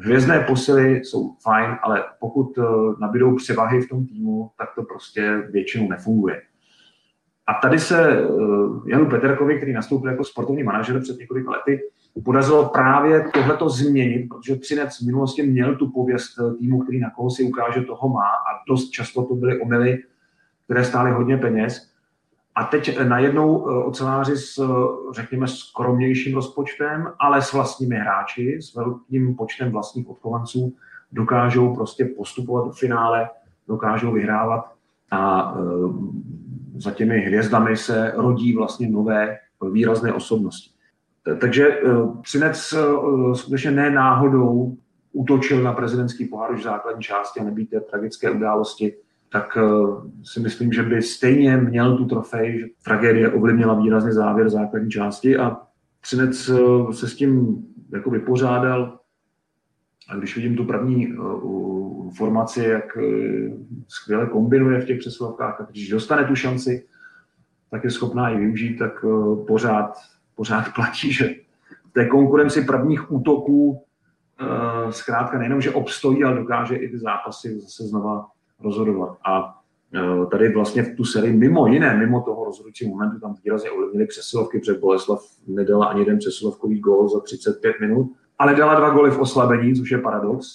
hvězdné 0.00 0.40
posily 0.40 0.96
jsou 0.96 1.34
fajn, 1.42 1.76
ale 1.82 2.04
pokud 2.20 2.58
uh, 2.58 2.64
nabídou 3.00 3.36
převahy 3.36 3.80
v 3.80 3.88
tom 3.88 4.06
týmu, 4.06 4.50
tak 4.58 4.68
to 4.74 4.82
prostě 4.82 5.42
většinou 5.50 5.88
nefunguje. 5.88 6.42
A 7.46 7.54
tady 7.54 7.78
se 7.78 8.28
uh, 8.28 8.88
Janu 8.88 9.10
Peterkovi, 9.10 9.56
který 9.56 9.72
nastoupil 9.72 10.10
jako 10.10 10.24
sportovní 10.24 10.62
manažer 10.62 11.00
před 11.00 11.18
několika 11.18 11.50
lety, 11.50 11.80
podařilo 12.24 12.68
právě 12.68 13.24
tohleto 13.34 13.68
změnit, 13.68 14.28
protože 14.28 14.56
Třinec 14.56 14.98
v 14.98 15.06
minulosti 15.06 15.42
měl 15.42 15.76
tu 15.76 15.90
pověst 15.90 16.34
týmu, 16.58 16.80
který 16.80 17.00
na 17.00 17.10
koho 17.10 17.30
si 17.30 17.42
ukáže, 17.42 17.80
toho 17.80 18.08
má 18.08 18.26
a 18.26 18.64
dost 18.68 18.90
často 18.90 19.24
to 19.24 19.34
byly 19.34 19.60
omily, 19.60 19.98
které 20.64 20.84
stály 20.84 21.10
hodně 21.10 21.36
peněz. 21.36 21.87
A 22.58 22.64
teď 22.64 22.98
najednou 22.98 23.68
eh, 23.68 23.84
oceláři 23.84 24.36
s, 24.36 24.58
eh, 24.58 25.12
řekněme, 25.12 25.48
skromnějším 25.48 26.34
rozpočtem, 26.34 27.12
ale 27.18 27.42
s 27.42 27.52
vlastními 27.52 27.96
hráči, 27.96 28.58
s 28.62 28.74
velkým 28.74 29.34
počtem 29.34 29.70
vlastních 29.70 30.08
odchovanců, 30.08 30.74
dokážou 31.12 31.74
prostě 31.74 32.04
postupovat 32.04 32.64
do 32.64 32.72
finále, 32.72 33.30
dokážou 33.68 34.12
vyhrávat 34.12 34.72
a 35.10 35.54
e, 35.56 36.80
za 36.80 36.90
těmi 36.90 37.20
hvězdami 37.20 37.76
se 37.76 38.12
rodí 38.16 38.56
vlastně 38.56 38.88
nové 38.88 39.38
výrazné 39.72 40.12
osobnosti. 40.12 40.70
Takže 41.40 41.80
Třinec 42.22 42.74
skutečně 43.34 43.70
ne 43.70 43.90
náhodou 43.90 44.76
útočil 45.12 45.62
na 45.62 45.72
prezidentský 45.72 46.24
pohár 46.24 46.52
už 46.52 46.60
v 46.60 46.64
základní 46.64 47.02
části 47.02 47.40
a 47.40 47.44
nebýt 47.44 47.70
té 47.70 47.80
tragické 47.80 48.30
události 48.30 48.96
tak 49.28 49.58
eh, 49.60 49.62
si 50.24 50.40
myslím, 50.40 50.72
že 50.72 50.82
by 50.82 51.02
stejně 51.02 51.56
měl 51.56 51.96
tu 51.96 52.04
trofej, 52.04 52.60
že 52.60 52.66
tragédie 52.84 53.32
ovlivnila 53.32 53.74
výrazně 53.74 54.12
závěr 54.12 54.50
základní 54.50 54.90
části 54.90 55.36
a 55.36 55.56
Třinec 56.00 56.48
eh, 56.48 56.92
se 56.92 57.08
s 57.08 57.16
tím 57.16 57.62
jako 57.92 58.10
vypořádal. 58.10 58.98
A 60.08 60.16
když 60.16 60.36
vidím 60.36 60.56
tu 60.56 60.64
první 60.64 61.16
uh, 61.16 62.10
formaci, 62.10 62.64
jak 62.64 62.98
skvěle 63.88 64.26
kombinuje 64.26 64.80
v 64.80 64.84
těch 64.84 64.98
přesilovkách, 64.98 65.60
a 65.60 65.64
když 65.70 65.88
dostane 65.88 66.24
tu 66.24 66.34
šanci, 66.34 66.86
tak 67.70 67.84
je 67.84 67.90
schopná 67.90 68.30
ji 68.30 68.38
využít, 68.38 68.76
tak 68.76 69.04
pořád, 69.46 69.98
pořád 70.34 70.64
platí, 70.74 71.12
že 71.12 71.34
v 71.90 71.92
té 71.92 72.06
konkurenci 72.06 72.64
prvních 72.64 73.12
útoků 73.12 73.84
zkrátka 74.90 75.38
nejenom, 75.38 75.60
že 75.60 75.70
obstojí, 75.70 76.24
ale 76.24 76.36
dokáže 76.36 76.76
i 76.76 76.88
ty 76.88 76.98
zápasy 76.98 77.60
zase 77.60 77.84
znova 77.84 78.26
rozhodovat. 78.60 79.18
A 79.26 79.60
e, 79.94 80.26
tady 80.26 80.54
vlastně 80.54 80.82
v 80.82 80.96
tu 80.96 81.04
sérii 81.04 81.36
mimo 81.36 81.66
jiné, 81.66 81.96
mimo 81.96 82.20
toho 82.20 82.44
rozhodujícího 82.44 82.90
momentu, 82.90 83.20
tam 83.20 83.34
výrazně 83.44 83.70
ovlivnili 83.70 84.06
přesilovky, 84.06 84.58
protože 84.58 84.74
Boleslav 84.74 85.20
nedala 85.46 85.86
ani 85.86 86.00
jeden 86.00 86.18
přesilovkový 86.18 86.80
gól 86.80 87.08
za 87.08 87.20
35 87.20 87.80
minut, 87.80 88.12
ale 88.38 88.54
dala 88.54 88.74
dva 88.74 88.90
góly 88.90 89.10
v 89.10 89.18
oslabení, 89.18 89.74
což 89.74 89.90
je 89.90 89.98
paradox. 89.98 90.46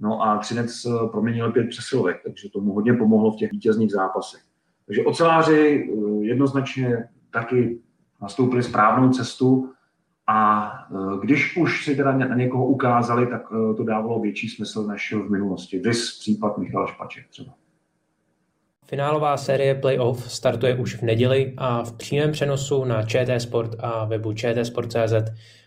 No 0.00 0.22
a 0.22 0.38
Třinec 0.38 0.84
e, 0.84 1.08
proměnil 1.10 1.52
pět 1.52 1.68
přesilovek, 1.68 2.22
takže 2.24 2.50
tomu 2.50 2.72
hodně 2.72 2.94
pomohlo 2.94 3.32
v 3.32 3.36
těch 3.36 3.52
vítězných 3.52 3.90
zápasech. 3.90 4.40
Takže 4.86 5.04
oceláři 5.04 5.58
e, 5.58 6.24
jednoznačně 6.24 7.08
taky 7.30 7.80
nastoupili 8.22 8.62
správnou 8.62 9.10
cestu 9.10 9.70
a 10.30 10.68
e, 10.90 11.18
když 11.20 11.56
už 11.56 11.84
si 11.84 11.96
teda 11.96 12.12
na 12.12 12.36
někoho 12.36 12.66
ukázali, 12.66 13.26
tak 13.26 13.42
e, 13.52 13.74
to 13.74 13.84
dávalo 13.84 14.20
větší 14.20 14.48
smysl 14.48 14.86
než 14.86 15.12
v 15.12 15.30
minulosti. 15.30 15.78
Vys 15.78 16.18
případ 16.18 16.58
Michal 16.58 16.86
Špaček 16.86 17.28
třeba. 17.28 17.54
Finálová 18.86 19.36
série 19.36 19.74
playoff 19.74 20.32
startuje 20.32 20.76
už 20.76 20.96
v 20.96 21.02
neděli 21.02 21.54
a 21.56 21.82
v 21.82 21.92
přímém 21.92 22.32
přenosu 22.32 22.84
na 22.84 23.02
ČT 23.02 23.40
Sport 23.40 23.76
a 23.78 24.04
webu 24.04 24.32
čtsport.cz 24.32 25.12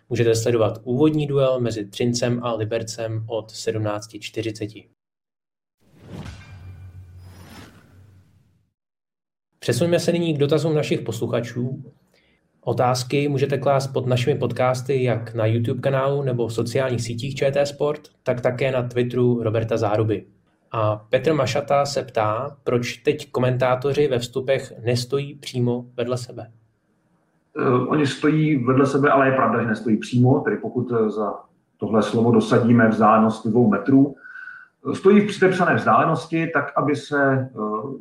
můžete 0.09 0.35
sledovat 0.35 0.79
úvodní 0.83 1.27
duel 1.27 1.59
mezi 1.59 1.85
Trincem 1.85 2.43
a 2.43 2.53
Libercem 2.53 3.25
od 3.27 3.51
17.40. 3.51 4.87
Přesuňme 9.59 9.99
se 9.99 10.11
nyní 10.11 10.33
k 10.33 10.37
dotazům 10.37 10.75
našich 10.75 11.01
posluchačů. 11.01 11.93
Otázky 12.65 13.27
můžete 13.27 13.57
klást 13.57 13.87
pod 13.87 14.07
našimi 14.07 14.39
podcasty 14.39 15.03
jak 15.03 15.33
na 15.33 15.45
YouTube 15.45 15.81
kanálu 15.81 16.21
nebo 16.21 16.47
v 16.47 16.53
sociálních 16.53 17.01
sítích 17.01 17.35
ČT 17.35 17.67
Sport, 17.67 18.01
tak 18.23 18.41
také 18.41 18.71
na 18.71 18.83
Twitteru 18.83 19.43
Roberta 19.43 19.77
Záruby. 19.77 20.25
A 20.71 20.95
Petr 20.95 21.33
Mašata 21.33 21.85
se 21.85 22.03
ptá, 22.03 22.57
proč 22.63 22.97
teď 22.97 23.31
komentátoři 23.31 24.07
ve 24.07 24.19
vstupech 24.19 24.73
nestojí 24.83 25.35
přímo 25.35 25.85
vedle 25.97 26.17
sebe. 26.17 26.51
Uh, 27.57 27.91
oni 27.91 28.07
stojí 28.07 28.65
vedle 28.65 28.85
sebe, 28.85 29.09
ale 29.09 29.27
je 29.27 29.35
pravda, 29.35 29.61
že 29.61 29.67
nestojí 29.67 29.97
přímo, 29.97 30.39
tedy 30.39 30.57
pokud 30.57 30.91
eh, 30.91 31.09
za 31.09 31.33
tohle 31.77 32.03
slovo 32.03 32.31
dosadíme 32.31 32.87
vzdálenost 32.87 33.47
dvou 33.47 33.69
metrů. 33.69 34.15
Eh, 34.91 34.95
stojí 34.95 35.21
v 35.21 35.27
přitepsané 35.27 35.75
vzdálenosti, 35.75 36.51
tak 36.53 36.71
aby 36.75 36.95
se 36.95 37.49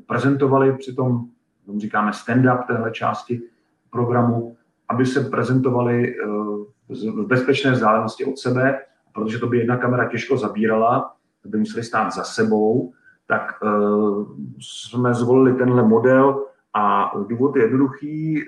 prezentovali 0.06 0.76
při 0.76 0.94
tom, 0.94 1.24
říkáme 1.78 2.10
stand-up 2.10 2.66
téhle 2.66 2.90
části 2.90 3.40
programu, 3.92 4.56
aby 4.88 5.06
se 5.06 5.20
prezentovali 5.20 6.14
v 6.88 7.26
bezpečné 7.26 7.70
vzdálenosti 7.70 8.24
od 8.24 8.38
sebe, 8.38 8.78
protože 9.14 9.38
to 9.38 9.46
by 9.46 9.58
jedna 9.58 9.76
kamera 9.76 10.08
těžko 10.08 10.36
zabírala, 10.36 11.14
by 11.44 11.58
museli 11.58 11.84
stát 11.84 12.12
za 12.12 12.22
sebou, 12.22 12.92
tak 13.26 13.52
jsme 14.60 15.14
zvolili 15.14 15.58
tenhle 15.58 15.82
model, 15.82 16.44
a 16.74 17.12
důvod 17.28 17.56
je 17.56 17.62
jednoduchý, 17.62 18.40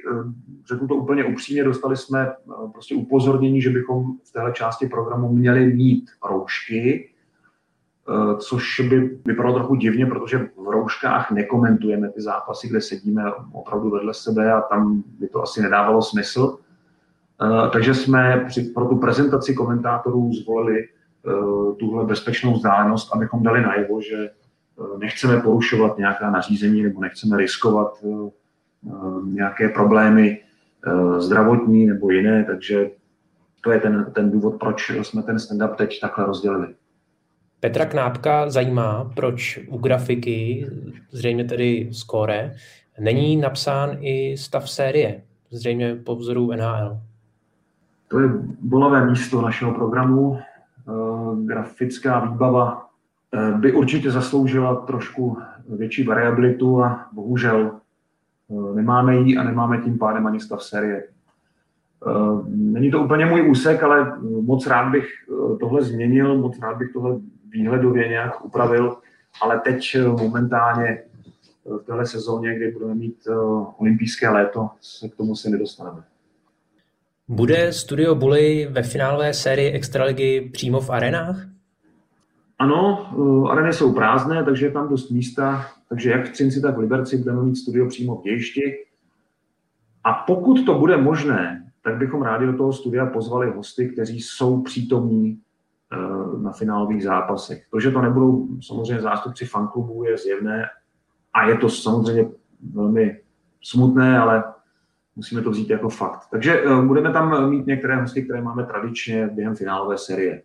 řeknu 0.69 0.89
to 0.89 0.95
úplně 0.95 1.25
upřímně, 1.25 1.65
dostali 1.65 1.97
jsme 1.97 2.33
prostě 2.73 2.95
upozornění, 2.95 3.63
že 3.63 3.71
bychom 3.71 4.05
v 4.25 4.33
téhle 4.33 4.53
části 4.53 4.87
programu 4.87 5.33
měli 5.33 5.67
mít 5.67 6.11
roušky, 6.31 7.11
Eh, 7.11 7.14
což 8.39 8.81
by 8.81 9.19
vypadalo 9.25 9.55
trochu 9.55 9.75
divně, 9.75 10.07
protože 10.07 10.39
v 10.39 10.69
rouškách 10.69 11.31
nekomentujeme 11.31 12.11
ty 12.11 12.23
zápasy, 12.23 12.69
kde 12.69 12.81
sedíme 12.81 13.23
opravdu 13.53 13.91
vedle 13.91 14.15
sebe 14.15 14.53
a 14.53 14.61
tam 14.61 15.03
by 15.19 15.29
to 15.29 15.43
asi 15.43 15.63
nedávalo 15.63 16.03
smysl. 16.03 16.59
Eh, 17.43 17.71
takže 17.71 17.95
jsme 17.95 18.45
při, 18.49 18.63
pro 18.63 18.87
tu 18.89 18.97
prezentaci 18.97 19.55
komentátorů 19.55 20.33
zvolili 20.33 20.85
eh, 20.85 21.75
tuhle 21.79 22.05
bezpečnou 22.05 22.55
vzdálenost, 22.55 23.15
abychom 23.15 23.43
dali 23.43 23.63
najevo, 23.63 24.01
že 24.01 24.31
nechceme 24.99 25.41
porušovat 25.41 25.99
nějaká 25.99 26.31
nařízení 26.31 26.83
nebo 26.83 27.01
nechceme 27.01 27.37
riskovat 27.37 28.05
nějaké 29.25 29.69
problémy 29.69 30.41
zdravotní 31.19 31.87
nebo 31.87 32.11
jiné, 32.11 32.45
takže 32.45 32.91
to 33.61 33.73
je 33.73 33.81
ten, 33.81 34.07
ten 34.15 34.31
důvod, 34.31 34.59
proč 34.61 34.91
jsme 34.91 35.23
ten 35.23 35.37
stand-up 35.37 35.75
teď 35.75 36.01
takhle 36.01 36.27
rozdělili. 36.27 36.75
Petra 37.65 37.87
Knápka 37.87 38.51
zajímá, 38.51 39.11
proč 39.17 39.61
u 39.69 39.79
grafiky, 39.79 40.67
zřejmě 41.11 41.45
tedy 41.45 41.89
skóre, 41.93 42.55
není 43.01 43.37
napsán 43.37 43.91
i 44.01 44.37
stav 44.37 44.71
série, 44.71 45.23
zřejmě 45.51 45.95
po 45.95 46.17
vzoru 46.17 46.53
NHL. 46.53 46.99
To 48.09 48.21
je 48.21 48.29
bolavé 48.61 49.07
místo 49.07 49.43
našeho 49.43 49.75
programu. 49.75 50.39
Eh, 50.39 50.93
grafická 51.45 52.25
výbava 52.25 52.87
eh, 53.33 53.53
by 53.53 53.73
určitě 53.73 54.11
zasloužila 54.11 54.77
trošku 54.77 55.39
větší 55.69 56.03
variabilitu 56.03 56.83
a 56.83 57.09
bohužel 57.13 57.71
eh, 58.51 58.75
nemáme 58.75 59.17
ji 59.17 59.37
a 59.37 59.43
nemáme 59.43 59.79
tím 59.79 59.99
pádem 59.99 60.27
ani 60.27 60.41
stav 60.41 60.63
série. 60.63 61.05
Není 62.49 62.91
to 62.91 63.03
úplně 63.03 63.27
můj 63.27 63.51
úsek, 63.51 63.83
ale 63.83 64.19
moc 64.41 64.67
rád 64.67 64.91
bych 64.91 65.07
tohle 65.61 65.83
změnil, 65.83 66.39
moc 66.39 66.59
rád 66.59 66.77
bych 66.77 66.93
tohle 66.93 67.21
výhledově 67.55 68.09
nějak 68.09 68.45
upravil, 68.45 68.97
ale 69.43 69.61
teď 69.61 69.95
eh, 69.95 70.09
momentálně 70.09 70.89
eh, 70.89 71.05
v 71.65 71.83
téhle 71.87 72.07
sezóně, 72.07 72.57
kdy 72.57 72.71
budeme 72.71 72.95
mít 72.95 73.17
eh, 73.29 73.33
olympijské 73.79 74.29
léto, 74.29 74.71
se 74.81 75.09
k 75.09 75.17
tomu 75.17 75.37
se 75.37 75.51
nedostaneme. 75.51 76.03
Bude 77.29 77.73
Studio 77.73 78.15
Bully 78.15 78.69
ve 78.71 78.83
finálové 78.83 79.35
sérii 79.35 79.71
Extraligy 79.71 80.51
přímo 80.53 80.81
v 80.81 80.91
arenách? 80.91 81.37
Ano, 82.59 83.07
areny 83.51 83.73
jsou 83.73 83.93
prázdné, 83.93 84.45
takže 84.45 84.67
je 84.67 84.73
tam 84.73 84.89
dost 84.89 85.11
místa, 85.11 85.67
takže 85.89 86.11
jak 86.11 86.29
v 86.29 86.33
Třinci, 86.33 86.61
tak 86.61 86.77
v 86.77 86.79
Liberci 86.79 87.17
budeme 87.17 87.43
mít 87.43 87.57
studio 87.57 87.89
přímo 87.89 88.17
v 88.17 88.23
dějišti. 88.23 88.61
A 90.05 90.13
pokud 90.13 90.67
to 90.67 90.75
bude 90.75 90.97
možné, 90.97 91.73
tak 91.83 91.97
bychom 91.97 92.23
rádi 92.23 92.47
do 92.47 92.57
toho 92.57 92.73
studia 92.73 93.07
pozvali 93.07 93.51
hosty, 93.51 93.89
kteří 93.89 94.21
jsou 94.21 94.63
přítomní 94.63 95.41
na 96.43 96.53
finálových 96.53 97.05
zápasech. 97.05 97.67
To, 97.71 97.81
že 97.81 97.91
to 97.91 98.03
nebudou 98.03 98.49
samozřejmě 98.61 99.03
zástupci 99.03 99.47
fanklubů, 99.47 100.05
je 100.05 100.19
zjevné 100.19 100.65
a 101.35 101.47
je 101.47 101.59
to 101.59 101.69
samozřejmě 101.69 102.31
velmi 102.73 103.21
smutné, 103.63 104.19
ale 104.19 104.45
musíme 105.17 105.43
to 105.43 105.51
vzít 105.51 105.71
jako 105.71 105.89
fakt. 105.89 106.29
Takže 106.31 106.61
eh, 106.61 106.83
budeme 106.83 107.13
tam 107.13 107.51
mít 107.51 107.67
některé 107.67 108.01
hosty, 108.01 108.23
které 108.23 108.43
máme 108.43 108.65
tradičně 108.65 109.27
během 109.27 109.55
finálové 109.55 109.99
série. 109.99 110.43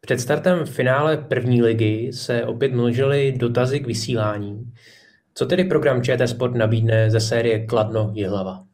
Před 0.00 0.20
startem 0.20 0.66
finále 0.66 1.16
první 1.16 1.62
ligy 1.62 2.12
se 2.12 2.44
opět 2.44 2.72
množily 2.72 3.32
dotazy 3.32 3.80
k 3.80 3.86
vysílání. 3.86 4.72
Co 5.34 5.46
tedy 5.46 5.64
program 5.64 6.02
ČT 6.02 6.28
Sport 6.28 6.54
nabídne 6.54 7.10
ze 7.10 7.20
série 7.20 7.66
Kladno 7.66 8.10
Jihlava? 8.14 8.64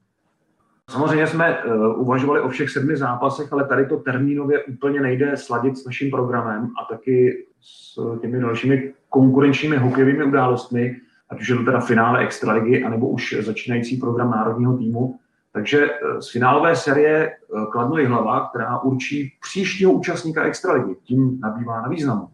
Samozřejmě 0.89 1.27
jsme 1.27 1.65
uh, 1.65 2.01
uvažovali 2.01 2.41
o 2.41 2.49
všech 2.49 2.71
sedmi 2.71 2.97
zápasech, 2.97 3.53
ale 3.53 3.65
tady 3.65 3.87
to 3.87 3.97
termínově 3.97 4.65
úplně 4.65 5.01
nejde 5.01 5.37
sladit 5.37 5.79
s 5.79 5.85
naším 5.85 6.11
programem 6.11 6.69
a 6.83 6.95
taky 6.95 7.47
s 7.61 8.01
těmi 8.21 8.41
dalšími 8.41 8.93
konkurenčními 9.09 9.77
hokejovými 9.77 10.25
událostmi, 10.25 10.97
ať 11.31 11.41
už 11.41 11.49
je 11.49 11.57
to 11.57 11.65
teda 11.65 11.81
finále 11.81 12.25
Extraligy, 12.25 12.85
anebo 12.85 13.09
už 13.09 13.37
začínající 13.41 13.97
program 13.97 14.31
národního 14.31 14.77
týmu. 14.77 15.19
Takže 15.53 15.87
uh, 15.87 16.19
z 16.19 16.31
finálové 16.31 16.77
série 16.77 17.31
uh, 17.49 17.71
Kladno 17.73 17.97
hlava, 18.07 18.49
která 18.49 18.81
určí 18.81 19.33
příštího 19.41 19.93
účastníka 19.93 20.45
Extraligy, 20.45 20.95
tím 21.03 21.41
nabývá 21.41 21.83
na 21.83 21.89
významu. 21.89 22.29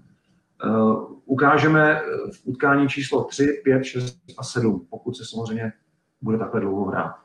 Ukážeme 1.25 2.01
v 2.33 2.41
utkání 2.45 2.89
číslo 2.89 3.25
3, 3.25 3.61
5, 3.65 3.85
6 3.85 4.19
a 4.39 4.43
7, 4.43 4.87
pokud 4.91 5.17
se 5.17 5.25
samozřejmě 5.25 5.73
bude 6.23 6.39
takhle 6.39 6.61
dlouho 6.61 6.85
hrát. 6.85 7.24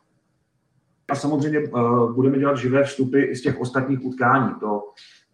A 1.09 1.15
samozřejmě 1.15 1.59
uh, 1.59 2.15
budeme 2.15 2.39
dělat 2.39 2.57
živé 2.57 2.83
vstupy 2.83 3.21
i 3.23 3.35
z 3.35 3.41
těch 3.41 3.59
ostatních 3.59 4.05
utkání, 4.05 4.53
to, 4.59 4.81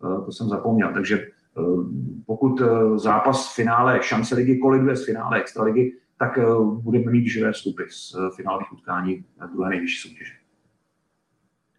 uh, 0.04 0.26
to 0.26 0.32
jsem 0.32 0.50
zapomněl. 0.50 0.94
Takže 0.94 1.28
uh, 1.58 1.86
pokud 2.26 2.62
uh, 2.62 2.98
zápas 2.98 3.52
v 3.52 3.56
finále 3.56 4.00
šance 4.02 4.36
ligy 4.36 4.58
koliduje 4.58 4.96
z 4.96 5.06
finále 5.06 5.40
extraligy, 5.40 5.92
tak 6.20 6.38
uh, 6.38 6.82
budeme 6.82 7.12
mít 7.12 7.28
živé 7.28 7.52
vstupy 7.52 7.84
z 7.90 8.16
uh, 8.16 8.36
finálových 8.36 8.74
utkání 8.74 9.26
na 9.40 9.48
druhé 9.48 9.70
nejvyšší 9.70 10.10
soutěže. 10.10 10.32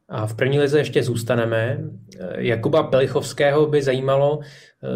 A 0.09 0.27
v 0.27 0.35
první 0.35 0.61
lize 0.61 0.79
ještě 0.79 1.03
zůstaneme. 1.03 1.85
Jakuba 2.37 2.83
Pelichovského 2.83 3.67
by 3.67 3.83
zajímalo, 3.83 4.41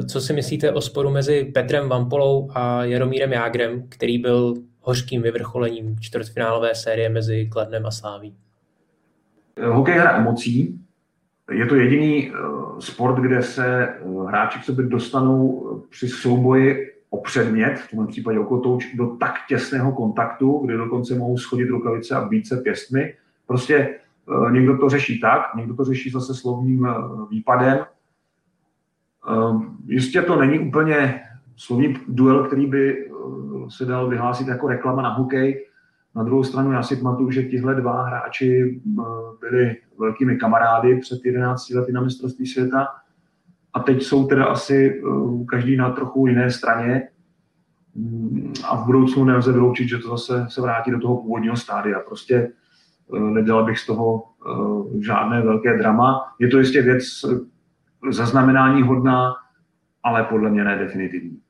co 0.08 0.20
si 0.20 0.32
myslíte 0.32 0.72
o 0.72 0.80
sporu 0.80 1.10
mezi 1.10 1.44
Petrem 1.44 1.88
Vampolou 1.88 2.50
a 2.54 2.84
Jaromírem 2.84 3.32
Jágrem, 3.32 3.88
který 3.88 4.18
byl 4.18 4.54
hořkým 4.80 5.22
vyvrcholením 5.22 5.96
čtvrtfinálové 6.00 6.74
série 6.74 7.08
mezi 7.08 7.48
Kladnem 7.52 7.86
a 7.86 7.90
Sláví. 7.90 8.36
Hokej 9.68 9.98
hra 9.98 10.16
emocí. 10.16 10.80
Je 11.50 11.66
to 11.66 11.74
jediný 11.74 12.28
eh, 12.28 12.32
sport, 12.78 13.16
kde 13.16 13.42
se 13.42 13.88
eh, 13.88 13.98
hráči 14.28 14.58
k 14.58 14.64
sobě 14.64 14.86
dostanou 14.86 15.68
eh, 15.72 15.86
při 15.90 16.08
souboji 16.08 16.92
o 17.10 17.20
předmět, 17.20 17.74
v 17.74 17.90
tomhle 17.90 18.08
případě 18.08 18.38
o 18.38 18.44
kotouč, 18.44 18.94
do 18.94 19.06
tak 19.06 19.34
těsného 19.48 19.92
kontaktu, 19.92 20.62
kde 20.64 20.76
dokonce 20.76 21.14
mohou 21.14 21.38
schodit 21.38 21.68
rukavice 21.68 22.14
a 22.14 22.28
být 22.28 22.46
se 22.46 22.56
pěstmi. 22.56 23.14
Prostě 23.46 23.98
někdo 24.50 24.78
to 24.78 24.88
řeší 24.88 25.20
tak, 25.20 25.54
někdo 25.56 25.74
to 25.74 25.84
řeší 25.84 26.10
zase 26.10 26.34
slovním 26.34 26.88
výpadem. 27.30 27.78
Jistě 29.86 30.22
to 30.22 30.36
není 30.36 30.58
úplně 30.58 31.22
slovní 31.56 31.96
duel, 32.08 32.44
který 32.44 32.66
by 32.66 33.10
se 33.68 33.84
dal 33.84 34.08
vyhlásit 34.08 34.48
jako 34.48 34.68
reklama 34.68 35.02
na 35.02 35.08
hokej, 35.08 35.66
na 36.14 36.22
druhou 36.22 36.44
stranu 36.44 36.72
já 36.72 36.82
si 36.82 36.96
pamatuju, 36.96 37.30
že 37.30 37.42
tihle 37.42 37.74
dva 37.74 38.04
hráči 38.04 38.80
eh, 38.98 39.02
byli 39.40 39.76
velkými 39.98 40.36
kamarády 40.36 40.96
před 40.96 41.24
11 41.24 41.70
lety 41.70 41.92
na 41.92 42.00
mistrovství 42.00 42.46
světa 42.46 42.88
a 43.72 43.80
teď 43.80 44.02
jsou 44.02 44.26
teda 44.26 44.44
asi 44.44 45.02
eh, 45.02 45.44
každý 45.44 45.76
na 45.76 45.90
trochu 45.90 46.26
jiné 46.26 46.50
straně 46.50 47.08
mm, 47.94 48.52
a 48.68 48.76
v 48.76 48.86
budoucnu 48.86 49.24
nelze 49.24 49.52
vyloučit, 49.52 49.88
že 49.88 49.98
to 49.98 50.08
zase 50.08 50.46
se 50.48 50.60
vrátí 50.60 50.90
do 50.90 51.00
toho 51.00 51.16
původního 51.16 51.56
stádia. 51.56 52.00
Prostě 52.00 52.52
eh, 53.16 53.20
nedělal 53.20 53.64
bych 53.64 53.78
z 53.78 53.86
toho 53.86 54.24
žádné 55.00 55.42
velké 55.42 55.78
drama. 55.78 56.20
Je 56.38 56.48
to 56.48 56.58
jistě 56.58 56.82
věc 56.82 57.02
zaznamenání 58.10 58.82
hodná, 58.82 59.34
ale 60.02 60.24
podle 60.24 60.50
mě 60.50 60.64
ne 60.64 60.78
definitivní. 60.78 61.40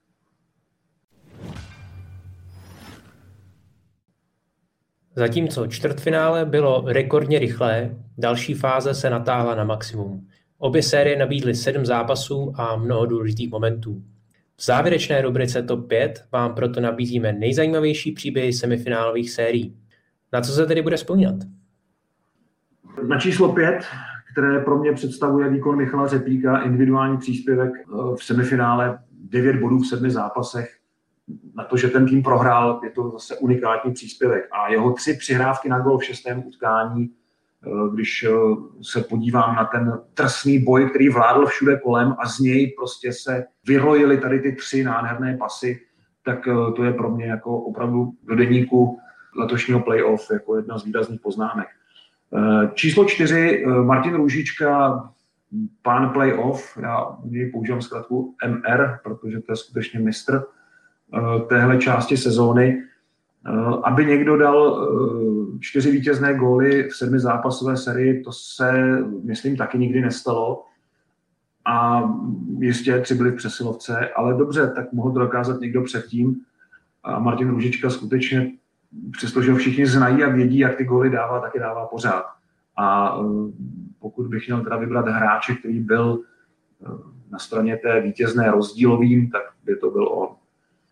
Zatímco 5.16 5.66
čtvrtfinále 5.66 6.44
bylo 6.44 6.84
rekordně 6.86 7.38
rychlé, 7.38 7.96
další 8.18 8.54
fáze 8.54 8.94
se 8.94 9.10
natáhla 9.10 9.54
na 9.54 9.64
maximum. 9.64 10.26
Obě 10.58 10.82
série 10.82 11.18
nabídly 11.18 11.54
sedm 11.54 11.86
zápasů 11.86 12.52
a 12.56 12.76
mnoho 12.76 13.06
důležitých 13.06 13.50
momentů. 13.50 14.02
V 14.56 14.64
závěrečné 14.64 15.22
rubrice 15.22 15.62
TOP 15.62 15.88
5 15.88 16.24
vám 16.32 16.54
proto 16.54 16.80
nabízíme 16.80 17.32
nejzajímavější 17.32 18.12
příběhy 18.12 18.52
semifinálových 18.52 19.30
sérií. 19.30 19.76
Na 20.32 20.40
co 20.40 20.52
se 20.52 20.66
tedy 20.66 20.82
bude 20.82 20.96
vzpomínat? 20.96 21.36
Na 23.08 23.20
číslo 23.20 23.52
5, 23.52 23.84
které 24.32 24.60
pro 24.60 24.78
mě 24.78 24.92
představuje 24.92 25.50
výkon 25.50 25.76
Michala 25.76 26.06
Řepíka, 26.06 26.58
individuální 26.58 27.18
příspěvek 27.18 27.72
eh, 27.78 28.16
v 28.16 28.24
semifinále, 28.24 28.98
9 29.10 29.56
bodů 29.56 29.78
v 29.78 29.86
sedmi 29.86 30.10
zápasech, 30.10 30.79
na 31.54 31.64
to, 31.64 31.76
že 31.76 31.88
ten 31.88 32.06
tým 32.06 32.22
prohrál, 32.22 32.80
je 32.84 32.90
to 32.90 33.10
zase 33.10 33.36
unikátní 33.36 33.92
příspěvek. 33.92 34.48
A 34.52 34.72
jeho 34.72 34.92
tři 34.92 35.14
přihrávky 35.14 35.68
na 35.68 35.78
gol 35.78 35.98
v 35.98 36.04
šestém 36.04 36.42
utkání, 36.46 37.10
eh, 37.66 37.70
když 37.94 38.24
eh, 38.28 38.30
se 38.82 39.00
podívám 39.00 39.56
na 39.56 39.64
ten 39.64 40.00
trsný 40.14 40.58
boj, 40.58 40.90
který 40.90 41.08
vládl 41.08 41.46
všude 41.46 41.76
kolem 41.76 42.16
a 42.18 42.28
z 42.28 42.38
něj 42.38 42.74
prostě 42.78 43.12
se 43.12 43.44
vyrojily 43.66 44.18
tady 44.18 44.40
ty 44.40 44.52
tři 44.52 44.84
nádherné 44.84 45.36
pasy, 45.36 45.80
tak 46.24 46.48
eh, 46.48 46.72
to 46.76 46.84
je 46.84 46.92
pro 46.92 47.10
mě 47.10 47.26
jako 47.26 47.58
opravdu 47.58 48.12
do 48.24 48.36
deníku 48.36 48.98
letošního 49.36 49.80
playoff 49.80 50.30
jako 50.32 50.56
jedna 50.56 50.78
z 50.78 50.84
výrazných 50.84 51.20
poznámek. 51.20 51.68
Číslo 52.74 53.04
čtyři, 53.04 53.64
Martin 53.82 54.14
Růžička, 54.14 55.02
pán 55.82 56.10
playoff, 56.10 56.78
já 56.82 57.18
něj 57.24 57.50
používám 57.50 57.82
zkrátku 57.82 58.34
MR, 58.46 58.98
protože 59.04 59.40
to 59.40 59.52
je 59.52 59.56
skutečně 59.56 60.00
mistr 60.00 60.42
téhle 61.48 61.78
části 61.78 62.16
sezóny. 62.16 62.82
Aby 63.82 64.06
někdo 64.06 64.36
dal 64.36 64.88
čtyři 65.60 65.90
vítězné 65.90 66.34
góly 66.34 66.88
v 66.88 66.96
sedmi 66.96 67.20
zápasové 67.20 67.76
sérii, 67.76 68.22
to 68.22 68.32
se, 68.32 68.98
myslím, 69.24 69.56
taky 69.56 69.78
nikdy 69.78 70.00
nestalo 70.00 70.64
a 71.64 72.02
jistě 72.58 73.00
tři 73.00 73.14
byli 73.14 73.30
v 73.30 73.36
přesilovce, 73.36 74.08
ale 74.08 74.34
dobře, 74.34 74.72
tak 74.76 74.92
mohl 74.92 75.12
to 75.12 75.18
dokázat 75.18 75.60
někdo 75.60 75.82
předtím. 75.82 76.36
A 77.02 77.18
Martin 77.18 77.50
Růžička 77.50 77.90
skutečně, 77.90 78.52
přestože 79.12 79.52
ho 79.52 79.58
všichni 79.58 79.86
znají 79.86 80.24
a 80.24 80.28
vědí, 80.28 80.58
jak 80.58 80.76
ty 80.76 80.84
góly 80.84 81.10
dává, 81.10 81.40
tak 81.40 81.54
je 81.54 81.60
dává 81.60 81.86
pořád. 81.86 82.24
A 82.76 83.16
pokud 83.98 84.26
bych 84.26 84.46
měl 84.46 84.60
teda 84.60 84.76
vybrat 84.76 85.08
hráče, 85.08 85.54
který 85.54 85.80
byl 85.80 86.20
na 87.30 87.38
straně 87.38 87.76
té 87.76 88.00
vítězné 88.00 88.50
rozdílovým, 88.50 89.30
tak 89.30 89.42
by 89.64 89.76
to 89.76 89.90
byl 89.90 90.08
on. 90.08 90.28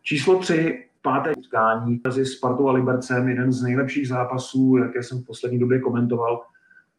Číslo 0.08 0.38
tři, 0.38 0.84
páté 1.02 1.32
utkání 1.36 2.00
mezi 2.04 2.26
Spartou 2.26 2.68
a 2.68 2.72
Libercem, 2.72 3.28
jeden 3.28 3.52
z 3.52 3.62
nejlepších 3.62 4.08
zápasů, 4.08 4.76
jaké 4.76 5.02
jsem 5.02 5.18
v 5.18 5.26
poslední 5.26 5.58
době 5.58 5.80
komentoval. 5.80 6.42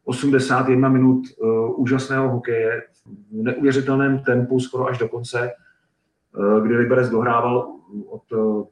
81 0.04 0.88
minut 0.88 1.22
uh, 1.38 1.80
úžasného 1.80 2.28
hokeje 2.28 2.82
v 3.06 3.42
neuvěřitelném 3.42 4.18
tempu 4.18 4.60
skoro 4.60 4.86
až 4.86 4.98
do 4.98 5.08
konce, 5.08 5.50
uh, 6.36 6.66
kdy 6.66 6.76
Liberec 6.76 7.08
dohrával 7.08 7.72
od 8.08 8.32
uh, 8.32 8.64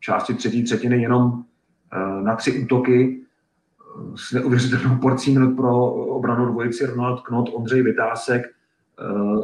části 0.00 0.34
třetí 0.34 0.64
třetiny 0.64 1.02
jenom 1.02 1.32
uh, 1.32 2.22
na 2.22 2.36
tři 2.36 2.62
útoky 2.64 3.22
s 4.14 4.32
neuvěřitelnou 4.32 4.96
porcí 4.96 5.32
minut 5.34 5.56
pro 5.56 5.92
obranu 5.92 6.46
dvojici 6.46 6.86
Ronald 6.86 7.20
Knot, 7.20 7.50
Ondřej 7.54 7.82
Vytásek. 7.82 8.42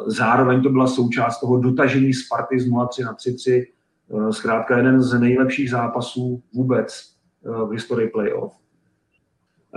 Zároveň 0.07 0.63
to 0.63 0.69
byla 0.69 0.87
součást 0.87 1.41
toho 1.41 1.59
dotažení 1.59 2.15
Sparty 2.15 2.61
z 2.61 2.71
0-3 2.71 3.05
na 3.05 3.15
3-3. 3.15 3.65
Uh, 4.13 4.31
zkrátka 4.31 4.77
jeden 4.77 5.03
z 5.03 5.21
nejlepších 5.21 5.71
zápasů 5.71 6.43
vůbec 6.55 7.15
uh, 7.43 7.69
v 7.69 7.73
historii 7.73 8.09
playoff. 8.09 8.63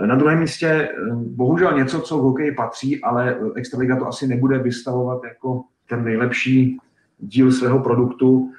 Na 0.04 0.14
druhém 0.14 0.40
místě 0.40 0.66
eh, 0.66 0.90
bohužel 1.14 1.78
něco, 1.78 2.00
co 2.00 2.18
v 2.18 2.22
hokeji 2.22 2.52
patří, 2.52 3.02
ale 3.02 3.36
Extraliga 3.54 3.96
to 3.96 4.06
asi 4.06 4.26
nebude 4.26 4.58
vystavovat 4.58 5.24
jako 5.24 5.62
ten 5.88 6.04
nejlepší 6.04 6.78
díl 7.18 7.52
svého 7.52 7.78
produktu. 7.78 8.52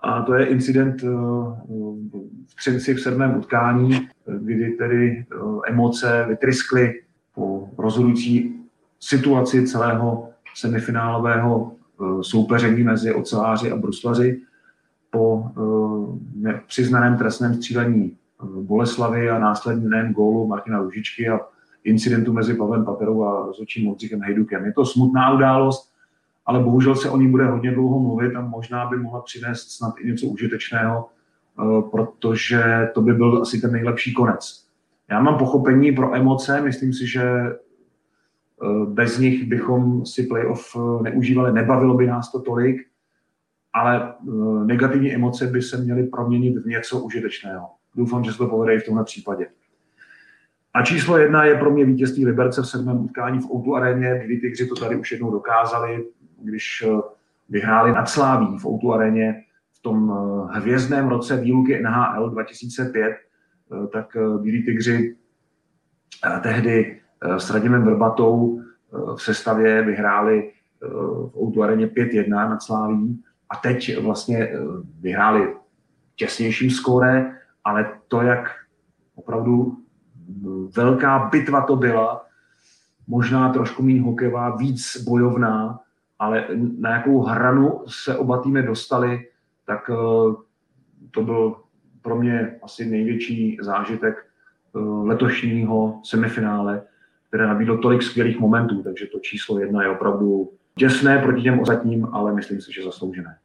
A 0.00 0.22
to 0.22 0.34
je 0.34 0.46
incident 0.46 1.02
eh, 1.04 1.06
v 2.46 2.54
Třinci 2.56 2.94
v 2.94 3.00
sedmém 3.00 3.36
utkání, 3.36 4.08
kdy 4.38 4.70
tedy 4.70 5.24
eh, 5.32 5.36
emoce 5.66 6.26
vytryskly 6.28 7.02
po 7.34 7.68
rozhodující 7.78 8.60
situaci 9.00 9.66
celého 9.66 10.28
semifinálového 10.54 11.72
soupeření 12.22 12.82
mezi 12.82 13.14
oceláři 13.14 13.72
a 13.72 13.76
bruslaři 13.76 14.40
přiznaném 16.66 17.18
trestném 17.18 17.54
střílení 17.54 18.16
Boleslavy 18.44 19.30
a 19.30 19.38
následném 19.38 20.12
gólu 20.12 20.46
Martina 20.46 20.78
Ružičky 20.78 21.28
a 21.28 21.40
incidentu 21.84 22.32
mezi 22.32 22.54
Pavlem 22.54 22.84
Paterou 22.84 23.24
a 23.24 23.46
rozhodčím 23.46 23.84
Modříkem 23.84 24.22
Hejdukem. 24.22 24.64
Je 24.64 24.72
to 24.72 24.86
smutná 24.86 25.32
událost, 25.32 25.92
ale 26.46 26.60
bohužel 26.60 26.94
se 26.94 27.10
o 27.10 27.16
ní 27.16 27.28
bude 27.28 27.46
hodně 27.46 27.72
dlouho 27.72 27.98
mluvit 27.98 28.36
a 28.36 28.40
možná 28.40 28.86
by 28.86 28.96
mohla 28.96 29.20
přinést 29.20 29.70
snad 29.70 29.94
i 30.00 30.06
něco 30.06 30.26
užitečného, 30.26 31.08
eh, 31.08 31.82
protože 31.90 32.88
to 32.94 33.00
by 33.00 33.14
byl 33.14 33.42
asi 33.42 33.60
ten 33.60 33.72
nejlepší 33.72 34.14
konec. 34.14 34.64
Já 35.10 35.20
mám 35.20 35.38
pochopení 35.38 35.92
pro 35.92 36.14
emoce, 36.14 36.60
myslím 36.60 36.92
si, 36.92 37.06
že 37.06 37.22
eh, 37.22 37.56
bez 38.86 39.18
nich 39.18 39.44
bychom 39.44 40.06
si 40.06 40.22
playoff 40.22 40.76
eh, 40.76 41.02
neužívali, 41.02 41.52
nebavilo 41.52 41.94
by 41.94 42.06
nás 42.06 42.32
to 42.32 42.40
tolik, 42.40 42.86
ale 43.74 44.14
negativní 44.64 45.14
emoce 45.14 45.46
by 45.46 45.62
se 45.62 45.76
měly 45.76 46.02
proměnit 46.02 46.56
v 46.56 46.66
něco 46.66 47.00
užitečného. 47.00 47.70
Doufám, 47.96 48.24
že 48.24 48.32
se 48.32 48.38
to 48.38 48.46
povede 48.46 48.74
i 48.74 48.78
v 48.78 48.86
tomhle 48.86 49.04
případě. 49.04 49.46
A 50.74 50.82
číslo 50.82 51.18
jedna 51.18 51.44
je 51.44 51.58
pro 51.58 51.70
mě 51.70 51.84
vítězství 51.84 52.26
Liberce 52.26 52.62
v 52.62 52.66
sedmém 52.66 53.04
utkání 53.04 53.38
v 53.38 53.50
Outu 53.54 53.76
aréně, 53.76 54.22
kdy 54.24 54.36
Tygři 54.36 54.66
to 54.66 54.74
tady 54.74 54.96
už 54.96 55.12
jednou 55.12 55.30
dokázali, 55.30 56.04
když 56.42 56.84
eh, 56.86 57.00
vyhráli 57.48 57.92
nad 57.92 58.08
Sláví 58.08 58.58
v 58.58 58.66
Outu 58.66 58.92
aréně 58.92 59.44
v 59.72 59.82
tom 59.82 60.12
eh, 60.12 60.58
hvězdném 60.58 61.08
roce 61.08 61.36
výluky 61.36 61.82
NHL 61.82 62.30
2005, 62.30 63.02
eh, 63.04 63.86
tak 63.92 64.16
Bílí 64.40 64.64
Tygři 64.64 65.16
tehdy 66.42 67.00
s 67.36 67.50
Radimem 67.50 67.84
Vrbatou 67.84 68.60
v 69.16 69.22
sestavě 69.22 69.82
vyhráli 69.82 70.52
v 70.80 71.36
Outu 71.36 71.62
aréně 71.62 71.86
5-1 71.86 72.28
nad 72.28 72.62
Sláví 72.62 73.24
a 73.54 73.60
teď 73.62 73.98
vlastně 73.98 74.50
vyhráli 75.00 75.54
těsnějším 76.16 76.70
skóre 76.70 77.34
ale 77.64 77.92
to, 78.08 78.22
jak 78.22 78.50
opravdu 79.14 79.76
velká 80.76 81.28
bitva 81.32 81.60
to 81.60 81.76
byla, 81.76 82.26
možná 83.06 83.52
trošku 83.52 83.82
méně 83.82 84.02
hokejová, 84.02 84.56
víc 84.56 85.04
bojovná, 85.04 85.80
ale 86.18 86.48
na 86.78 86.90
jakou 86.90 87.22
hranu 87.22 87.84
se 87.86 88.18
oba 88.18 88.42
týmy 88.42 88.62
dostali, 88.62 89.28
tak 89.66 89.90
eh, 89.90 89.94
to 91.10 91.22
byl 91.22 91.56
pro 92.02 92.16
mě 92.16 92.58
asi 92.62 92.86
největší 92.86 93.58
zážitek 93.60 94.16
eh, 94.16 94.78
letošního 94.78 96.00
semifinále, 96.04 96.82
které 97.28 97.46
nabídlo 97.46 97.78
tolik 97.78 98.02
skvělých 98.02 98.40
momentů, 98.40 98.82
takže 98.82 99.06
to 99.06 99.18
číslo 99.18 99.58
jedna 99.58 99.82
je 99.82 99.88
opravdu 99.88 100.50
těsné 100.78 101.18
proti 101.18 101.42
těm 101.42 101.60
ostatním, 101.60 102.08
ale 102.12 102.34
myslím 102.34 102.60
si, 102.60 102.72
že 102.72 102.84
zasloužené. 102.84 103.38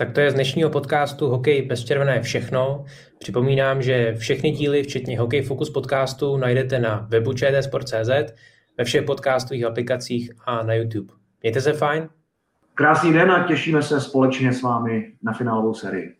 Tak 0.00 0.12
to 0.12 0.20
je 0.20 0.30
z 0.30 0.34
dnešního 0.34 0.70
podcastu 0.70 1.28
Hokej 1.28 1.62
bez 1.62 1.84
červené 1.84 2.22
všechno. 2.22 2.84
Připomínám, 3.18 3.82
že 3.82 4.14
všechny 4.14 4.50
díly, 4.50 4.82
včetně 4.82 5.18
Hokej 5.18 5.42
Focus 5.42 5.70
podcastu, 5.70 6.36
najdete 6.36 6.78
na 6.78 7.06
webu 7.08 7.32
čtsport.cz, 7.32 8.34
ve 8.78 8.84
všech 8.84 9.04
podcastových 9.04 9.64
aplikacích 9.64 10.30
a 10.46 10.62
na 10.62 10.74
YouTube. 10.74 11.14
Mějte 11.42 11.60
se 11.60 11.72
fajn. 11.72 12.08
Krásný 12.74 13.12
den 13.12 13.30
a 13.30 13.48
těšíme 13.48 13.82
se 13.82 14.00
společně 14.00 14.52
s 14.52 14.62
vámi 14.62 15.12
na 15.22 15.32
finálovou 15.32 15.74
sérii. 15.74 16.17